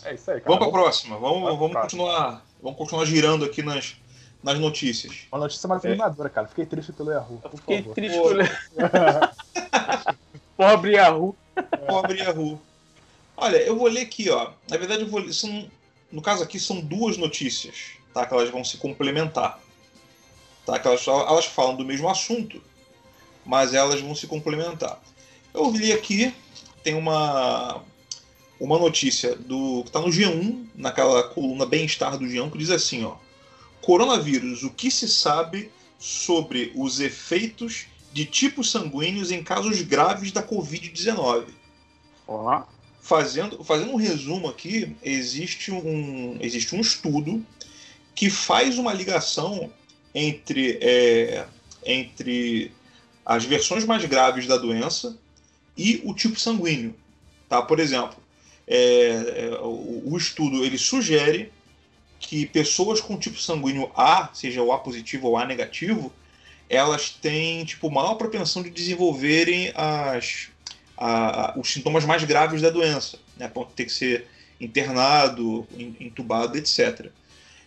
É 0.04 0.14
isso 0.14 0.30
aí, 0.30 0.40
cara. 0.40 0.54
Vamos 0.54 0.70
pra 0.70 0.80
próxima. 0.82 1.18
Vamos, 1.18 1.58
Vamos 1.58 1.76
continuar. 1.76 2.44
Vamos 2.62 2.78
continuar 2.78 3.04
girando 3.06 3.44
aqui 3.44 3.62
nas, 3.62 3.96
nas 4.42 4.58
notícias. 4.58 5.26
Uma 5.32 5.40
notícia 5.40 5.68
mais 5.68 5.84
animadora, 5.84 6.28
cara. 6.28 6.46
Fiquei 6.48 6.66
triste 6.66 6.92
pelo 6.92 7.10
Yahoo, 7.10 7.40
Eu 7.42 7.50
por 7.50 7.60
fiquei 7.60 7.78
favor. 7.78 7.94
triste 7.94 8.18
ele. 8.18 8.48
Pobre 10.56 10.92
Yahoo. 10.92 11.36
Pobre 11.86 12.18
Yahoo. 12.18 12.60
Olha, 13.36 13.56
eu 13.56 13.76
vou 13.76 13.88
ler 13.88 14.02
aqui, 14.02 14.28
ó. 14.28 14.52
Na 14.68 14.76
verdade, 14.76 15.02
eu 15.02 15.08
vou 15.08 15.20
ler. 15.20 15.32
São, 15.32 15.70
no 16.12 16.20
caso 16.20 16.42
aqui, 16.42 16.60
são 16.60 16.80
duas 16.80 17.16
notícias, 17.16 17.92
tá? 18.12 18.26
Que 18.26 18.34
elas 18.34 18.50
vão 18.50 18.62
se 18.62 18.76
complementar. 18.76 19.58
Tá? 20.66 20.78
Que 20.78 20.86
elas, 20.86 21.06
elas 21.06 21.46
falam 21.46 21.74
do 21.76 21.84
mesmo 21.84 22.08
assunto, 22.08 22.62
mas 23.44 23.74
elas 23.74 24.00
vão 24.00 24.14
se 24.14 24.26
complementar. 24.26 25.00
Eu 25.52 25.70
li 25.70 25.92
aqui, 25.92 26.32
tem 26.82 26.94
uma, 26.94 27.82
uma 28.58 28.78
notícia 28.78 29.34
do 29.34 29.82
que 29.82 29.88
está 29.88 30.00
no 30.00 30.08
G1, 30.08 30.66
naquela 30.74 31.22
coluna 31.22 31.66
Bem-Estar 31.66 32.16
do 32.16 32.24
G1, 32.24 32.50
que 32.50 32.58
diz 32.58 32.70
assim, 32.70 33.04
ó. 33.04 33.16
Coronavírus, 33.80 34.62
o 34.62 34.70
que 34.70 34.90
se 34.90 35.08
sabe 35.08 35.70
sobre 35.98 36.72
os 36.74 37.00
efeitos 37.00 37.86
de 38.12 38.24
tipos 38.24 38.70
sanguíneos 38.70 39.30
em 39.30 39.42
casos 39.42 39.82
graves 39.82 40.32
da 40.32 40.42
Covid-19? 40.42 41.46
Ó. 42.28 42.62
fazendo, 43.00 43.64
fazendo 43.64 43.90
um 43.90 43.96
resumo 43.96 44.48
aqui, 44.48 44.94
existe 45.02 45.72
um, 45.72 46.36
existe 46.40 46.76
um 46.76 46.80
estudo 46.80 47.44
que 48.14 48.30
faz 48.30 48.78
uma 48.78 48.92
ligação 48.92 49.70
entre, 50.14 50.78
é, 50.80 51.46
entre 51.84 52.72
as 53.24 53.44
versões 53.44 53.84
mais 53.84 54.04
graves 54.04 54.46
da 54.46 54.56
doença 54.56 55.16
e 55.76 56.00
o 56.04 56.14
tipo 56.14 56.38
sanguíneo. 56.38 56.94
Tá? 57.48 57.62
Por 57.62 57.78
exemplo, 57.80 58.16
é, 58.66 58.76
é, 58.76 59.58
o, 59.62 60.02
o 60.12 60.16
estudo 60.16 60.64
ele 60.64 60.78
sugere 60.78 61.52
que 62.18 62.46
pessoas 62.46 63.00
com 63.00 63.16
tipo 63.18 63.38
sanguíneo 63.38 63.90
A, 63.96 64.28
seja 64.34 64.62
o 64.62 64.72
A 64.72 64.78
positivo 64.78 65.28
ou 65.28 65.36
A 65.36 65.44
negativo, 65.46 66.12
elas 66.68 67.10
têm 67.10 67.64
tipo 67.64 67.90
maior 67.90 68.14
propensão 68.14 68.62
de 68.62 68.70
desenvolverem 68.70 69.72
as, 69.74 70.48
a- 70.96 71.54
os 71.56 71.72
sintomas 71.72 72.04
mais 72.04 72.22
graves 72.24 72.60
da 72.62 72.70
doença, 72.70 73.18
né? 73.36 73.48
Pode 73.48 73.70
ter 73.72 73.86
que 73.86 73.92
ser 73.92 74.26
internado, 74.60 75.66
en- 75.76 75.96
entubado, 75.98 76.56
etc. 76.56 77.06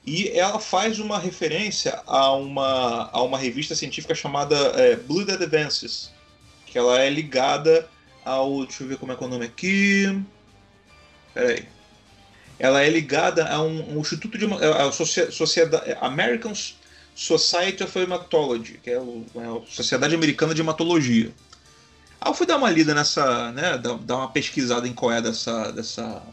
E 0.05 0.29
ela 0.29 0.59
faz 0.59 0.99
uma 0.99 1.17
referência 1.17 2.01
a 2.05 2.33
uma, 2.33 3.09
a 3.11 3.21
uma 3.21 3.37
revista 3.37 3.73
científica 3.73 4.13
chamada 4.13 4.55
é, 4.55 4.95
Blood 4.97 5.31
Advances, 5.31 6.11
que 6.65 6.77
ela 6.77 6.99
é 6.99 7.09
ligada 7.09 7.87
ao. 8.25 8.65
Deixa 8.65 8.83
eu 8.83 8.87
ver 8.87 8.97
como 8.97 9.11
é 9.11 9.15
que 9.15 9.23
é 9.23 9.27
o 9.27 9.29
nome 9.29 9.45
aqui. 9.45 10.21
Peraí. 11.33 11.65
Ela 12.59 12.83
é 12.83 12.89
ligada 12.89 13.47
a 13.47 13.61
um, 13.61 13.95
um 13.95 13.99
instituto 14.01 14.37
de. 14.37 14.45
A 14.45 14.91
socie- 14.91 15.31
sociedade, 15.31 15.95
American 16.01 16.53
Society 17.15 17.83
of 17.83 17.97
Hematology, 17.97 18.79
que 18.83 18.89
é 18.89 18.95
é 18.95 18.97
a 18.97 19.61
Sociedade 19.69 20.15
Americana 20.15 20.53
de 20.53 20.61
Hematologia. 20.61 21.31
Aí 22.19 22.29
eu 22.29 22.33
fui 22.33 22.45
dar 22.45 22.57
uma 22.57 22.69
lida 22.69 22.93
nessa, 22.93 23.51
né, 23.51 23.77
dar 23.77 24.17
uma 24.17 24.29
pesquisada 24.29 24.87
em 24.87 24.93
qual 24.93 25.11
é 25.11 25.21
dessa, 25.21 25.71
dessa, 25.71 26.23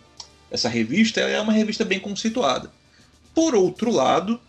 dessa 0.51 0.69
revista, 0.69 1.21
ela 1.21 1.31
é 1.31 1.41
uma 1.41 1.53
revista 1.53 1.85
bem 1.85 1.99
conceituada. 1.99 2.71
Por 3.35 3.55
outro 3.55 3.91
lado, 3.91 4.41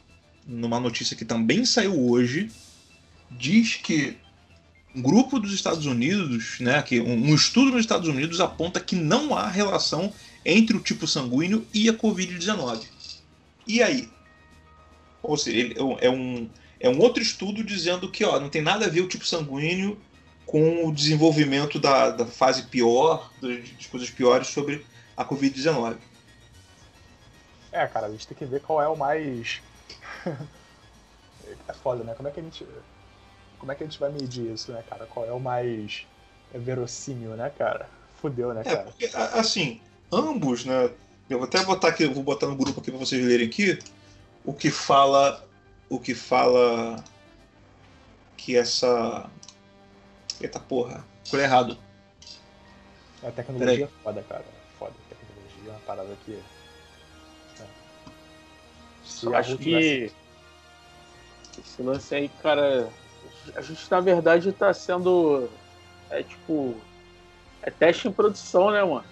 numa 0.45 0.79
notícia 0.79 1.15
que 1.15 1.25
também 1.25 1.65
saiu 1.65 2.09
hoje, 2.09 2.49
diz 3.29 3.75
que 3.75 4.17
um 4.95 5.01
grupo 5.01 5.39
dos 5.39 5.53
Estados 5.53 5.85
Unidos, 5.85 6.59
né, 6.59 6.81
que 6.81 6.99
um, 6.99 7.33
estudo 7.33 7.71
nos 7.71 7.81
Estados 7.81 8.09
Unidos 8.09 8.41
aponta 8.41 8.79
que 8.79 8.95
não 8.95 9.35
há 9.35 9.47
relação 9.47 10.11
entre 10.45 10.75
o 10.75 10.81
tipo 10.81 11.07
sanguíneo 11.07 11.65
e 11.73 11.87
a 11.87 11.93
Covid-19. 11.93 12.81
E 13.67 13.81
aí? 13.81 14.09
Ou 15.23 15.37
seja, 15.37 15.57
ele- 15.57 15.75
é 16.01 16.09
um, 16.09 16.49
é 16.79 16.89
um 16.89 16.99
outro 16.99 17.21
estudo 17.21 17.63
dizendo 17.63 18.09
que 18.11 18.25
ó, 18.25 18.39
não 18.39 18.49
tem 18.49 18.61
nada 18.61 18.85
a 18.85 18.89
ver 18.89 19.01
o 19.01 19.07
tipo 19.07 19.25
sanguíneo 19.25 19.97
com 20.45 20.85
o 20.87 20.91
desenvolvimento 20.93 21.79
da, 21.79 22.09
da 22.09 22.25
fase 22.25 22.63
pior, 22.63 23.31
das 23.41 23.85
coisas 23.89 24.09
piores 24.09 24.47
sobre 24.47 24.83
a 25.15 25.23
Covid-19. 25.23 25.95
É, 27.71 27.87
cara, 27.87 28.07
a 28.07 28.11
gente 28.11 28.27
tem 28.27 28.37
que 28.37 28.45
ver 28.45 28.61
qual 28.61 28.81
é 28.81 28.87
o 28.87 28.95
mais 28.97 29.61
é 31.67 31.73
foda, 31.73 32.03
né? 32.03 32.13
Como 32.15 32.27
é 32.27 32.31
que 32.31 32.39
a 32.39 32.43
gente. 32.43 32.67
Como 33.59 33.71
é 33.71 33.75
que 33.75 33.83
a 33.83 33.85
gente 33.87 33.99
vai 33.99 34.11
medir 34.11 34.51
isso, 34.53 34.71
né, 34.71 34.83
cara? 34.89 35.05
Qual 35.05 35.25
é 35.25 35.31
o 35.31 35.39
mais 35.39 36.05
verossímil, 36.53 37.31
né, 37.31 37.51
cara? 37.57 37.87
Fudeu, 38.17 38.53
né, 38.53 38.61
É, 38.61 38.75
cara? 38.75 38.83
porque, 38.83 39.09
a- 39.13 39.39
assim, 39.39 39.81
ambos, 40.11 40.65
né? 40.65 40.91
Eu 41.29 41.37
vou 41.37 41.47
até 41.47 41.63
botar 41.63 41.89
aqui, 41.89 42.03
eu 42.03 42.13
vou 42.13 42.23
botar 42.23 42.47
no 42.47 42.55
grupo 42.55 42.81
aqui 42.81 42.91
pra 42.91 42.99
vocês 42.99 43.23
lerem 43.25 43.47
aqui 43.47 43.79
o 44.43 44.53
que 44.53 44.69
fala. 44.69 45.47
O 45.89 45.99
que 45.99 46.15
fala 46.15 47.03
que 48.37 48.57
essa. 48.57 49.29
Eita 50.39 50.59
porra. 50.59 51.05
Ficou 51.23 51.39
errado. 51.39 51.77
A 53.23 53.31
tecnologia 53.31 53.85
é 53.85 54.03
foda, 54.03 54.23
cara. 54.23 54.45
Foda. 54.79 54.93
A 55.11 55.15
tecnologia 55.15 55.69
é 55.69 55.71
uma 55.71 55.79
parada 55.81 56.17
que. 56.25 56.41
Se 59.11 59.25
Eu 59.25 59.35
acho 59.35 59.57
que 59.57 60.11
esse 61.59 61.81
lance 61.81 62.15
aí, 62.15 62.29
cara, 62.41 62.89
a 63.55 63.61
gente 63.61 63.89
na 63.91 63.99
verdade 63.99 64.51
tá 64.51 64.73
sendo. 64.73 65.49
É 66.09 66.23
tipo. 66.23 66.75
É 67.61 67.69
teste 67.69 68.07
em 68.07 68.11
produção, 68.11 68.71
né, 68.71 68.83
mano? 68.83 69.03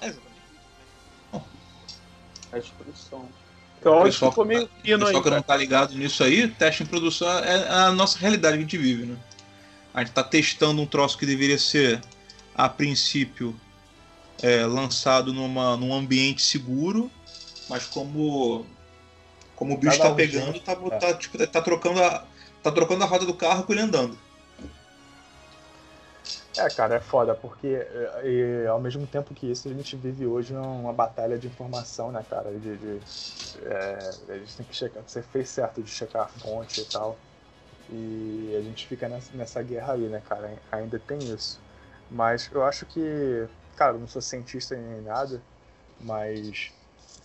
É, 0.00 0.12
Teste 2.50 2.72
em 2.72 2.82
produção. 2.82 3.28
Então, 3.78 3.92
eu 3.92 3.98
acho 3.98 4.04
que 4.04 4.10
pessoal 4.12 4.30
ficou 4.32 4.44
meio 4.44 4.64
O 4.64 4.68
fino 4.82 4.94
aí. 4.96 5.04
pessoal 5.04 5.22
que 5.22 5.30
não 5.30 5.36
Cara. 5.36 5.42
tá 5.42 5.56
ligado 5.56 5.94
nisso 5.94 6.24
aí, 6.24 6.48
teste 6.48 6.82
em 6.82 6.86
produção 6.86 7.28
é 7.38 7.68
a 7.68 7.92
nossa 7.92 8.18
realidade 8.18 8.56
que 8.56 8.58
a 8.58 8.62
gente 8.62 8.78
vive, 8.78 9.06
né? 9.06 9.16
A 9.94 10.00
gente 10.00 10.12
tá 10.12 10.24
testando 10.24 10.82
um 10.82 10.86
troço 10.86 11.16
que 11.16 11.24
deveria 11.24 11.58
ser, 11.58 12.00
a 12.54 12.68
princípio, 12.68 13.58
é, 14.42 14.66
lançado 14.66 15.32
numa, 15.32 15.76
num 15.76 15.94
ambiente 15.94 16.42
seguro, 16.42 17.10
mas 17.68 17.86
como, 17.86 18.66
como 19.54 19.74
o 19.74 19.78
bicho 19.78 19.98
Tá 19.98 20.08
tá 20.08 20.14
pegando, 20.14 20.60
tá, 20.60 20.74
É. 20.74 20.98
tá, 20.98 21.14
tipo, 21.14 21.46
tá, 21.46 21.60
trocando 21.62 22.02
a, 22.02 22.26
tá 22.62 22.72
trocando 22.72 23.04
a 23.04 23.06
roda 23.06 23.24
do 23.26 23.34
carro 23.34 23.64
com 23.64 23.72
ele 23.72 23.82
andando. 23.82 24.18
É, 26.56 26.70
cara, 26.70 26.94
é 26.94 27.00
foda, 27.00 27.34
porque 27.34 27.66
é, 27.66 28.22
e, 28.24 28.66
ao 28.66 28.80
mesmo 28.80 29.06
tempo 29.06 29.34
que 29.34 29.50
isso, 29.50 29.68
a 29.68 29.72
gente 29.74 29.94
vive 29.94 30.26
hoje 30.26 30.54
uma 30.54 30.92
batalha 30.92 31.38
de 31.38 31.46
informação, 31.46 32.10
né, 32.10 32.24
cara? 32.28 32.50
De, 32.50 32.76
de- 32.78 33.00
é, 33.62 34.10
a 34.32 34.38
gente 34.38 34.56
tem 34.56 34.66
que 34.66 34.74
checar, 34.74 35.02
você 35.06 35.22
fez 35.22 35.48
certo 35.50 35.82
de 35.82 35.90
checar 35.90 36.22
a 36.24 36.28
fonte 36.28 36.80
e 36.80 36.84
tal. 36.86 37.18
E 37.90 38.54
a 38.58 38.62
gente 38.62 38.86
fica 38.86 39.08
nessa, 39.08 39.36
nessa 39.36 39.62
guerra 39.62 39.92
aí, 39.94 40.08
né, 40.08 40.20
cara? 40.26 40.56
Ainda 40.72 40.98
tem 40.98 41.18
isso. 41.32 41.60
Mas 42.10 42.48
eu 42.52 42.64
acho 42.64 42.86
que, 42.86 43.46
cara, 43.76 43.94
eu 43.94 44.00
não 44.00 44.08
sou 44.08 44.22
cientista 44.22 44.74
nem 44.76 45.02
nada, 45.02 45.42
mas 46.00 46.72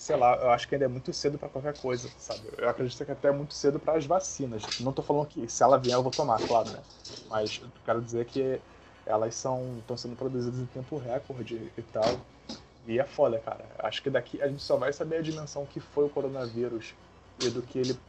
sei 0.01 0.15
lá, 0.15 0.35
eu 0.37 0.49
acho 0.51 0.67
que 0.67 0.75
ainda 0.75 0.85
é 0.85 0.87
muito 0.87 1.13
cedo 1.13 1.37
pra 1.37 1.49
qualquer 1.49 1.75
coisa, 1.75 2.11
sabe? 2.17 2.49
Eu 2.57 2.67
acredito 2.69 3.05
que 3.05 3.11
até 3.11 3.27
é 3.29 3.31
muito 3.31 3.53
cedo 3.53 3.79
para 3.79 3.97
as 3.97 4.05
vacinas. 4.05 4.71
Não 4.79 4.93
tô 4.93 5.03
falando 5.03 5.27
que 5.27 5.47
se 5.47 5.63
ela 5.63 5.77
vier 5.77 5.95
eu 5.95 6.03
vou 6.03 6.11
tomar, 6.11 6.39
claro, 6.41 6.71
né? 6.71 6.83
Mas 7.25 7.59
eu 7.61 7.71
quero 7.85 8.01
dizer 8.01 8.25
que 8.25 8.61
elas 9.05 9.35
são 9.35 9.79
estão 9.79 9.95
sendo 9.97 10.15
produzidas 10.15 10.59
em 10.59 10.65
tempo 10.65 10.97
recorde 10.97 11.71
e 11.77 11.83
tal. 11.83 12.25
E 12.85 12.99
é 12.99 13.05
foda, 13.05 13.39
cara. 13.39 13.75
Acho 13.79 14.01
que 14.03 14.09
daqui 14.09 14.41
a 14.41 14.47
gente 14.47 14.63
só 14.63 14.77
vai 14.77 14.93
saber 14.93 15.17
a 15.17 15.21
dimensão 15.21 15.65
que 15.67 15.79
foi 15.79 16.05
o 16.05 16.09
coronavírus 16.09 16.95
e 17.39 17.49
do 17.49 17.61
que 17.63 17.79
ele 17.79 18.01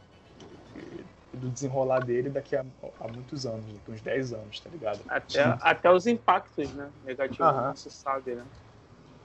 do 1.33 1.49
desenrolar 1.49 2.01
dele 2.01 2.29
daqui 2.29 2.55
a, 2.55 2.63
a 2.99 3.07
muitos 3.07 3.45
anos, 3.45 3.73
daqui 3.73 3.91
uns 3.91 4.01
10 4.01 4.33
anos, 4.33 4.59
tá 4.59 4.69
ligado? 4.69 5.03
Até, 5.07 5.41
até 5.61 5.91
os 5.91 6.07
impactos, 6.07 6.73
né? 6.73 6.91
Negativos, 7.01 7.53
Aham. 7.53 7.65
não 7.65 7.75
se 7.75 7.89
sabe, 7.91 8.35
né? 8.35 8.49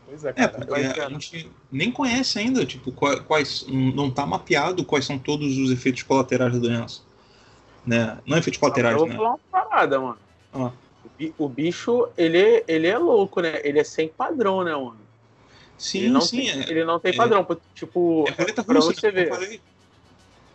Pois 0.08 0.24
é, 0.24 0.30
É, 0.30 0.32
cara. 0.32 0.48
porque 0.50 0.70
vai 0.70 0.84
a 0.86 1.08
né? 1.08 1.10
gente 1.10 1.50
nem 1.70 1.92
conhece 1.92 2.38
ainda, 2.38 2.64
tipo, 2.64 2.90
qua- 2.92 3.20
quais. 3.20 3.66
Não 3.68 4.10
tá 4.10 4.24
mapeado 4.24 4.84
quais 4.84 5.04
são 5.04 5.18
todos 5.18 5.58
os 5.58 5.70
efeitos 5.70 6.02
colaterais 6.02 6.52
da 6.52 6.58
doença. 6.58 7.02
Né? 7.86 8.18
Não 8.26 8.38
efeitos 8.38 8.58
colaterais, 8.58 8.94
eu 8.94 9.00
vou 9.00 9.08
né? 9.08 9.16
falar 9.16 9.28
uma 9.30 9.38
parada, 9.50 10.00
mano. 10.00 10.18
Ah. 10.52 10.72
O 11.04 11.08
bi- 11.18 11.34
O 11.38 11.48
bicho, 11.48 12.08
ele, 12.16 12.64
ele 12.66 12.86
é 12.86 12.96
louco, 12.98 13.40
né? 13.40 13.60
Ele 13.62 13.78
é 13.78 13.84
sem 13.84 14.08
padrão, 14.08 14.64
né, 14.64 14.72
mano? 14.74 14.96
Sim, 15.76 15.98
ele 16.00 16.08
não 16.10 16.20
sim. 16.22 16.38
tem, 16.38 16.50
é, 16.50 16.70
ele 16.70 16.84
não 16.84 16.98
tem 16.98 17.12
é- 17.12 17.16
padrão. 17.16 17.46
Tipo, 17.74 18.24
é 18.28 18.30
roleta 18.32 18.64
pra 18.64 18.74
russa, 18.76 18.92
você 18.94 19.06
né, 19.06 19.12
ver. 19.12 19.28
falei. 19.28 19.60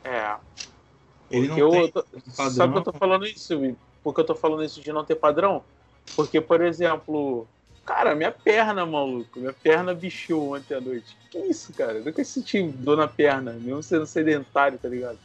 É. 0.03 0.35
Ele 1.31 1.47
não 1.47 1.55
Porque 1.55 1.61
eu, 1.61 1.69
tem 1.71 1.91
tô- 1.91 2.03
padrão. 2.35 2.51
Sabe 2.51 2.73
que 2.73 2.79
eu 2.79 2.83
tô 2.83 2.93
falando 2.93 3.25
isso, 3.25 3.59
Vi? 3.59 3.75
Por 4.03 4.13
que 4.13 4.19
eu 4.21 4.25
tô 4.25 4.35
falando 4.35 4.63
isso 4.63 4.81
de 4.81 4.91
não 4.91 5.05
ter 5.05 5.15
padrão? 5.15 5.63
Porque, 6.15 6.41
por 6.41 6.61
exemplo, 6.61 7.47
cara, 7.85 8.15
minha 8.15 8.31
perna, 8.31 8.85
maluco, 8.85 9.39
minha 9.39 9.53
perna 9.53 9.93
bichou 9.93 10.55
ontem 10.55 10.75
à 10.75 10.81
noite. 10.81 11.15
Que 11.29 11.37
isso, 11.39 11.73
cara? 11.73 11.93
Eu 11.99 12.05
nunca 12.05 12.23
senti 12.23 12.61
dor 12.63 12.97
na 12.97 13.07
perna, 13.07 13.53
mesmo 13.53 13.83
sendo 13.83 14.05
sedentário, 14.05 14.77
tá 14.77 14.87
ligado? 14.87 15.17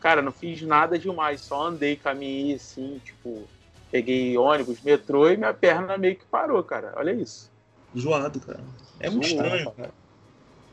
Cara, 0.00 0.20
não 0.20 0.32
fiz 0.32 0.62
nada 0.62 0.98
demais, 0.98 1.40
só 1.40 1.66
andei, 1.66 1.96
caminhei 1.96 2.54
assim, 2.54 3.00
tipo, 3.04 3.44
peguei 3.90 4.36
ônibus, 4.36 4.80
metrô 4.80 5.28
e 5.30 5.36
minha 5.36 5.54
perna 5.54 5.96
meio 5.96 6.16
que 6.16 6.24
parou, 6.24 6.62
cara. 6.64 6.92
Olha 6.96 7.12
isso. 7.12 7.50
Zoado, 7.96 8.40
cara. 8.40 8.60
É 8.98 9.08
muito 9.10 9.28
Zoado, 9.28 9.46
estranho, 9.46 9.70
cara. 9.72 9.94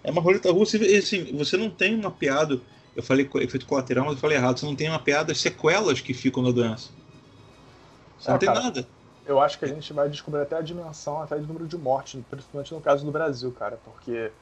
É 0.03 0.10
uma 0.12 0.22
roleta 0.22 0.51
russa. 0.51 0.78
Assim, 0.78 1.36
você 1.38 1.57
não 1.57 1.70
tem 1.70 1.97
mapeado. 1.97 2.62
Eu 2.95 3.03
falei 3.03 3.30
efeito 3.36 3.66
colateral, 3.66 4.05
mas 4.05 4.16
eu 4.16 4.20
falei 4.20 4.38
errado. 4.38 4.57
Você 4.60 4.66
não 4.66 4.76
tem 4.76 4.89
mapeado 4.89 5.32
as 5.32 5.39
sequelas 5.39 6.01
que 6.01 6.14
ficam 6.14 6.41
da 6.43 6.51
doença. 6.51 6.89
Você 8.18 8.30
É, 8.30 8.32
não 8.32 8.39
tem 8.39 8.47
cara. 8.47 8.62
nada. 8.62 8.88
Eu 9.30 9.39
acho 9.41 9.59
que 9.59 9.65
a 9.65 9.67
gente 9.67 9.93
vai 9.93 10.09
descobrir 10.09 10.41
até 10.41 10.55
a 10.57 10.61
dimensão, 10.61 11.21
até 11.21 11.36
o 11.36 11.41
número 11.45 11.67
de 11.67 11.77
mortes, 11.77 12.23
principalmente 12.25 12.73
no 12.73 12.82
caso 12.82 13.05
do 13.05 13.11
Brasil, 13.11 13.51
cara, 13.53 13.77
porque, 13.77 14.34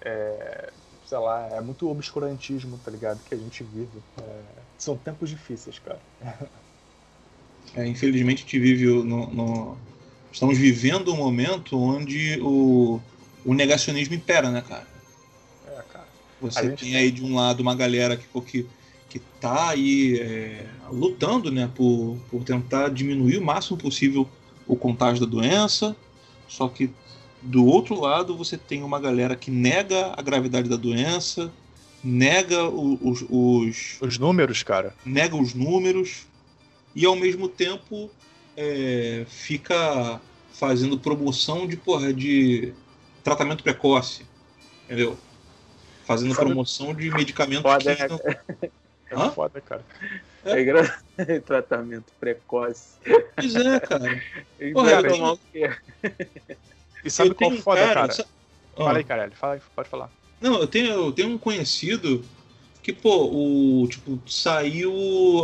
é, 0.00 0.72
sei 1.02 1.18
lá, 1.18 1.48
é 1.48 1.60
muito 1.60 1.88
obscurantismo, 1.88 2.78
tá 2.78 2.90
ligado, 2.90 3.24
que 3.24 3.34
a 3.34 3.38
gente 3.38 3.64
vive. 3.64 4.04
É, 4.18 4.62
são 4.78 4.96
tempos 4.98 5.30
difíceis, 5.30 5.78
cara. 5.80 6.00
É, 7.74 7.86
infelizmente, 7.86 8.38
a 8.40 8.42
gente 8.42 8.58
vive 8.58 8.86
no, 8.86 9.32
no- 9.32 9.86
Estamos 10.32 10.58
vivendo 10.58 11.12
um 11.12 11.16
momento 11.16 11.78
onde 11.78 12.38
o, 12.42 13.02
o 13.44 13.54
negacionismo 13.54 14.14
impera, 14.14 14.50
né, 14.50 14.60
cara? 14.62 14.92
É, 15.64 15.82
cara. 15.82 16.12
Você 16.38 16.68
tem 16.70 16.94
tem- 16.94 16.96
aí 16.96 17.10
de 17.10 17.24
um 17.24 17.34
lado 17.34 17.60
uma 17.60 17.74
galera 17.74 18.16
que, 18.16 18.28
que, 18.42 18.70
que 19.08 19.20
tá 19.20 19.70
aí 19.70 20.18
é, 20.18 20.78
lutando, 20.90 21.50
né, 21.50 21.66
por, 21.68 22.20
por 22.28 22.44
tentar 22.44 22.90
diminuir 22.90 23.38
o 23.38 23.44
máximo 23.44 23.78
possível 23.78 24.35
o 24.66 24.76
contágio 24.76 25.24
da 25.24 25.30
doença, 25.30 25.96
só 26.48 26.68
que 26.68 26.90
do 27.42 27.64
outro 27.66 28.00
lado 28.00 28.36
você 28.36 28.56
tem 28.56 28.82
uma 28.82 28.98
galera 28.98 29.36
que 29.36 29.50
nega 29.50 30.12
a 30.16 30.22
gravidade 30.22 30.68
da 30.68 30.76
doença, 30.76 31.52
nega 32.02 32.64
os, 32.68 33.24
os, 33.28 33.98
Os 34.00 34.18
números, 34.18 34.62
cara. 34.62 34.94
nega 35.04 35.36
os 35.36 35.54
números 35.54 36.26
e 36.94 37.04
ao 37.04 37.14
mesmo 37.16 37.48
tempo 37.48 38.10
é, 38.56 39.24
fica 39.28 40.20
fazendo 40.52 40.98
promoção 40.98 41.66
de 41.66 41.76
porra 41.76 42.12
de 42.12 42.72
tratamento 43.22 43.62
precoce, 43.62 44.24
entendeu? 44.84 45.18
Fazendo 46.04 46.34
promoção 46.34 46.94
de 46.94 47.10
medicamento 47.10 47.62
Foda, 47.62 47.94
que 47.96 48.02
né? 48.02 48.08
não- 48.08 49.26
É 49.26 49.30
foda, 49.30 49.60
cara. 49.60 49.84
É 50.58 50.64
gra... 50.64 50.82
Tratamento 51.44 52.12
precoce. 52.18 52.98
Pois 53.36 53.56
é, 53.56 53.80
cara. 53.80 54.22
E 54.58 54.72
Porra, 54.72 55.02
tomar 55.02 55.32
o 55.32 55.38
quê? 55.52 55.68
E 57.04 57.10
sabe 57.10 57.30
Eu 57.30 57.34
qual 57.34 57.50
tenho 57.50 57.60
um 57.60 57.62
foda, 57.62 57.88
cara? 57.88 58.12
sa- 58.12 58.26
Ah, 58.78 58.84
Fala 58.84 58.98
aí, 58.98 59.04
caralho. 59.04 59.36
Fala 59.36 59.54
aí, 59.54 59.60
pode 59.74 59.88
falar. 59.88 60.12
Não, 60.40 60.58
eu 60.60 60.66
tenho, 60.66 60.86
eu 60.92 61.12
tenho 61.12 61.30
um 61.30 61.38
conhecido 61.38 62.24
que, 62.82 62.92
pô, 62.92 63.30
o 63.82 63.88
tipo, 63.88 64.20
saiu 64.30 64.92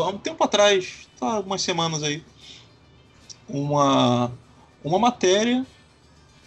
há 0.03 0.09
um 0.09 0.19
tempo 0.19 0.45
atrás, 0.45 1.09
tá, 1.19 1.33
algumas 1.35 1.63
semanas 1.63 2.03
aí, 2.03 2.23
uma, 3.49 4.33
uma 4.83 4.99
matéria 4.99 5.67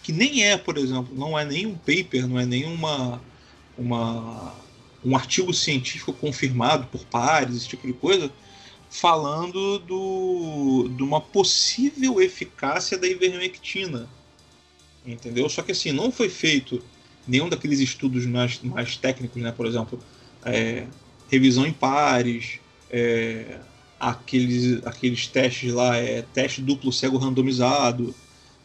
que 0.02 0.12
nem 0.12 0.44
é, 0.44 0.56
por 0.56 0.78
exemplo, 0.78 1.14
não 1.16 1.38
é 1.38 1.44
nem 1.44 1.66
um 1.66 1.76
paper, 1.76 2.26
não 2.28 2.38
é 2.38 2.46
nem 2.46 2.66
uma, 2.66 3.20
uma, 3.78 4.54
um 5.04 5.16
artigo 5.16 5.52
científico 5.54 6.12
confirmado 6.12 6.86
por 6.88 7.04
pares, 7.06 7.56
esse 7.56 7.68
tipo 7.68 7.86
de 7.86 7.92
coisa, 7.94 8.30
falando 9.00 9.78
do, 9.80 10.88
de 10.96 11.02
uma 11.02 11.20
possível 11.20 12.20
eficácia 12.20 12.96
da 12.96 13.06
ivermectina. 13.06 14.08
Entendeu? 15.04 15.48
Só 15.48 15.62
que 15.62 15.72
assim, 15.72 15.92
não 15.92 16.10
foi 16.10 16.28
feito 16.28 16.82
nenhum 17.26 17.48
daqueles 17.48 17.78
estudos 17.78 18.24
mais, 18.26 18.60
mais 18.62 18.96
técnicos, 18.96 19.40
né? 19.42 19.52
Por 19.52 19.66
exemplo, 19.66 20.00
é, 20.44 20.86
revisão 21.28 21.66
em 21.66 21.72
pares, 21.72 22.58
é, 22.90 23.58
aqueles, 24.00 24.84
aqueles 24.86 25.26
testes 25.26 25.72
lá, 25.72 25.96
é, 25.96 26.22
teste 26.22 26.62
duplo 26.62 26.92
cego 26.92 27.18
randomizado, 27.18 28.14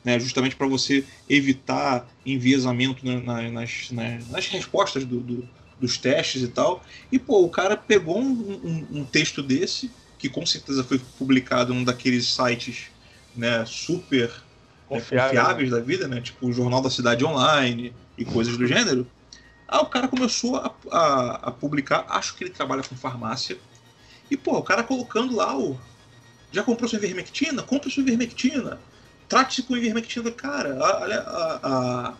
né? 0.03 0.17
Justamente 0.19 0.55
para 0.55 0.67
você 0.67 1.03
evitar 1.27 2.07
enviesamento 2.25 3.05
na- 3.05 3.19
na- 3.19 3.51
nas, 3.51 3.91
nas, 3.91 4.27
nas 4.29 4.47
respostas 4.47 5.03
do- 5.03 5.19
do- 5.19 5.47
dos 5.77 5.97
testes 5.97 6.41
e 6.41 6.47
tal. 6.47 6.83
E 7.11 7.19
pô, 7.19 7.43
o 7.43 7.49
cara 7.49 7.75
pegou 7.75 8.17
um, 8.19 8.31
um- 8.63 8.87
um 8.99 9.05
texto 9.05 9.43
desse 9.43 9.91
que 10.21 10.29
com 10.29 10.45
certeza 10.45 10.83
foi 10.83 10.99
publicado 11.17 11.73
num 11.73 11.83
daqueles 11.83 12.27
sites, 12.27 12.91
né? 13.35 13.65
Super 13.65 14.29
né, 14.29 15.01
confiáveis 15.01 15.71
da 15.71 15.79
vida, 15.79 16.07
né? 16.07 16.21
Tipo 16.21 16.47
o 16.47 16.53
Jornal 16.53 16.79
da 16.79 16.91
Cidade 16.91 17.25
Online 17.25 17.91
e 18.15 18.23
coisas 18.23 18.55
do 18.55 18.67
gênero. 18.67 19.07
Ah, 19.67 19.81
o 19.81 19.87
cara 19.87 20.07
começou 20.07 20.57
a, 20.57 20.71
a, 20.91 21.29
a, 21.47 21.51
publicar, 21.51 22.05
acho 22.07 22.35
que 22.35 22.43
ele 22.43 22.51
trabalha 22.51 22.83
com 22.83 22.95
farmácia. 22.95 23.57
E, 24.29 24.37
pô, 24.37 24.57
o 24.57 24.63
cara 24.63 24.83
colocando 24.83 25.35
lá 25.35 25.57
o. 25.57 25.79
Já 26.51 26.61
comprou 26.61 26.87
sua 26.87 26.99
ivermectina? 26.99 27.63
Compre 27.63 27.89
sua 27.89 28.03
ivermectina. 28.03 28.79
Trate-se 29.27 29.63
com 29.63 29.75
ivermectina. 29.75 30.29
Cara, 30.29 30.77
olha 30.79 31.21
a, 31.21 31.59
a, 31.63 32.13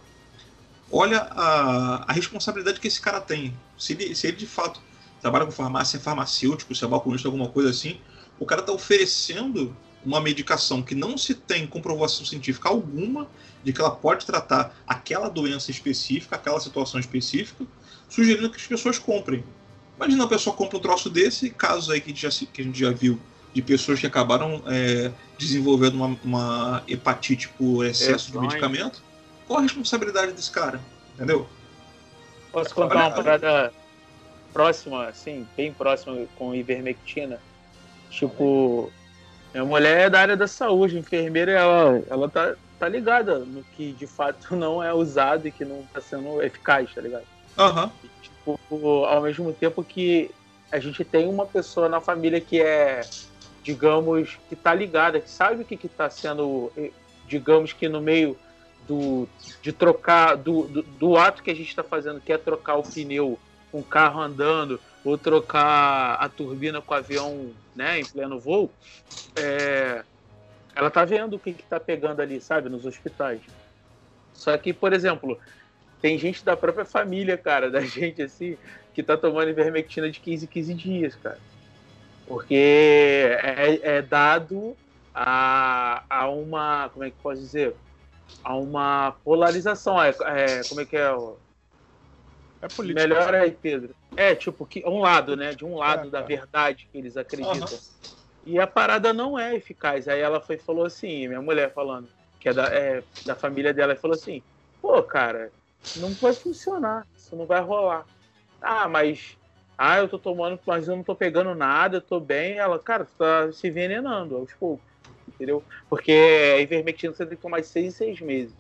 olha 0.90 1.20
a, 1.20 2.06
a 2.10 2.14
responsabilidade 2.14 2.80
que 2.80 2.88
esse 2.88 3.00
cara 3.00 3.22
tem. 3.22 3.56
Se 3.78 3.94
ele, 3.94 4.16
se 4.16 4.28
ele 4.28 4.38
de 4.38 4.48
fato 4.48 4.82
trabalha 5.22 5.46
com 5.46 5.52
farmácia, 5.52 5.98
é 5.98 6.00
farmacêutico, 6.00 6.74
se 6.74 6.84
é 6.84 6.88
balconista, 6.88 7.28
alguma 7.28 7.48
coisa 7.48 7.70
assim, 7.70 8.00
o 8.40 8.46
cara 8.46 8.62
está 8.62 8.74
oferecendo 8.74 9.76
uma 10.04 10.20
medicação 10.20 10.82
que 10.82 10.96
não 10.96 11.18
se 11.18 11.36
tem 11.36 11.68
comprovação 11.68 12.26
científica 12.26 12.70
alguma 12.70 13.28
de 13.64 13.72
que 13.72 13.80
ela 13.80 13.92
pode 13.92 14.26
tratar 14.26 14.76
aquela 14.88 15.30
doença 15.30 15.70
específica, 15.70 16.36
aquela 16.36 16.60
situação 16.60 17.00
específica, 17.00 17.66
sugerindo 18.10 18.50
que 18.50 18.58
as 18.58 18.66
pessoas 18.66 18.98
comprem. 18.98 19.44
Imagina 19.96 20.24
a 20.24 20.28
pessoa 20.28 20.56
compra 20.56 20.78
um 20.78 20.82
troço 20.82 21.10
desse, 21.10 21.52
casos 21.52 21.92
aí 21.92 22.02
que 22.02 22.08
a 22.08 22.14
gente 22.14 22.22
já, 22.24 22.46
que 22.52 22.62
a 22.62 22.66
gente 22.66 22.80
já 22.80 22.90
viu 22.90 23.20
de 23.54 23.62
pessoas 23.62 24.00
que 24.00 24.08
acabaram 24.08 24.64
é, 24.66 25.12
desenvolvendo 25.38 25.96
uma, 25.96 26.18
uma, 26.24 26.84
hepatite 26.88 27.50
por 27.50 27.86
excesso 27.86 28.30
é, 28.30 28.32
de 28.32 28.40
medicamento. 28.40 29.04
Qual 29.46 29.60
a 29.60 29.62
responsabilidade 29.62 30.32
desse 30.32 30.50
cara? 30.50 30.82
Entendeu? 31.14 31.48
Posso 32.52 32.74
contar 32.74 32.96
uma 32.96 33.12
parada 33.12 33.72
próxima, 34.54 35.08
assim, 35.08 35.48
bem 35.56 35.72
próxima 35.72 36.26
com 36.38 36.54
ivermectina? 36.54 37.40
Tipo, 38.10 38.92
minha 39.54 39.66
mulher 39.66 40.08
é 40.08 40.10
da 40.10 40.20
área 40.20 40.38
da 40.38 40.48
saúde, 40.48 40.98
enfermeira, 40.98 41.52
ela, 41.52 42.04
ela 42.10 42.30
tá, 42.30 42.56
tá 42.80 42.88
ligada 42.88 43.40
no 43.40 43.64
que 43.64 43.92
de 43.94 44.08
fato 44.08 44.54
não 44.56 44.84
é 44.84 44.94
usado 44.94 45.48
e 45.48 45.52
que 45.52 45.66
não 45.66 45.84
tá 45.94 46.02
sendo 46.02 46.42
eficaz, 46.42 46.94
tá 46.94 47.02
ligado? 47.02 47.26
Uhum. 47.58 47.90
Tipo, 48.22 49.06
ao 49.06 49.22
mesmo 49.22 49.54
tempo 49.54 49.84
que 49.84 50.32
a 50.72 50.80
gente 50.80 51.04
tem 51.04 51.28
uma 51.28 51.46
pessoa 51.46 51.90
na 51.90 52.00
família 52.00 52.40
que 52.40 52.62
é, 52.62 53.02
digamos, 53.62 54.38
que 54.48 54.56
tá 54.56 54.74
ligada, 54.74 55.20
que 55.20 55.30
sabe 55.30 55.62
o 55.62 55.66
que 55.66 55.76
que 55.76 55.90
tá 55.90 56.10
sendo, 56.10 56.72
eh, 56.78 56.92
digamos 57.28 57.74
que 57.74 57.90
no 57.90 58.02
meio 58.02 58.38
do, 58.88 59.28
de 59.62 59.72
trocar, 59.72 60.36
do, 60.36 60.64
do, 60.64 60.82
do 60.82 61.18
ato 61.18 61.44
que 61.44 61.52
a 61.52 61.56
gente 61.56 61.70
está 61.70 61.84
fazendo, 61.84 62.22
que 62.22 62.32
é 62.32 62.38
trocar 62.38 62.76
o 62.78 62.84
pneu 62.84 63.38
o 63.72 63.84
carro 63.84 64.22
andando, 64.22 64.80
ou 65.04 65.18
trocar 65.18 66.16
a 66.16 66.30
turbina 66.30 66.82
com 66.82 66.94
o 66.94 66.98
avião 66.98 67.52
né, 67.76 68.00
em 68.00 68.06
pleno 68.06 68.40
voo, 68.40 68.72
é, 69.36 70.04
ela 70.76 70.90
tá 70.90 71.06
vendo 71.06 71.36
o 71.36 71.40
que, 71.40 71.54
que 71.54 71.64
tá 71.64 71.80
pegando 71.80 72.22
ali, 72.22 72.40
sabe, 72.40 72.70
nos 72.70 72.86
hospitais. 72.86 73.42
Só 74.34 74.58
que, 74.58 74.74
por 74.74 74.94
exemplo, 74.94 75.40
tem 76.02 76.18
gente 76.18 76.44
da 76.44 76.58
própria 76.58 76.86
família, 76.86 77.38
cara, 77.38 77.70
da 77.70 77.82
gente 77.86 78.22
assim, 78.22 78.58
que 78.94 79.04
tá 79.04 79.18
tomando 79.18 79.50
ivermectina 79.50 80.10
de 80.10 80.20
15 80.20 80.48
15 80.48 80.74
dias, 80.74 81.16
cara. 81.16 81.40
Porque 82.28 82.56
é, 83.44 83.98
é 83.98 84.02
dado 84.02 84.76
a, 85.14 86.04
a 86.10 86.30
uma. 86.30 86.90
Como 86.90 87.04
é 87.04 87.10
que 87.10 87.18
posso 87.22 87.42
dizer? 87.42 87.76
A 88.44 88.56
uma 88.56 89.16
polarização. 89.24 90.02
É, 90.02 90.10
é 90.10 90.62
como 90.70 90.82
é 90.82 90.86
que 90.86 90.96
é? 90.96 91.12
É 92.62 92.68
político. 92.68 93.00
Melhor 93.00 93.34
aí, 93.34 93.52
Pedro. 93.52 93.96
É, 94.16 94.36
tipo, 94.36 94.66
que 94.66 94.84
um 94.86 95.00
lado, 95.00 95.36
né? 95.36 95.54
De 95.54 95.66
um 95.66 95.76
lado 95.76 96.08
é, 96.08 96.12
da 96.12 96.22
verdade 96.22 96.88
que 96.92 96.98
eles 96.98 97.18
acreditam. 97.18 97.68
Uhum. 97.68 97.80
E 98.46 98.60
a 98.60 98.68
parada 98.68 99.14
não 99.14 99.38
é 99.38 99.56
eficaz. 99.56 100.08
Aí 100.08 100.20
ela 100.20 100.42
foi 100.42 100.58
falou 100.58 100.86
assim, 100.86 101.28
minha 101.28 101.42
mulher 101.42 101.74
falando, 101.74 102.10
que 102.40 102.50
é 102.50 102.54
da, 102.54 102.66
é, 102.74 103.04
da 103.26 103.36
família 103.36 103.74
dela, 103.74 103.96
falou 103.96 104.16
assim, 104.16 104.42
pô, 104.82 105.02
cara, 105.04 105.52
não 105.96 106.14
vai 106.14 106.34
funcionar, 106.34 107.06
isso 107.16 107.36
não 107.36 107.46
vai 107.46 107.62
rolar. 107.62 108.06
Ah, 108.62 108.88
mas 108.88 109.38
ah, 109.78 109.98
eu 109.98 110.08
tô 110.08 110.20
tomando, 110.20 110.60
mas 110.66 110.88
eu 110.88 110.96
não 110.96 111.04
tô 111.04 111.16
pegando 111.16 111.56
nada, 111.56 111.98
eu 111.98 112.02
tô 112.02 112.20
bem. 112.20 112.58
Ela, 112.58 112.78
cara, 112.78 113.06
tu 113.06 113.14
tá 113.18 113.52
se 113.52 113.68
envenenando 113.68 114.38
aos 114.38 114.54
poucos. 114.54 114.86
Entendeu? 115.28 115.64
Porque 115.90 116.12
a 116.12 116.60
ivermectina 116.60 117.14
você 117.14 117.26
tem 117.26 117.36
que 117.36 117.42
tomar 117.42 117.62
de 117.62 117.68
seis 117.68 117.88
em 117.88 117.92
seis 117.92 118.22
meses. 118.22 118.56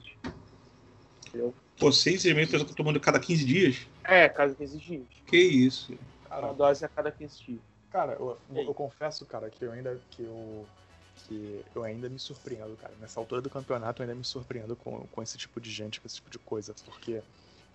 Entendeu? 1.27 1.53
Pô, 1.81 1.91
seis 1.91 2.17
em 2.17 2.19
seis 2.19 2.35
meses 2.35 2.53
eu 2.53 2.63
tô 2.63 2.75
tomando 2.75 2.99
cada 2.99 3.19
15 3.19 3.43
dias? 3.43 3.87
É, 4.03 4.29
cada 4.29 4.53
15 4.53 4.77
dias. 4.77 5.07
Que 5.25 5.37
isso? 5.37 5.97
Uma 6.29 6.53
dose 6.53 6.85
a 6.85 6.87
cada 6.87 7.11
15 7.11 7.43
dias. 7.43 7.59
Cara, 7.91 8.13
eu, 8.19 8.37
eu, 8.55 8.71
confesso, 8.71 9.25
cara, 9.25 9.49
que 9.49 9.65
eu 9.65 9.71
ainda 9.71 9.99
que 10.11 10.21
eu 10.21 10.63
que 11.27 11.65
eu 11.73 11.83
ainda 11.83 12.07
me 12.07 12.19
surpreendo, 12.19 12.77
cara. 12.79 12.93
Nessa 13.01 13.19
altura 13.19 13.41
do 13.41 13.49
campeonato 13.49 14.01
eu 14.01 14.03
ainda 14.03 14.15
me 14.15 14.23
surpreendo 14.23 14.75
com, 14.75 15.07
com 15.11 15.23
esse 15.23 15.39
tipo 15.39 15.59
de 15.59 15.71
gente, 15.71 15.99
com 15.99 16.05
esse 16.05 16.17
tipo 16.17 16.29
de 16.29 16.37
coisa, 16.37 16.75
porque 16.85 17.19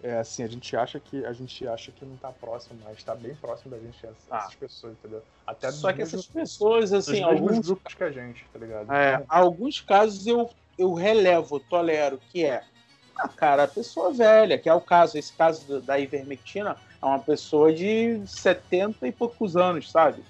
é 0.00 0.18
assim, 0.18 0.44
a 0.44 0.46
gente 0.46 0.76
acha 0.76 1.00
que 1.00 1.24
a 1.24 1.32
gente 1.32 1.66
acha 1.66 1.90
que 1.90 2.04
não 2.04 2.16
tá 2.16 2.30
próximo, 2.30 2.78
mas 2.84 3.02
tá 3.02 3.14
bem 3.16 3.34
próximo 3.34 3.72
da 3.72 3.78
gente 3.78 4.06
essas, 4.06 4.30
ah. 4.30 4.48
pessoas, 4.58 4.92
entendeu? 4.92 5.22
Até 5.44 5.72
Só 5.72 5.92
que 5.92 6.02
essas 6.02 6.26
pessoas, 6.26 6.92
assim, 6.92 7.24
alguns 7.24 7.58
grupos 7.58 7.92
que 7.92 8.04
a 8.04 8.10
gente, 8.12 8.46
tá 8.52 8.58
ligado? 8.60 8.92
É, 8.92 9.14
então, 9.14 9.26
alguns 9.28 9.80
casos 9.80 10.24
eu 10.28 10.48
eu 10.78 10.92
relevo, 10.94 11.58
tolero, 11.58 12.20
que 12.30 12.44
é 12.44 12.62
ah, 13.18 13.28
cara, 13.28 13.64
a 13.64 13.68
pessoa 13.68 14.12
velha, 14.12 14.58
que 14.58 14.68
é 14.68 14.74
o 14.74 14.80
caso, 14.80 15.16
esse 15.16 15.32
caso 15.32 15.80
da 15.80 15.98
ivermectina, 15.98 16.76
é 17.00 17.06
uma 17.06 17.18
pessoa 17.18 17.72
de 17.72 18.20
70 18.26 19.06
e 19.08 19.12
poucos 19.12 19.56
anos, 19.56 19.90
sabe? 19.90 20.22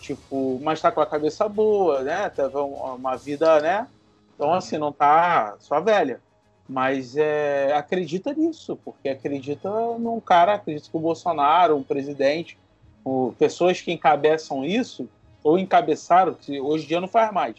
Tipo, 0.00 0.58
mas 0.62 0.80
tá 0.80 0.90
com 0.90 1.00
a 1.00 1.06
cabeça 1.06 1.48
boa, 1.48 2.00
né? 2.02 2.28
Teve 2.30 2.56
uma 2.56 3.16
vida, 3.16 3.60
né? 3.60 3.86
Então, 4.34 4.52
assim, 4.52 4.78
não 4.78 4.92
tá 4.92 5.56
só 5.60 5.80
velha. 5.80 6.20
Mas 6.68 7.16
é, 7.16 7.72
acredita 7.74 8.32
nisso, 8.32 8.78
porque 8.84 9.08
acredita 9.08 9.68
num 9.98 10.20
cara, 10.20 10.54
acredita 10.54 10.90
que 10.90 10.96
o 10.96 11.00
Bolsonaro, 11.00 11.76
um 11.76 11.82
presidente, 11.82 12.58
o, 13.04 13.34
pessoas 13.38 13.80
que 13.80 13.92
encabeçam 13.92 14.64
isso, 14.64 15.08
ou 15.44 15.58
encabeçaram, 15.58 16.34
que 16.34 16.60
hoje 16.60 16.84
em 16.84 16.88
dia 16.88 17.00
não 17.00 17.08
faz 17.08 17.32
mais. 17.32 17.56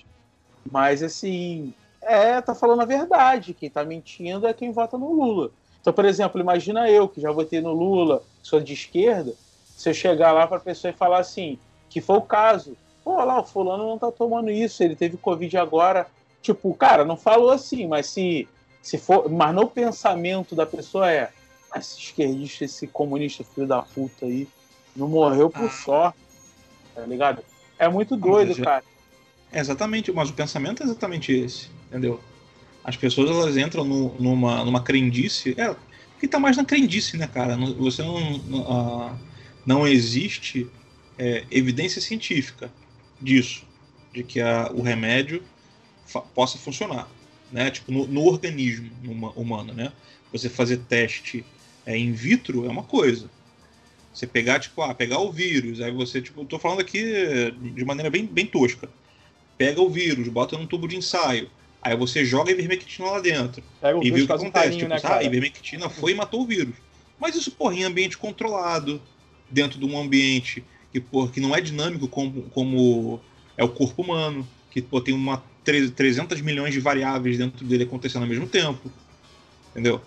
Mas, 0.69 1.03
assim, 1.03 1.73
é, 2.05 2.41
tá 2.41 2.53
falando 2.53 2.81
a 2.81 2.85
verdade. 2.85 3.53
Quem 3.53 3.69
tá 3.69 3.83
mentindo 3.83 4.47
é 4.47 4.53
quem 4.53 4.71
vota 4.71 4.97
no 4.97 5.13
Lula. 5.13 5.51
Então, 5.81 5.91
por 5.91 6.05
exemplo, 6.05 6.39
imagina 6.39 6.89
eu, 6.89 7.09
que 7.09 7.19
já 7.19 7.31
votei 7.31 7.59
no 7.59 7.73
Lula, 7.73 8.23
sou 8.41 8.59
de 8.59 8.73
esquerda, 8.73 9.33
se 9.75 9.89
eu 9.89 9.93
chegar 9.93 10.31
lá 10.31 10.47
para 10.47 10.57
a 10.57 10.61
pessoa 10.61 10.91
e 10.91 10.95
falar 10.95 11.19
assim, 11.19 11.59
que 11.89 11.99
foi 11.99 12.17
o 12.17 12.21
caso, 12.21 12.77
pô, 13.03 13.23
lá, 13.23 13.39
o 13.39 13.43
fulano 13.43 13.85
não 13.85 13.97
tá 13.97 14.11
tomando 14.11 14.49
isso, 14.49 14.81
ele 14.81 14.95
teve 14.95 15.17
Covid 15.17 15.57
agora. 15.57 16.07
Tipo, 16.41 16.73
cara, 16.73 17.03
não 17.03 17.17
falou 17.17 17.51
assim, 17.51 17.87
mas 17.87 18.07
se, 18.07 18.47
se 18.81 18.97
for. 18.97 19.29
Mas 19.29 19.53
no 19.53 19.67
pensamento 19.67 20.55
da 20.55 20.65
pessoa 20.65 21.11
é, 21.11 21.29
esse 21.75 21.99
esquerdista, 21.99 22.65
esse 22.65 22.87
comunista, 22.87 23.43
filho 23.43 23.67
da 23.67 23.81
puta 23.81 24.25
aí, 24.25 24.47
não 24.95 25.07
morreu 25.07 25.49
por 25.49 25.65
ah. 25.65 25.69
sorte, 25.69 26.19
tá 26.95 27.01
ligado? 27.01 27.43
É 27.77 27.87
muito 27.87 28.15
doido, 28.15 28.55
cara. 28.61 28.83
É 29.51 29.59
exatamente, 29.59 30.11
mas 30.11 30.29
o 30.29 30.33
pensamento 30.33 30.81
é 30.81 30.85
exatamente 30.85 31.31
esse, 31.31 31.69
entendeu? 31.93 32.19
As 32.83 32.97
pessoas 32.97 33.29
elas 33.29 33.55
entram 33.55 33.85
no, 33.85 34.19
numa, 34.19 34.65
numa 34.65 34.81
crendice, 34.81 35.55
é, 35.57 35.75
que 36.19 36.27
tá 36.27 36.39
mais 36.39 36.57
na 36.57 36.65
crendice, 36.65 37.15
né, 37.17 37.27
cara? 37.27 37.55
Você 37.55 38.01
não, 38.01 38.37
não, 38.39 39.19
não 39.65 39.87
existe 39.87 40.67
é, 41.17 41.45
evidência 41.51 42.01
científica 42.01 42.71
disso, 43.21 43.63
de 44.11 44.23
que 44.23 44.41
a, 44.41 44.71
o 44.73 44.81
remédio 44.81 45.43
possa 46.33 46.57
funcionar, 46.57 47.07
né? 47.51 47.69
Tipo, 47.69 47.91
no, 47.91 48.07
no 48.07 48.23
organismo 48.25 48.91
humano, 49.35 49.73
né? 49.73 49.93
Você 50.31 50.49
fazer 50.49 50.77
teste 50.77 51.45
é, 51.85 51.95
in 51.95 52.11
vitro 52.11 52.65
é 52.65 52.69
uma 52.69 52.83
coisa. 52.83 53.29
Você 54.11 54.27
pegar, 54.27 54.59
tipo, 54.59 54.81
ah, 54.81 54.93
pegar 54.93 55.19
o 55.19 55.31
vírus, 55.31 55.79
aí 55.79 55.91
você, 55.91 56.21
tipo, 56.21 56.41
eu 56.41 56.45
tô 56.45 56.59
falando 56.59 56.81
aqui 56.81 57.01
de 57.51 57.85
maneira 57.85 58.09
bem, 58.09 58.25
bem 58.25 58.45
tosca 58.45 58.89
pega 59.57 59.81
o 59.81 59.89
vírus, 59.89 60.27
bota 60.27 60.57
num 60.57 60.67
tubo 60.67 60.87
de 60.87 60.97
ensaio. 60.97 61.49
Aí 61.83 61.95
você 61.97 62.23
joga 62.23 62.49
a 62.49 62.53
ivermectina 62.53 63.09
lá 63.09 63.19
dentro. 63.19 63.63
Pega 63.81 63.97
o 63.97 64.03
e 64.03 64.11
vê 64.11 64.21
o 64.21 64.25
que 64.25 64.31
acontece. 64.31 64.47
Um 64.47 64.51
carinho, 64.51 64.79
tipo, 64.79 64.89
né, 64.89 64.99
ah, 65.03 65.17
a 65.17 65.23
ivermectina 65.23 65.89
foi 65.89 66.11
e 66.13 66.15
matou 66.15 66.41
o 66.41 66.45
vírus. 66.45 66.75
Mas 67.19 67.35
isso, 67.35 67.51
porra, 67.51 67.75
em 67.75 67.83
ambiente 67.83 68.17
controlado, 68.17 69.01
dentro 69.49 69.79
de 69.79 69.85
um 69.85 69.99
ambiente 69.99 70.63
que, 70.91 70.99
porra, 70.99 71.29
que 71.29 71.39
não 71.39 71.55
é 71.55 71.59
dinâmico 71.59 72.07
como, 72.07 72.43
como 72.53 73.19
é 73.57 73.63
o 73.63 73.69
corpo 73.69 74.01
humano, 74.01 74.47
que 74.71 74.81
porra, 74.81 75.03
tem 75.03 75.13
uma 75.13 75.43
300 75.63 76.41
milhões 76.41 76.73
de 76.73 76.79
variáveis 76.79 77.37
dentro 77.37 77.65
dele 77.65 77.83
acontecendo 77.83 78.23
ao 78.23 78.29
mesmo 78.29 78.47
tempo. 78.47 78.91
Entendeu? 79.71 80.01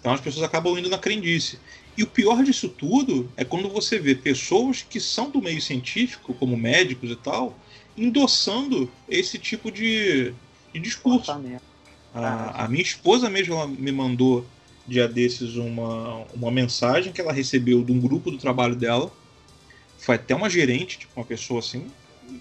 Então 0.00 0.12
as 0.12 0.20
pessoas 0.20 0.44
acabam 0.44 0.78
indo 0.78 0.90
na 0.90 0.98
crendice. 0.98 1.58
E 1.96 2.02
o 2.02 2.06
pior 2.06 2.42
disso 2.42 2.68
tudo 2.68 3.30
é 3.36 3.44
quando 3.44 3.68
você 3.68 3.98
vê 3.98 4.14
pessoas 4.14 4.82
que 4.82 5.00
são 5.00 5.30
do 5.30 5.40
meio 5.40 5.62
científico, 5.62 6.34
como 6.34 6.56
médicos 6.56 7.10
e 7.10 7.16
tal, 7.16 7.58
endossando 7.96 8.90
esse 9.08 9.38
tipo 9.38 9.70
de, 9.70 10.34
de 10.74 10.80
discurso. 10.80 11.30
A, 12.14 12.64
a, 12.64 12.68
minha 12.68 12.82
esposa 12.82 13.30
mesmo 13.30 13.54
ela 13.54 13.66
me 13.66 13.90
mandou 13.90 14.44
dia 14.86 15.08
desses 15.08 15.56
uma, 15.56 16.24
uma 16.34 16.50
mensagem 16.50 17.12
que 17.12 17.20
ela 17.20 17.32
recebeu 17.32 17.82
de 17.82 17.92
um 17.92 18.00
grupo 18.00 18.30
do 18.30 18.38
trabalho 18.38 18.76
dela. 18.76 19.10
Foi 19.98 20.16
até 20.16 20.34
uma 20.34 20.50
gerente, 20.50 20.98
tipo 20.98 21.12
uma 21.16 21.24
pessoa 21.24 21.60
assim. 21.60 21.86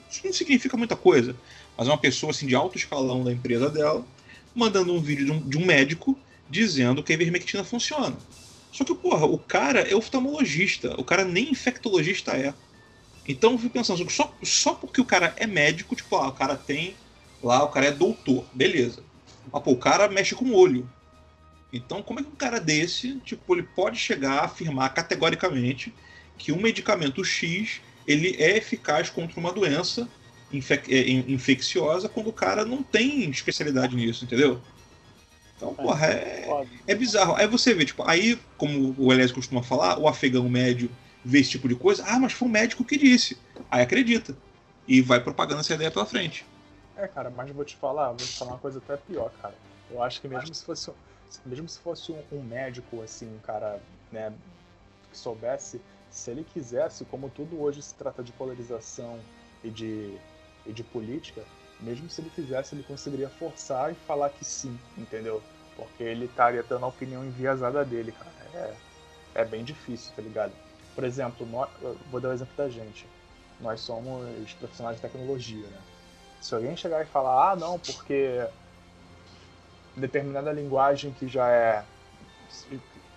Isso 0.09 0.21
não 0.25 0.33
significa 0.33 0.75
muita 0.75 0.95
coisa, 0.95 1.35
mas 1.77 1.87
uma 1.87 1.97
pessoa 1.97 2.31
assim 2.31 2.45
de 2.45 2.55
alto 2.55 2.77
escalão 2.77 3.23
da 3.23 3.31
empresa 3.31 3.69
dela, 3.69 4.05
mandando 4.53 4.93
um 4.93 4.99
vídeo 4.99 5.25
de 5.25 5.31
um, 5.31 5.39
de 5.39 5.57
um 5.57 5.65
médico 5.65 6.17
dizendo 6.49 7.01
que 7.01 7.11
a 7.11 7.15
ivermectina 7.15 7.63
funciona. 7.63 8.15
Só 8.71 8.83
que, 8.83 8.93
porra, 8.93 9.25
o 9.25 9.37
cara 9.37 9.81
é 9.81 9.95
oftalmologista, 9.95 10.99
o 10.99 11.03
cara 11.03 11.23
nem 11.23 11.51
infectologista 11.51 12.31
é. 12.31 12.53
Então 13.27 13.53
eu 13.53 13.57
fico 13.57 13.73
pensando, 13.73 14.09
só, 14.11 14.35
só 14.43 14.73
porque 14.73 14.99
o 14.99 15.05
cara 15.05 15.33
é 15.37 15.47
médico, 15.47 15.95
tipo, 15.95 16.15
ah, 16.15 16.27
o 16.27 16.33
cara 16.33 16.55
tem 16.55 16.95
lá, 17.47 17.63
o 17.63 17.69
cara 17.69 17.87
é 17.87 17.91
doutor, 17.91 18.45
beleza. 18.53 19.03
Mas, 19.51 19.61
pô, 19.63 19.71
o 19.71 19.77
cara 19.77 20.07
mexe 20.07 20.35
com 20.35 20.45
o 20.45 20.55
olho. 20.55 20.89
Então, 21.71 22.03
como 22.03 22.19
é 22.19 22.23
que 22.23 22.29
um 22.29 22.35
cara 22.35 22.59
desse, 22.59 23.19
tipo, 23.25 23.55
ele 23.55 23.63
pode 23.63 23.97
chegar 23.97 24.39
a 24.39 24.45
afirmar 24.45 24.93
categoricamente 24.93 25.93
que 26.37 26.51
um 26.51 26.61
medicamento 26.61 27.23
X 27.23 27.81
ele 28.07 28.35
é 28.37 28.57
eficaz 28.57 29.09
contra 29.09 29.39
uma 29.39 29.51
doença 29.51 30.07
infec 30.51 30.93
é, 30.93 31.09
infecciosa 31.09 32.07
quando 32.07 32.27
o 32.27 32.33
cara 32.33 32.63
não 32.63 32.83
tem 32.83 33.29
especialidade 33.29 33.95
nisso, 33.95 34.25
entendeu? 34.25 34.61
Então, 35.57 35.73
porra, 35.73 36.07
é, 36.07 36.65
é 36.87 36.95
bizarro. 36.95 37.35
Aí 37.35 37.47
você 37.47 37.73
vê, 37.73 37.85
tipo, 37.85 38.03
aí, 38.07 38.37
como 38.57 38.93
o 38.97 39.11
Elias 39.11 39.31
costuma 39.31 39.63
falar, 39.63 39.97
o 39.97 40.07
afegão 40.07 40.47
médio 40.49 40.89
vê 41.23 41.39
esse 41.39 41.51
tipo 41.51 41.67
de 41.67 41.75
coisa, 41.75 42.03
ah, 42.05 42.19
mas 42.19 42.33
foi 42.33 42.47
o 42.47 42.51
médico 42.51 42.83
que 42.83 42.97
disse. 42.97 43.37
Aí 43.71 43.81
acredita. 43.81 44.37
E 44.87 45.01
vai 45.01 45.19
propagando 45.19 45.61
essa 45.61 45.73
ideia 45.73 45.89
pela 45.89 46.05
frente. 46.05 46.45
É, 46.95 47.07
cara, 47.07 47.29
mas 47.29 47.49
vou 47.51 47.65
te 47.65 47.75
falar, 47.75 48.09
vou 48.09 48.17
te 48.17 48.37
falar 48.37 48.51
uma 48.51 48.59
coisa 48.59 48.79
até 48.79 48.97
pior, 48.97 49.31
cara. 49.41 49.55
Eu 49.89 50.01
acho 50.01 50.21
que 50.21 50.27
mesmo 50.27 50.53
se 50.53 50.63
fosse, 50.63 50.91
mesmo 51.45 51.67
se 51.67 51.79
fosse 51.79 52.11
um, 52.11 52.23
um 52.31 52.41
médico, 52.43 53.01
assim, 53.01 53.27
um 53.35 53.39
cara, 53.39 53.81
né, 54.11 54.33
que 55.09 55.17
soubesse, 55.17 55.81
se 56.09 56.29
ele 56.29 56.43
quisesse, 56.43 57.05
como 57.05 57.29
tudo 57.29 57.59
hoje 57.59 57.81
se 57.81 57.95
trata 57.95 58.23
de 58.23 58.31
polarização 58.31 59.19
e 59.63 59.69
de, 59.69 60.15
e 60.65 60.71
de 60.71 60.83
política, 60.83 61.43
mesmo 61.79 62.09
se 62.09 62.21
ele 62.21 62.29
quisesse, 62.29 62.75
ele 62.75 62.83
conseguiria 62.83 63.29
forçar 63.29 63.91
e 63.91 63.95
falar 63.95 64.29
que 64.29 64.45
sim, 64.45 64.79
entendeu? 64.95 65.41
Porque 65.75 66.03
ele 66.03 66.25
estaria 66.25 66.61
dando 66.61 66.85
a 66.85 66.89
opinião 66.89 67.25
enviesada 67.25 67.83
dele, 67.83 68.11
cara. 68.11 68.31
É, 68.53 69.41
é 69.41 69.45
bem 69.45 69.63
difícil, 69.63 70.13
tá 70.15 70.21
ligado? 70.21 70.53
Por 70.93 71.03
exemplo, 71.03 71.45
nós, 71.47 71.69
vou 72.11 72.21
dar 72.21 72.27
o 72.27 72.31
um 72.31 72.35
exemplo 72.35 72.55
da 72.55 72.69
gente. 72.69 73.07
Nós 73.59 73.81
somos 73.81 74.53
profissionais 74.53 74.97
de 74.97 75.01
tecnologia, 75.01 75.65
né? 75.65 75.81
Se 76.43 76.53
alguém 76.53 76.75
chegar 76.75 77.01
e 77.01 77.05
falar, 77.05 77.51
ah, 77.51 77.55
não, 77.55 77.79
porque 77.79 78.45
determinada 79.95 80.51
linguagem 80.51 81.13
que 81.13 81.25
já 81.25 81.49
é 81.49 81.85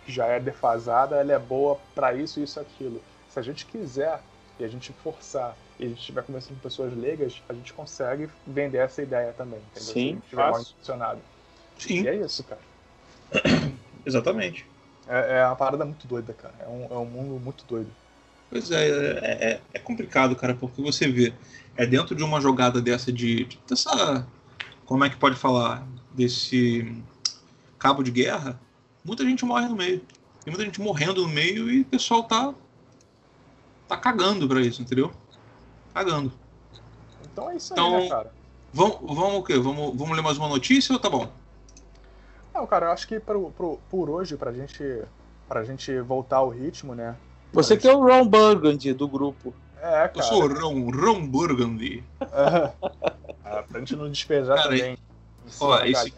que 0.05 0.13
já 0.13 0.27
é 0.27 0.39
defasada, 0.39 1.17
ela 1.17 1.33
é 1.33 1.39
boa 1.39 1.77
para 1.93 2.15
isso, 2.15 2.39
isso, 2.39 2.61
aquilo. 2.61 3.03
Se 3.29 3.37
a 3.41 3.43
gente 3.43 3.67
quiser 3.67 4.21
e 4.61 4.65
a 4.65 4.69
gente 4.69 4.93
forçar 4.93 5.57
e 5.77 5.87
a 5.87 5.89
gente 5.89 5.99
estiver 5.99 6.23
conversando 6.23 6.55
com 6.55 6.61
pessoas 6.61 6.97
leigas, 6.97 7.43
a 7.49 7.53
gente 7.53 7.73
consegue 7.73 8.31
vender 8.47 8.79
essa 8.79 9.03
ideia 9.03 9.33
também, 9.33 9.59
entendeu? 9.59 9.93
Sim, 9.93 9.93
Se 9.93 9.99
a 9.99 10.13
gente 10.13 10.23
estiver 10.23 10.51
mal 10.53 10.61
intencionado. 10.61 11.21
Sim. 11.79 12.03
E 12.03 12.09
é 12.09 12.15
isso, 12.15 12.45
cara. 12.45 12.61
Exatamente. 14.07 14.65
É, 15.09 15.41
é 15.41 15.47
uma 15.47 15.57
parada 15.57 15.85
muito 15.85 16.07
doida, 16.07 16.33
cara. 16.33 16.55
É 16.61 16.69
um, 16.69 16.87
é 16.89 16.97
um 16.97 17.05
mundo 17.05 17.45
muito 17.45 17.65
doido. 17.65 17.91
Pois 18.51 18.71
é, 18.71 18.89
é, 18.89 19.51
é, 19.53 19.61
é 19.75 19.79
complicado, 19.79 20.37
cara, 20.37 20.55
porque 20.55 20.81
você 20.81 21.09
vê, 21.09 21.35
é 21.77 21.85
dentro 21.87 22.15
de 22.15 22.23
uma 22.23 22.41
jogada 22.41 22.81
dessa 22.81 23.13
de, 23.13 23.45
de 23.45 23.59
dessa, 23.69 24.27
como 24.85 25.05
é 25.05 25.11
que 25.11 25.17
pode 25.17 25.37
falar, 25.37 25.87
desse 26.15 27.03
cabo 27.79 28.03
de 28.03 28.11
guerra, 28.11 28.59
muita 29.05 29.25
gente 29.25 29.45
morre 29.45 29.67
no 29.69 29.77
meio. 29.77 30.01
Tem 30.45 30.53
muita 30.53 30.65
gente 30.65 30.81
morrendo 30.81 31.23
no 31.23 31.29
meio 31.29 31.71
e 31.71 31.81
o 31.81 31.85
pessoal 31.85 32.23
tá 32.23 32.55
tá 33.89 33.97
cagando 33.97 34.49
pra 34.49 34.61
isso, 34.61 34.81
entendeu? 34.83 35.13
Cagando. 35.93 36.33
Então 37.25 37.51
é 37.51 37.57
isso 37.57 37.73
Então- 37.73 37.97
aí, 37.97 38.03
né, 38.05 38.09
cara? 38.09 38.33
Vamos, 38.73 38.99
vamos 39.03 39.39
o 39.39 39.43
quê? 39.43 39.59
Vamos, 39.59 39.97
vamos 39.97 40.15
ler 40.17 40.23
mais 40.23 40.37
uma 40.39 40.49
notícia 40.49 40.93
ou 40.93 40.99
tá 40.99 41.09
bom? 41.09 41.31
Não, 42.55 42.67
cara, 42.67 42.87
eu 42.87 42.91
acho 42.93 43.07
que 43.09 43.19
pro, 43.21 43.51
pro, 43.53 43.79
por 43.91 44.09
hoje, 44.11 44.37
pra 44.37 44.53
gente, 44.53 44.83
pra 45.49 45.65
gente 45.65 45.99
voltar 46.01 46.39
ao 46.39 46.49
ritmo, 46.49 46.95
né? 46.95 47.17
Você 47.53 47.77
que 47.77 47.89
é 47.89 47.93
o 47.95 48.01
Ron 48.03 48.27
Burgundy 48.29 48.93
do 48.93 49.09
grupo. 49.09 49.55
É, 49.81 50.05
Eu 50.05 50.09
cara. 50.09 50.23
sou 50.23 50.45
o 50.45 50.49
Ron, 50.49 50.91
Ron 50.91 51.27
Burgundy. 51.27 52.03
É, 53.45 53.63
pra 53.63 53.79
gente 53.81 53.95
não 53.97 54.11
despejar 54.11 54.57
Cara, 54.57 54.69
também. 54.71 54.99
ó, 55.61 55.79
esse-. 55.85 56.13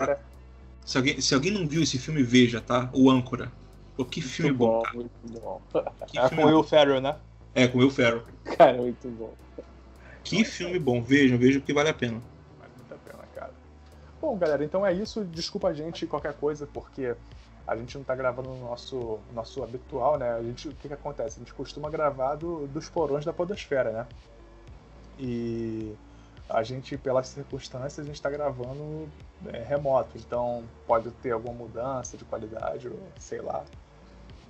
Se 0.84 0.96
alguém, 0.96 1.20
se 1.20 1.34
alguém 1.34 1.50
não 1.52 1.66
viu 1.68 1.82
esse 1.82 1.98
filme, 1.98 2.22
veja, 2.22 2.60
tá? 2.60 2.88
O 2.94 3.10
Âncora. 3.10 3.52
Pô, 3.96 4.04
que 4.04 4.22
filme 4.22 4.50
Muito 4.52 4.58
bom, 4.58 4.76
bom, 4.78 4.82
cara. 4.82 4.96
muito 4.96 5.10
bom. 5.40 5.60
Que 6.06 6.18
É 6.18 6.28
filme 6.28 6.42
com 6.42 6.48
o 6.48 6.52
Will 6.52 6.62
Ferrell, 6.62 7.00
né? 7.00 7.16
É, 7.54 7.68
com 7.68 7.78
o 7.78 7.80
Will 7.82 7.90
Ferrell. 7.90 8.22
Cara, 8.56 8.76
muito 8.78 9.08
bom. 9.08 9.34
Que 10.24 10.44
filme 10.44 10.78
bom. 10.78 11.02
Vejam, 11.02 11.36
vejam 11.36 11.60
porque 11.60 11.72
vale 11.74 11.90
a 11.90 11.94
pena. 11.94 12.22
Vale 12.58 12.70
muito 12.76 12.94
a 12.94 12.96
pena, 13.10 13.24
cara. 13.34 13.50
Bom, 14.20 14.36
galera, 14.36 14.64
então 14.64 14.84
é 14.84 14.92
isso. 14.92 15.24
Desculpa 15.24 15.68
a 15.68 15.72
gente 15.74 16.06
qualquer 16.06 16.34
coisa, 16.34 16.66
porque 16.66 17.14
a 17.66 17.76
gente 17.76 17.96
não 17.96 18.04
tá 18.04 18.14
gravando 18.14 18.48
no 18.50 18.60
nosso, 18.68 19.18
nosso 19.32 19.62
habitual, 19.62 20.18
né? 20.18 20.32
A 20.32 20.42
gente, 20.42 20.68
o 20.68 20.72
que 20.74 20.88
que 20.88 20.94
acontece? 20.94 21.36
A 21.36 21.38
gente 21.40 21.54
costuma 21.54 21.88
gravar 21.90 22.34
do- 22.34 22.66
dos 22.66 22.88
porões 22.88 23.24
da 23.24 23.32
podosfera, 23.32 23.90
né? 23.92 24.06
E 25.18 25.94
a 26.48 26.62
gente, 26.62 26.96
pelas 26.96 27.28
circunstâncias, 27.28 27.98
a 27.98 28.08
gente 28.08 28.20
tá 28.22 28.30
gravando 28.30 29.08
é, 29.52 29.62
remoto. 29.62 30.10
Então 30.16 30.64
pode 30.86 31.10
ter 31.12 31.30
alguma 31.32 31.54
mudança 31.54 32.16
de 32.16 32.24
qualidade, 32.24 32.88
ou 32.88 32.98
sei 33.18 33.40
lá. 33.40 33.64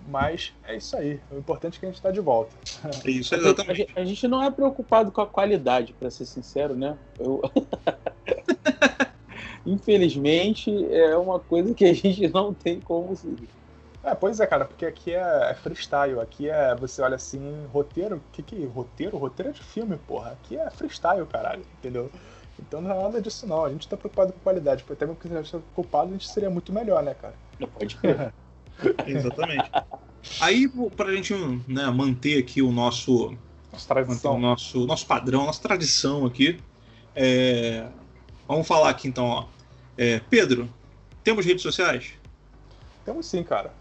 Mas 0.06 0.54
é 0.64 0.76
isso 0.76 0.96
aí. 0.96 1.20
O 1.30 1.36
importante 1.36 1.76
é 1.76 1.80
que 1.80 1.86
a 1.86 1.90
gente 1.90 2.00
tá 2.00 2.10
de 2.10 2.20
volta. 2.20 2.54
É 3.04 3.10
isso, 3.10 3.34
A 3.34 3.38
exatamente. 3.38 3.76
gente, 3.78 3.92
a 3.98 4.04
gente 4.04 4.28
não 4.28 4.42
é 4.42 4.50
preocupado 4.50 5.10
com 5.12 5.20
a 5.20 5.26
qualidade, 5.26 5.92
pra 5.92 6.10
ser 6.10 6.24
sincero, 6.24 6.74
né? 6.74 6.96
Eu- 7.18 7.42
Infelizmente, 9.66 10.70
é 10.92 11.16
uma 11.16 11.38
coisa 11.38 11.74
que 11.74 11.84
a 11.84 11.92
gente 11.92 12.28
não 12.28 12.52
tem 12.54 12.80
como 12.80 13.14
seguir. 13.16 13.48
É, 14.02 14.14
pois 14.14 14.40
é, 14.40 14.46
cara, 14.46 14.64
porque 14.64 14.86
aqui 14.86 15.12
é, 15.12 15.50
é 15.50 15.54
freestyle, 15.54 16.20
aqui 16.20 16.48
é, 16.48 16.74
você 16.74 17.02
olha 17.02 17.16
assim, 17.16 17.40
roteiro, 17.72 18.16
o 18.16 18.20
que 18.32 18.42
que 18.42 18.62
é 18.62 18.66
roteiro? 18.66 19.18
Roteiro 19.18 19.50
é 19.50 19.52
de 19.52 19.62
filme, 19.62 19.98
porra, 20.06 20.30
aqui 20.32 20.56
é 20.56 20.70
freestyle, 20.70 21.26
caralho, 21.26 21.62
entendeu? 21.78 22.10
Então 22.58 22.80
não 22.80 22.90
é 22.90 23.02
nada 23.02 23.20
disso 23.20 23.46
não, 23.46 23.64
a 23.64 23.70
gente 23.70 23.86
tá 23.86 23.96
preocupado 23.96 24.32
com 24.32 24.38
qualidade, 24.40 24.82
porque 24.82 24.94
até 24.94 25.06
mesmo 25.06 25.20
que 25.20 25.28
a 25.28 25.42
gente 25.42 25.52
tá 25.52 25.58
preocupado, 25.58 26.08
a 26.08 26.12
gente 26.12 26.28
seria 26.28 26.48
muito 26.48 26.72
melhor, 26.72 27.02
né, 27.02 27.14
cara? 27.14 27.34
Não 27.58 27.68
pode 27.68 27.96
crer. 27.96 28.32
Exatamente. 29.06 29.70
Aí, 30.40 30.68
pra 30.96 31.12
gente 31.14 31.34
né, 31.66 31.86
manter 31.90 32.38
aqui 32.38 32.62
o 32.62 32.70
nosso, 32.70 33.36
Nossa 33.72 33.94
manter 33.94 34.02
o 34.02 34.06
tradição. 34.06 34.38
nosso, 34.38 34.86
nosso 34.86 35.06
padrão, 35.06 35.44
nossa 35.44 35.62
tradição 35.62 36.24
aqui, 36.24 36.58
é, 37.14 37.86
vamos 38.48 38.66
falar 38.66 38.88
aqui 38.88 39.06
então, 39.06 39.26
ó. 39.26 39.44
É, 39.96 40.20
Pedro, 40.30 40.68
temos 41.22 41.44
redes 41.44 41.62
sociais? 41.62 42.14
Temos 43.04 43.26
sim, 43.26 43.42
cara. 43.42 43.72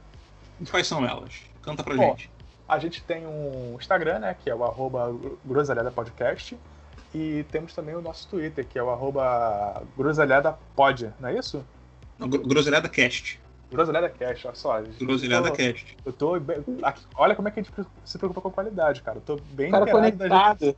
Quais 0.70 0.86
são 0.86 1.05
elas? 1.05 1.34
Canta 1.61 1.84
pra 1.84 1.95
Ó, 1.95 1.97
gente. 1.97 2.30
A 2.68 2.78
gente 2.80 3.01
tem 3.03 3.26
um 3.26 3.76
Instagram, 3.80 4.20
né, 4.20 4.36
que 4.43 4.49
é 4.49 4.55
o 4.55 4.63
arroba 4.63 5.15
Groselhada 5.45 5.89
Podcast, 5.89 6.57
e 7.13 7.45
temos 7.51 7.74
também 7.74 7.95
o 7.95 8.01
nosso 8.01 8.28
Twitter, 8.28 8.65
que 8.65 8.78
é 8.78 8.84
o 8.84 8.89
arroba 8.89 9.82
Groselhada 9.95 10.57
Pod, 10.76 11.13
não 11.20 11.30
é 11.30 11.38
isso? 11.38 11.63
Groselhada 12.20 12.89
Cast. 12.89 13.39
Groselhada 13.70 14.09
Cast, 14.09 14.47
olha 14.47 14.55
só. 14.55 14.82
Groselhada 15.01 15.51
Cast. 15.51 15.97
eu 16.05 16.13
tô 16.13 16.39
bem- 16.39 16.63
aqui- 16.82 17.03
olha 17.15 17.36
como 17.36 17.47
é 17.47 17.51
que 17.51 17.59
a 17.59 17.63
gente 17.63 17.74
se 18.05 18.18
preocupa 18.18 18.41
com 18.41 18.47
a 18.47 18.51
qualidade, 18.51 19.01
cara. 19.01 19.18
Eu 19.18 19.22
tô 19.22 19.36
bem 19.51 19.70
cara 19.72 19.84
inteirado 19.84 20.18
da 20.18 20.26
gente- 20.68 20.78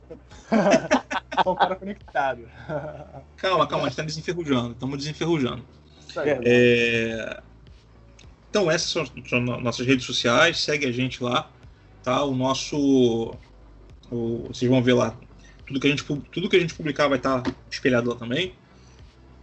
Sou 1.44 1.52
um 1.52 1.56
cara 1.56 1.76
conectado. 1.76 2.48
Calma, 3.36 3.66
calma, 3.66 3.86
a 3.86 3.88
gente 3.88 3.96
tá 3.96 4.02
desenferrujando. 4.02 4.72
Estamos 4.72 4.98
desenferrujando. 4.98 5.64
Isso 6.08 6.18
aí. 6.20 6.30
É. 6.30 6.40
É, 6.44 7.42
Então, 8.50 8.68
essas 8.68 8.90
são, 8.90 9.04
são 9.28 9.40
no- 9.40 9.60
nossas 9.60 9.86
redes 9.86 10.04
sociais, 10.04 10.60
segue 10.60 10.84
a 10.86 10.90
gente 10.92 11.22
lá, 11.22 11.48
tá? 12.02 12.24
O 12.24 12.34
nosso. 12.34 13.36
o- 14.10 14.48
Vocês 14.48 14.68
vão 14.68 14.82
ver 14.82 14.94
lá. 14.94 15.14
Tudo 15.66 15.78
que 15.78 15.86
a 15.86 15.90
gente, 15.90 16.02
tudo 16.04 16.48
que 16.48 16.56
a 16.56 16.60
gente 16.60 16.74
publicar 16.74 17.06
vai 17.06 17.18
estar 17.18 17.44
espelhado 17.70 18.10
lá 18.10 18.16
também. 18.16 18.52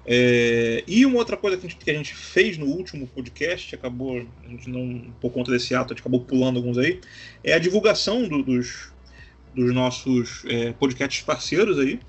É, 0.10 0.84
E 0.88 1.06
uma 1.06 1.18
outra 1.18 1.36
coisa 1.36 1.58
que 1.58 1.66
a, 1.66 1.70
gente, 1.70 1.84
que 1.84 1.92
a 1.92 1.94
gente 1.94 2.16
fez 2.16 2.58
no 2.58 2.66
último 2.66 3.06
podcast, 3.08 3.76
acabou, 3.76 4.26
a 4.46 4.48
gente 4.50 4.70
não, 4.70 5.12
por 5.20 5.32
conta 5.32 5.52
desse 5.52 5.76
ato, 5.76 5.92
a 5.92 5.96
gente 5.96 6.00
acabou 6.02 6.22
pulando 6.22 6.58
alguns 6.58 6.78
aí, 6.78 7.02
é 7.44 7.54
a 7.54 7.60
divulgação 7.60 8.26
do- 8.28 8.42
dos, 8.42 8.92
dos 9.54 9.74
nossos 9.74 10.44
é, 10.46 10.72
podcasts 10.72 11.22
parceiros 11.24 11.78
aí. 11.78 12.00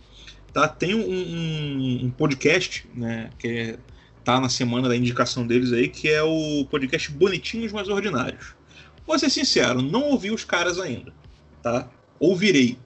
Tá? 0.53 0.69
Tem 0.69 0.95
um, 0.95 1.01
um- 1.11 2.05
um 2.07 2.11
podcast, 2.11 2.87
né, 2.95 3.31
que 3.39 3.49
é 3.49 3.79
tá 4.25 4.39
na 4.41 4.49
semana 4.51 4.89
da 4.89 4.97
indicação 4.97 5.47
deles 5.47 5.73
aí, 5.73 5.89
que 5.89 6.07
é 6.09 6.23
o 6.23 6.65
podcast 6.71 7.11
Bonitinhos 7.11 7.73
Mas 7.73 7.89
Ordinários. 7.89 8.55
Vou 9.07 9.19
ser 9.19 9.31
sincero, 9.31 9.81
não 9.81 10.11
ouvi 10.11 10.31
os 10.31 10.45
caras 10.45 10.79
ainda, 10.79 11.15
tá? 11.63 11.89
Ouvirei. 12.21 12.77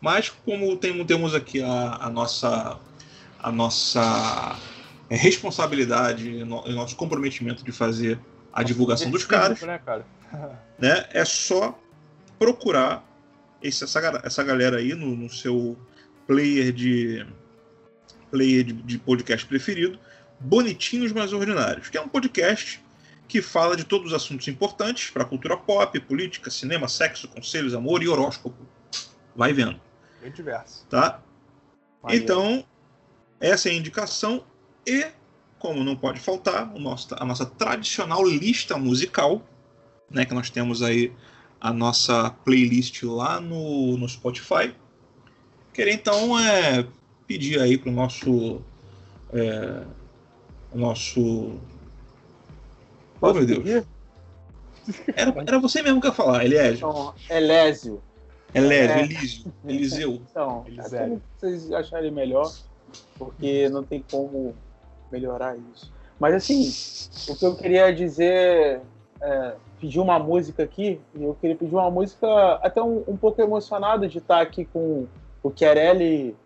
Mas 0.00 0.30
como 0.30 0.74
tem- 0.78 1.04
temos 1.04 1.34
aqui 1.34 1.62
a, 1.62 1.98
a 2.00 2.08
nossa 2.08 2.78
a 3.42 3.50
nossa 3.52 4.56
é, 5.08 5.16
responsabilidade 5.16 6.28
e 6.30 6.44
no- 6.44 6.62
e 6.66 6.72
nosso 6.74 6.96
comprometimento 6.96 7.64
de 7.64 7.72
fazer 7.72 8.18
a 8.52 8.62
divulgação 8.62 9.10
dos 9.10 9.24
caras, 9.24 9.60
Né, 9.62 9.78
cara? 9.78 10.06
né? 10.78 11.06
É 11.12 11.24
só 11.24 11.78
procurar 12.38 13.04
esse- 13.62 13.84
essa, 13.84 14.20
essa 14.24 14.42
galera 14.44 14.78
aí 14.78 14.94
no, 14.94 15.14
no 15.16 15.28
seu 15.30 15.76
player 16.26 16.72
de 16.72 17.26
player 18.30 18.62
de, 18.64 18.72
de 18.72 18.98
podcast 18.98 19.44
preferido, 19.46 19.98
Bonitinhos 20.38 21.10
Mas 21.12 21.32
Ordinários, 21.32 21.88
que 21.90 21.98
é 21.98 22.00
um 22.00 22.08
podcast 22.08 22.80
que 23.26 23.42
fala 23.42 23.76
de 23.76 23.84
todos 23.84 24.08
os 24.08 24.12
assuntos 24.14 24.46
importantes 24.48 25.10
para 25.10 25.24
cultura 25.24 25.56
pop, 25.56 25.98
política, 26.00 26.50
cinema, 26.50 26.88
sexo, 26.88 27.28
conselhos, 27.28 27.74
amor 27.74 28.02
e 28.02 28.08
horóscopo. 28.08 28.56
Vai 29.34 29.52
vendo. 29.52 29.80
Bem 30.20 30.30
diverso. 30.32 30.86
Tá? 30.88 31.20
Maneiro. 32.02 32.24
Então, 32.24 32.64
essa 33.40 33.68
é 33.68 33.72
a 33.72 33.74
indicação 33.74 34.44
e, 34.86 35.06
como 35.58 35.82
não 35.82 35.96
pode 35.96 36.20
faltar, 36.20 36.72
o 36.74 36.78
nosso- 36.78 37.14
a 37.18 37.24
nossa 37.24 37.46
tradicional 37.46 38.24
lista 38.24 38.76
musical, 38.76 39.42
né, 40.10 40.24
que 40.24 40.34
nós 40.34 40.50
temos 40.50 40.82
aí 40.82 41.12
a 41.60 41.72
nossa 41.72 42.30
playlist 42.44 43.02
lá 43.02 43.40
no, 43.40 43.96
no 43.96 44.08
Spotify. 44.08 44.74
Queria 45.72 45.92
então 45.94 46.38
é, 46.38 46.86
pedir 47.26 47.60
aí 47.60 47.76
para 47.78 47.90
o 47.90 47.92
nosso, 47.92 48.60
é, 49.32 49.82
o 50.72 50.78
nosso, 50.78 51.58
oh 53.20 53.32
meu 53.32 53.46
Deus, 53.46 53.86
era, 55.14 55.34
era 55.46 55.58
você 55.58 55.82
mesmo 55.82 56.00
que 56.00 56.06
ia 56.08 56.12
falar, 56.12 56.44
Eliésio, 56.44 56.88
Então, 56.88 57.14
Elésio. 57.28 58.02
Elésio, 58.52 58.96
é. 58.96 59.02
Elísio, 59.02 59.52
Eliseu. 59.68 60.22
Então, 60.28 60.66
é 60.66 60.98
como 60.98 61.22
vocês 61.38 61.70
acharem 61.72 62.10
melhor, 62.10 62.50
porque 63.18 63.68
não 63.68 63.82
tem 63.82 64.04
como 64.10 64.54
melhorar 65.10 65.56
isso. 65.72 65.92
Mas 66.18 66.34
assim, 66.34 67.32
o 67.32 67.36
que 67.36 67.44
eu 67.46 67.56
queria 67.56 67.92
dizer 67.92 68.80
é, 69.20 69.54
pedir 69.80 69.98
uma 70.00 70.18
música 70.18 70.62
aqui, 70.62 71.00
e 71.14 71.24
eu 71.24 71.34
queria 71.40 71.56
pedir 71.56 71.74
uma 71.74 71.90
música 71.90 72.26
até 72.62 72.82
um, 72.82 73.02
um 73.06 73.16
pouco 73.16 73.40
emocionado 73.40 74.06
de 74.06 74.18
estar 74.18 74.40
aqui 74.40 74.64
com 74.66 75.06
o 75.42 75.52
Chiarelli, 75.54 76.36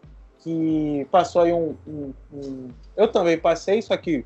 que 0.41 1.07
passou 1.11 1.43
aí 1.43 1.53
um, 1.53 1.75
um- 1.87 2.13
um- 2.33 2.69
Eu 2.97 3.09
também 3.09 3.39
passei, 3.39 3.83
só 3.83 3.97
que 3.97 4.25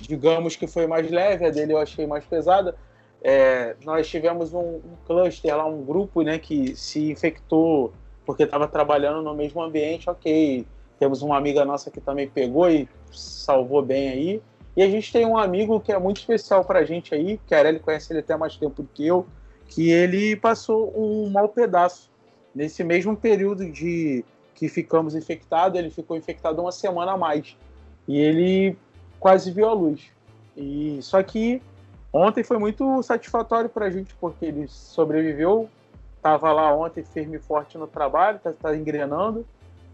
digamos 0.00 0.56
que 0.56 0.66
foi 0.66 0.86
mais 0.86 1.10
leve, 1.10 1.44
a 1.44 1.50
dele 1.50 1.72
eu 1.72 1.78
achei 1.78 2.06
mais 2.06 2.24
pesada. 2.24 2.74
É, 3.22 3.74
nós 3.84 4.08
tivemos 4.08 4.54
um, 4.54 4.80
cluster 5.06 5.56
lá, 5.56 5.66
um 5.66 5.84
grupo 5.84 6.22
né, 6.22 6.38
que 6.38 6.76
se 6.76 7.10
infectou 7.10 7.92
porque 8.24 8.44
estava 8.44 8.68
trabalhando 8.68 9.22
no 9.22 9.34
mesmo 9.34 9.62
ambiente, 9.62 10.08
ok. 10.08 10.66
Temos 10.98 11.22
uma 11.22 11.36
amiga 11.36 11.64
nossa 11.64 11.90
que 11.90 12.00
também 12.00 12.28
pegou 12.28 12.68
e 12.70 12.88
salvou 13.12 13.82
bem 13.82 14.08
aí. 14.08 14.42
E 14.76 14.82
a 14.82 14.88
gente 14.88 15.12
tem 15.12 15.26
um 15.26 15.36
amigo 15.36 15.80
que 15.80 15.92
é 15.92 15.98
muito 15.98 16.18
especial 16.18 16.64
pra 16.64 16.84
gente 16.84 17.14
aí, 17.14 17.40
que 17.46 17.54
a 17.54 17.58
Arely 17.58 17.80
conhece 17.80 18.12
ele 18.12 18.20
até 18.20 18.36
mais 18.36 18.56
tempo 18.56 18.82
do 18.82 18.88
que 18.88 19.06
eu, 19.06 19.26
que 19.66 19.90
ele 19.90 20.36
passou 20.36 20.92
um 20.96 21.28
mau 21.30 21.48
pedaço. 21.48 22.10
Nesse 22.54 22.82
mesmo 22.82 23.16
período 23.16 23.70
de 23.70 24.24
que 24.54 24.68
ficamos 24.68 25.14
infectados, 25.14 25.78
ele 25.78 25.90
ficou 25.90 26.16
infectado 26.16 26.60
uma 26.60 26.72
semana 26.72 27.12
a 27.12 27.16
mais. 27.16 27.56
E 28.06 28.18
ele 28.18 28.76
quase 29.20 29.50
viu 29.50 29.68
a 29.68 29.72
luz. 29.72 30.10
E 30.56 30.98
só 31.02 31.22
que 31.22 31.62
ontem 32.12 32.42
foi 32.42 32.58
muito 32.58 33.02
satisfatório 33.02 33.68
pra 33.70 33.90
gente, 33.90 34.14
porque 34.20 34.46
ele 34.46 34.66
sobreviveu, 34.66 35.68
estava 36.16 36.52
lá 36.52 36.74
ontem 36.74 37.04
firme 37.04 37.36
e 37.36 37.40
forte 37.40 37.78
no 37.78 37.86
trabalho, 37.86 38.40
tá, 38.40 38.52
tá 38.52 38.76
engrenando, 38.76 39.46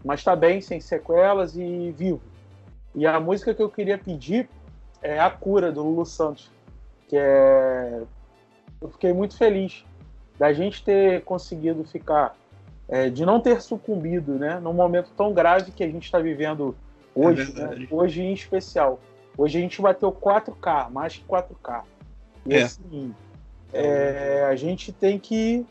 mas 0.05 0.19
está 0.19 0.35
bem, 0.35 0.61
sem 0.61 0.79
sequelas 0.79 1.57
e 1.57 1.91
vivo. 1.97 2.21
E 2.93 3.07
a 3.07 3.19
música 3.19 3.55
que 3.55 3.61
eu 3.61 3.69
queria 3.69 3.97
pedir 3.97 4.47
é 5.01 5.19
A 5.19 5.31
Cura, 5.31 5.71
do 5.71 5.81
Lulu 5.81 6.05
Santos, 6.05 6.51
que 7.07 7.17
é... 7.17 8.03
Eu 8.79 8.89
fiquei 8.91 9.11
muito 9.11 9.35
feliz 9.35 9.83
da 10.37 10.53
gente 10.53 10.83
ter 10.83 11.23
conseguido 11.23 11.83
ficar, 11.83 12.35
é, 12.87 13.09
de 13.09 13.25
não 13.25 13.39
ter 13.39 13.61
sucumbido, 13.61 14.33
né, 14.33 14.59
num 14.59 14.73
momento 14.73 15.09
tão 15.17 15.33
grave 15.33 15.71
que 15.71 15.83
a 15.83 15.87
gente 15.87 16.03
está 16.03 16.19
vivendo 16.19 16.75
hoje, 17.15 17.51
né, 17.53 17.67
verdade. 17.67 17.87
hoje 17.89 18.21
em 18.21 18.33
especial. 18.33 18.99
Hoje 19.37 19.57
a 19.57 19.61
gente 19.61 19.81
bateu 19.81 20.11
4K, 20.11 20.91
mais 20.91 21.17
que 21.17 21.23
4K. 21.25 21.83
E 22.45 22.53
É. 22.53 22.61
assim, 22.63 23.15
é, 23.73 24.45
a 24.47 24.55
gente 24.55 24.91
tem 24.91 25.17
que 25.17 25.65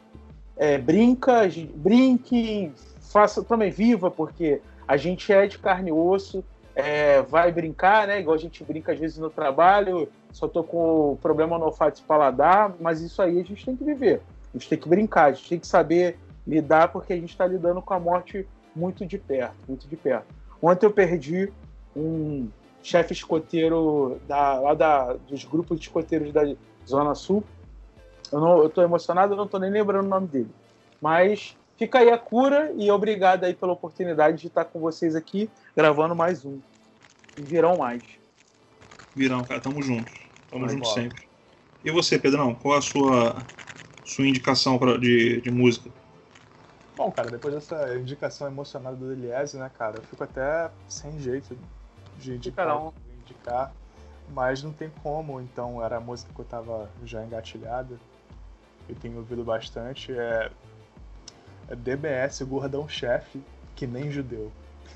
é, 0.57 0.79
brinca, 0.79 1.43
brinque, 1.75 2.73
faça 3.15 3.45
também 3.45 3.71
viva, 3.71 4.11
porque 4.11 4.61
a 4.89 4.97
gente 4.97 5.33
é 5.33 5.47
de 5.47 5.57
carne 5.57 5.91
e 5.91 5.93
osso, 5.93 6.43
é, 6.75 7.23
vai 7.23 7.53
brincar, 7.53 8.09
né? 8.09 8.19
Igual 8.19 8.35
a 8.35 8.41
gente 8.41 8.65
brinca 8.65 8.91
às 8.91 8.99
vezes 8.99 9.19
no 9.19 9.31
trabalho, 9.31 10.09
só 10.33 10.49
tô 10.49 10.65
com 10.65 11.17
problema 11.23 11.57
no 11.57 11.67
olfato 11.67 12.01
e 12.01 12.03
paladar, 12.03 12.75
mas 12.81 13.01
isso 13.01 13.23
aí 13.23 13.39
a 13.39 13.45
gente 13.45 13.65
tem 13.65 13.77
que 13.77 13.85
viver. 13.85 14.21
A 14.53 14.59
gente 14.59 14.69
tem 14.69 14.77
que 14.77 14.89
brincar, 14.89 15.27
a 15.27 15.33
gente 15.33 15.49
tem 15.49 15.61
que 15.61 15.67
saber 15.69 16.19
lidar, 16.45 16.89
porque 16.89 17.13
a 17.13 17.17
gente 17.17 17.31
está 17.31 17.47
lidando 17.47 17.81
com 17.81 17.95
a 17.95 18.01
morte 18.01 18.49
muito 18.75 19.07
de 19.07 19.17
perto, 19.17 19.55
muito 19.69 19.87
de 19.87 19.97
perto. 19.97 20.27
Ontem 20.61 20.85
eu 20.85 20.91
perdi 20.91 21.53
um 21.95 22.49
chefe 22.83 23.13
escoteiro 23.13 24.21
da, 24.27 24.59
lá 24.59 24.75
da, 24.75 25.13
dos 25.13 25.45
grupos 25.45 25.79
de 25.79 25.87
escoteiros 25.87 26.33
da 26.33 26.43
Zona 26.85 27.15
Sul, 27.15 27.45
eu, 28.33 28.41
não, 28.41 28.59
eu 28.61 28.69
tô 28.69 28.83
emocionado, 28.83 29.35
eu 29.35 29.37
não 29.37 29.47
tô 29.47 29.61
nem 29.61 29.71
lembrando 29.71 30.07
o 30.07 30.09
nome 30.09 30.27
dele. 30.27 30.51
Mas 31.01 31.57
fica 31.79 31.99
aí 31.99 32.11
a 32.11 32.19
cura 32.19 32.73
e 32.77 32.91
obrigado 32.91 33.45
aí 33.45 33.55
pela 33.55 33.73
oportunidade 33.73 34.39
de 34.39 34.47
estar 34.47 34.65
com 34.65 34.81
vocês 34.81 35.15
aqui 35.15 35.51
gravando 35.77 36.15
mais 36.15 36.45
um. 36.45 36.61
E 37.37 37.43
virão 37.43 37.79
mais. 37.79 38.03
Virão, 39.15 39.45
cara, 39.45 39.61
tamo 39.61 39.83
junto. 39.83 40.11
Tamo 40.51 40.67
Vai 40.67 40.75
junto 40.75 40.89
embora. 40.89 41.03
sempre. 41.03 41.29
E 41.85 41.91
você, 41.91 42.19
Pedrão, 42.19 42.55
qual 42.55 42.79
a 42.79 42.83
sua, 42.83 43.37
sua 44.05 44.27
indicação 44.27 44.79
pra, 44.79 44.97
de, 44.97 45.41
de 45.41 45.51
música? 45.51 45.91
Bom, 46.97 47.11
cara, 47.11 47.29
depois 47.29 47.53
dessa 47.55 47.97
indicação 47.97 48.47
emocionada 48.47 48.97
do 48.97 49.13
Eliésio, 49.13 49.59
né, 49.59 49.71
cara, 49.77 49.97
eu 49.97 50.03
fico 50.03 50.23
até 50.23 50.71
sem 50.89 51.19
jeito 51.19 51.59
de 52.19 52.35
indicar, 52.35 52.69
ia 52.69 52.93
indicar, 53.21 53.75
mas 54.31 54.63
não 54.63 54.73
tem 54.73 54.91
como, 55.03 55.41
então 55.41 55.85
era 55.85 55.97
a 55.97 56.01
música 56.01 56.33
que 56.33 56.41
eu 56.41 56.45
tava 56.45 56.89
já 57.05 57.25
engatilhada, 57.25 57.99
eu 58.89 58.95
tenho 58.95 59.19
ouvido 59.19 59.43
bastante, 59.43 60.13
é, 60.13 60.51
é 61.69 61.77
DBS, 61.77 62.41
o 62.43 62.47
Gordão 62.47 62.89
Chefe, 62.89 63.43
que 63.75 63.87
nem 63.87 64.11
judeu. 64.11 64.51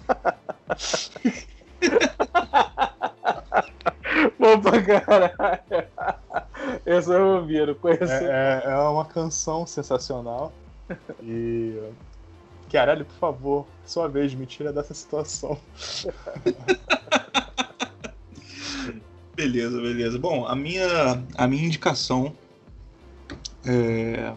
Bom 4.38 4.60
pra 4.60 4.82
caralho. 4.82 5.32
Esse 6.84 7.10
eu 7.10 7.26
ouvi, 7.36 7.56
eu 7.56 7.68
não 7.68 7.74
conheço. 7.74 8.04
É, 8.04 8.62
é, 8.64 8.70
é 8.70 8.76
uma 8.76 9.04
canção 9.04 9.66
sensacional 9.66 10.52
e... 11.22 11.78
Caralho, 12.70 13.04
por 13.06 13.16
favor, 13.16 13.66
sua 13.86 14.08
vez, 14.08 14.34
me 14.34 14.44
tira 14.44 14.72
dessa 14.72 14.92
situação. 14.92 15.58
Beleza, 19.34 19.80
beleza. 19.80 20.18
Bom, 20.18 20.46
a 20.46 20.54
minha, 20.54 20.86
a 21.36 21.46
minha 21.46 21.64
indicação 21.64 22.34
é, 23.64 24.34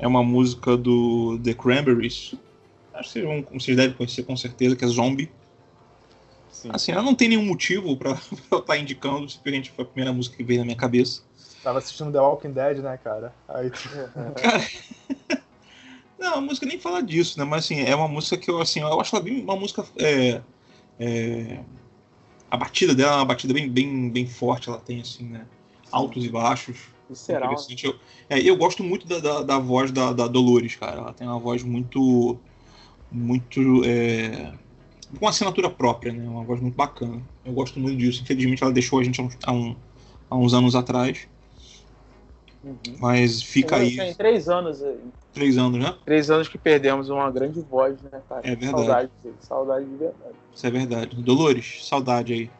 é 0.00 0.06
uma 0.06 0.22
música 0.22 0.76
do 0.76 1.38
The 1.44 1.54
Cranberries. 1.54 2.34
Acho 2.94 3.12
que 3.12 3.12
vocês, 3.12 3.24
vão- 3.24 3.46
vocês 3.60 3.76
devem 3.76 3.96
conhecer 3.96 4.22
com 4.24 4.36
certeza, 4.36 4.74
que 4.74 4.84
é 4.84 4.88
Zombie. 4.88 5.30
Sim. 6.50 6.70
Assim, 6.72 6.92
ela 6.92 7.02
não 7.02 7.14
tem 7.14 7.28
nenhum 7.28 7.44
motivo 7.44 7.96
eu 8.50 8.58
estar 8.58 8.76
indicando, 8.76 9.28
simplesmente 9.28 9.70
foi 9.70 9.84
a 9.84 9.88
primeira 9.88 10.12
música 10.12 10.36
que 10.36 10.42
veio 10.42 10.60
na 10.60 10.64
minha 10.64 10.76
cabeça. 10.76 11.22
Tava 11.62 11.78
assistindo 11.78 12.10
The 12.10 12.20
Walking 12.20 12.52
Dead, 12.52 12.78
né, 12.78 12.96
cara? 12.96 13.34
Aí, 13.48 13.70
Não, 16.18 16.34
a 16.34 16.40
música 16.40 16.66
nem 16.66 16.78
fala 16.78 17.02
disso, 17.02 17.38
né? 17.38 17.44
Mas 17.44 17.64
assim, 17.64 17.80
é 17.80 17.94
uma 17.94 18.08
música 18.08 18.36
que 18.36 18.50
eu 18.50 18.60
assim, 18.60 18.80
eu 18.80 19.00
acho 19.00 19.14
ela 19.14 19.24
bem 19.24 19.40
uma 19.42 19.56
música. 19.56 19.84
É, 19.96 20.42
é, 20.98 21.60
a 22.50 22.56
batida 22.56 22.94
dela 22.94 23.12
é 23.12 23.16
uma 23.16 23.24
batida 23.24 23.54
bem, 23.54 23.68
bem, 23.70 24.10
bem 24.10 24.26
forte, 24.26 24.68
ela 24.68 24.78
tem 24.78 25.00
assim, 25.00 25.24
né? 25.24 25.46
Altos 25.90 26.24
e 26.24 26.28
baixos. 26.28 26.78
Visceral. 27.10 27.54
Eu, 27.82 27.94
é, 28.28 28.40
eu 28.40 28.56
gosto 28.56 28.82
muito 28.82 29.06
da, 29.06 29.18
da, 29.18 29.42
da 29.42 29.58
voz 29.58 29.90
da, 29.90 30.12
da 30.12 30.26
Dolores, 30.26 30.76
cara. 30.76 30.98
Ela 31.00 31.12
tem 31.12 31.26
uma 31.26 31.38
voz 31.38 31.62
muito. 31.62 32.38
Muito. 33.10 33.82
É, 33.84 34.52
com 35.18 35.26
assinatura 35.26 35.68
própria, 35.68 36.12
né? 36.12 36.26
Uma 36.28 36.44
voz 36.44 36.60
muito 36.60 36.76
bacana. 36.76 37.20
Eu 37.44 37.52
gosto 37.52 37.80
muito 37.80 37.98
disso. 37.98 38.22
Infelizmente 38.22 38.62
ela 38.62 38.72
deixou 38.72 39.00
a 39.00 39.04
gente 39.04 39.20
há 39.44 39.52
um- 39.52 39.76
há 40.30 40.36
uns 40.36 40.54
anos 40.54 40.74
atrás. 40.76 41.26
Uhum. 42.62 42.76
Mas 43.00 43.42
fica 43.42 43.76
aí 43.76 43.96
Tem 43.96 44.14
três 44.14 44.48
anos 44.48 44.82
aí. 44.82 44.98
três 45.32 45.56
anos, 45.58 45.80
né? 45.82 45.96
Três 46.04 46.30
anos 46.30 46.46
que 46.46 46.58
perdemos 46.58 47.08
uma 47.08 47.30
grande 47.30 47.60
voz, 47.62 48.00
né, 48.02 48.20
cara? 48.28 48.42
É 48.44 48.54
verdade. 48.54 48.86
Saudade, 48.86 49.10
saudade 49.40 49.86
de 49.86 49.96
verdade. 49.96 50.34
Isso 50.54 50.66
é 50.66 50.70
verdade. 50.70 51.22
Dolores, 51.22 51.88
saudade 51.88 52.32
aí. 52.34 52.50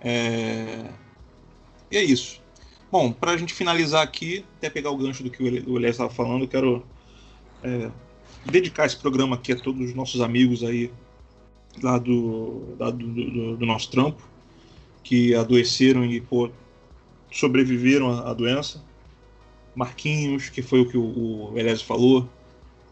É... 0.00 0.86
E 1.90 1.96
é 1.98 2.02
isso. 2.02 2.40
Bom, 2.96 3.12
pra 3.12 3.36
gente 3.36 3.52
finalizar 3.52 4.02
aqui, 4.02 4.42
até 4.56 4.70
pegar 4.70 4.90
o 4.90 4.96
gancho 4.96 5.22
do 5.22 5.28
que 5.30 5.42
o 5.42 5.70
o 5.70 5.76
Elias 5.76 5.96
estava 5.96 6.08
falando, 6.08 6.44
eu 6.44 6.48
quero 6.48 6.82
é, 7.62 7.90
dedicar 8.46 8.86
esse 8.86 8.96
programa 8.96 9.36
aqui 9.36 9.52
a 9.52 9.56
todos 9.56 9.90
os 9.90 9.94
nossos 9.94 10.22
amigos 10.22 10.64
aí 10.64 10.90
lá 11.82 11.98
do, 11.98 12.74
lá 12.80 12.88
do, 12.90 13.06
do- 13.06 13.56
do 13.58 13.66
nosso 13.66 13.90
trampo, 13.90 14.26
que 15.04 15.34
adoeceram 15.34 16.06
e 16.06 16.22
pô, 16.22 16.48
sobreviveram 17.30 18.10
à, 18.10 18.30
à 18.30 18.32
doença. 18.32 18.82
Marquinhos, 19.74 20.48
que 20.48 20.62
foi 20.62 20.80
o 20.80 20.88
que 20.88 20.96
o, 20.96 21.52
o 21.52 21.58
Elias 21.58 21.82
falou, 21.82 22.26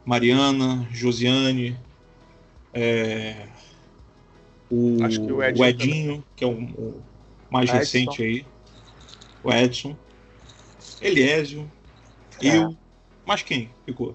Mariana, 0.05 0.87
Josiane, 0.93 1.79
é, 2.75 3.47
o, 4.71 5.03
Acho 5.03 5.25
que 5.25 5.33
o 5.33 5.37
o 5.39 5.43
Edinho 5.43 5.65
Edinho, 5.65 6.25
que 6.37 6.45
é 6.45 6.47
o, 6.47 6.53
o 6.53 7.03
mais 7.51 7.71
Edson. 7.71 7.79
recente 7.79 8.23
aí. 8.23 8.45
O 9.45 9.53
Edson, 9.53 9.97
Eliésio, 11.01 11.71
É. 12.43 12.57
eu. 12.57 12.77
Mas 13.27 13.43
quem 13.43 13.71
ficou? 13.87 14.15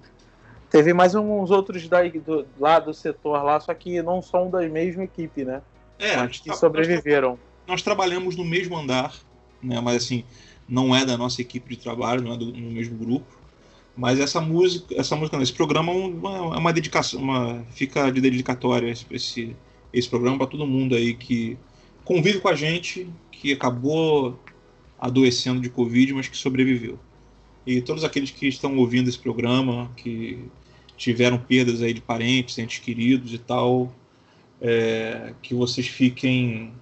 Teve 0.70 0.92
mais 0.92 1.14
uns 1.14 1.50
outros 1.50 1.88
da, 1.88 2.02
do, 2.08 2.46
lá 2.58 2.78
do 2.78 2.94
setor 2.94 3.42
lá, 3.42 3.58
só 3.58 3.74
que 3.74 4.00
não 4.02 4.22
são 4.22 4.48
da 4.48 4.60
mesma 4.68 5.02
equipe, 5.04 5.44
né? 5.44 5.62
É, 5.98 6.16
Mas 6.16 6.38
que 6.38 6.48
nós- 6.48 6.58
sobreviveram. 6.58 7.38
nós 7.66 7.82
trabalhamos 7.82 8.36
no 8.36 8.44
mesmo 8.44 8.76
andar, 8.76 9.14
né? 9.62 9.80
Mas 9.80 10.04
assim, 10.04 10.24
não 10.68 10.94
é 10.94 11.04
da 11.04 11.16
nossa 11.16 11.40
equipe 11.40 11.70
de 11.74 11.82
trabalho, 11.82 12.22
não 12.22 12.34
é 12.34 12.36
do, 12.36 12.46
no 12.52 12.70
mesmo 12.70 12.96
grupo. 12.96 13.26
Mas 13.96 14.20
essa 14.20 14.40
música, 14.40 14.94
essa 14.98 15.16
música, 15.16 15.36
não, 15.36 15.42
esse 15.42 15.52
programa 15.52 15.92
é 15.92 15.96
uma, 15.96 16.36
é 16.54 16.58
uma 16.58 16.72
dedicação, 16.72 17.20
uma, 17.20 17.64
fica 17.72 18.08
de 18.10 18.20
dedicatória 18.20 18.88
esse, 18.88 19.04
esse, 19.10 19.56
esse 19.92 20.08
programa 20.08 20.38
para 20.38 20.46
todo 20.46 20.64
mundo 20.66 20.94
aí 20.94 21.14
que 21.14 21.58
convive 22.04 22.38
com 22.38 22.48
a 22.48 22.54
gente, 22.54 23.08
que 23.32 23.52
acabou 23.52 24.38
adoecendo 25.00 25.60
de 25.60 25.70
Covid, 25.70 26.12
mas 26.12 26.28
que 26.28 26.36
sobreviveu. 26.36 26.98
E 27.66 27.80
todos 27.80 28.04
aqueles 28.04 28.30
que 28.30 28.46
estão 28.46 28.76
ouvindo 28.76 29.08
esse 29.08 29.18
programa, 29.18 29.90
que 29.96 30.44
tiveram 30.96 31.38
perdas 31.38 31.82
aí 31.82 31.94
de 31.94 32.00
parentes, 32.00 32.58
entes 32.58 32.78
queridos 32.78 33.32
e 33.32 33.38
tal, 33.38 33.94
é, 34.60 35.34
que 35.42 35.54
vocês 35.54 35.86
fiquem 35.88 36.72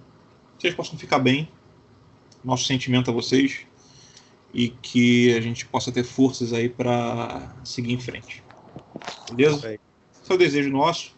vocês 0.59 0.75
possam 0.75 0.99
ficar 0.99 1.19
bem. 1.19 1.47
Nosso 2.43 2.65
sentimento 2.65 3.09
a 3.09 3.13
vocês. 3.13 3.61
E 4.53 4.69
que 4.69 5.33
a 5.33 5.39
gente 5.39 5.65
possa 5.65 5.89
ter 5.91 6.03
forças 6.03 6.51
aí 6.51 6.67
para 6.67 7.55
seguir 7.63 7.93
em 7.93 7.99
frente. 7.99 8.43
Beleza? 9.31 9.73
Esse 10.21 10.31
é 10.31 10.33
o 10.33 10.37
desejo 10.37 10.69
nosso. 10.69 11.15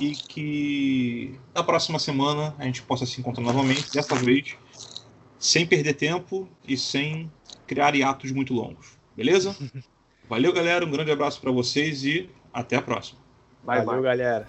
E 0.00 0.12
que 0.12 1.34
na 1.54 1.62
próxima 1.62 1.98
semana 1.98 2.54
a 2.58 2.64
gente 2.64 2.80
possa 2.82 3.04
se 3.04 3.20
encontrar 3.20 3.42
novamente, 3.42 3.92
dessa 3.92 4.14
vez 4.14 4.56
sem 5.40 5.66
perder 5.66 5.94
tempo 5.94 6.46
e 6.68 6.76
sem 6.76 7.32
criar 7.66 7.96
hiatos 7.96 8.30
muito 8.30 8.54
longos. 8.54 8.98
Beleza? 9.16 9.56
Valeu, 10.28 10.52
galera. 10.52 10.84
Um 10.84 10.90
grande 10.90 11.10
abraço 11.10 11.40
para 11.40 11.50
vocês 11.50 12.04
e 12.04 12.30
até 12.52 12.76
a 12.76 12.82
próxima. 12.82 13.18
Vai, 13.64 13.84
Valeu, 13.84 14.02
vai. 14.02 14.16
galera. 14.16 14.48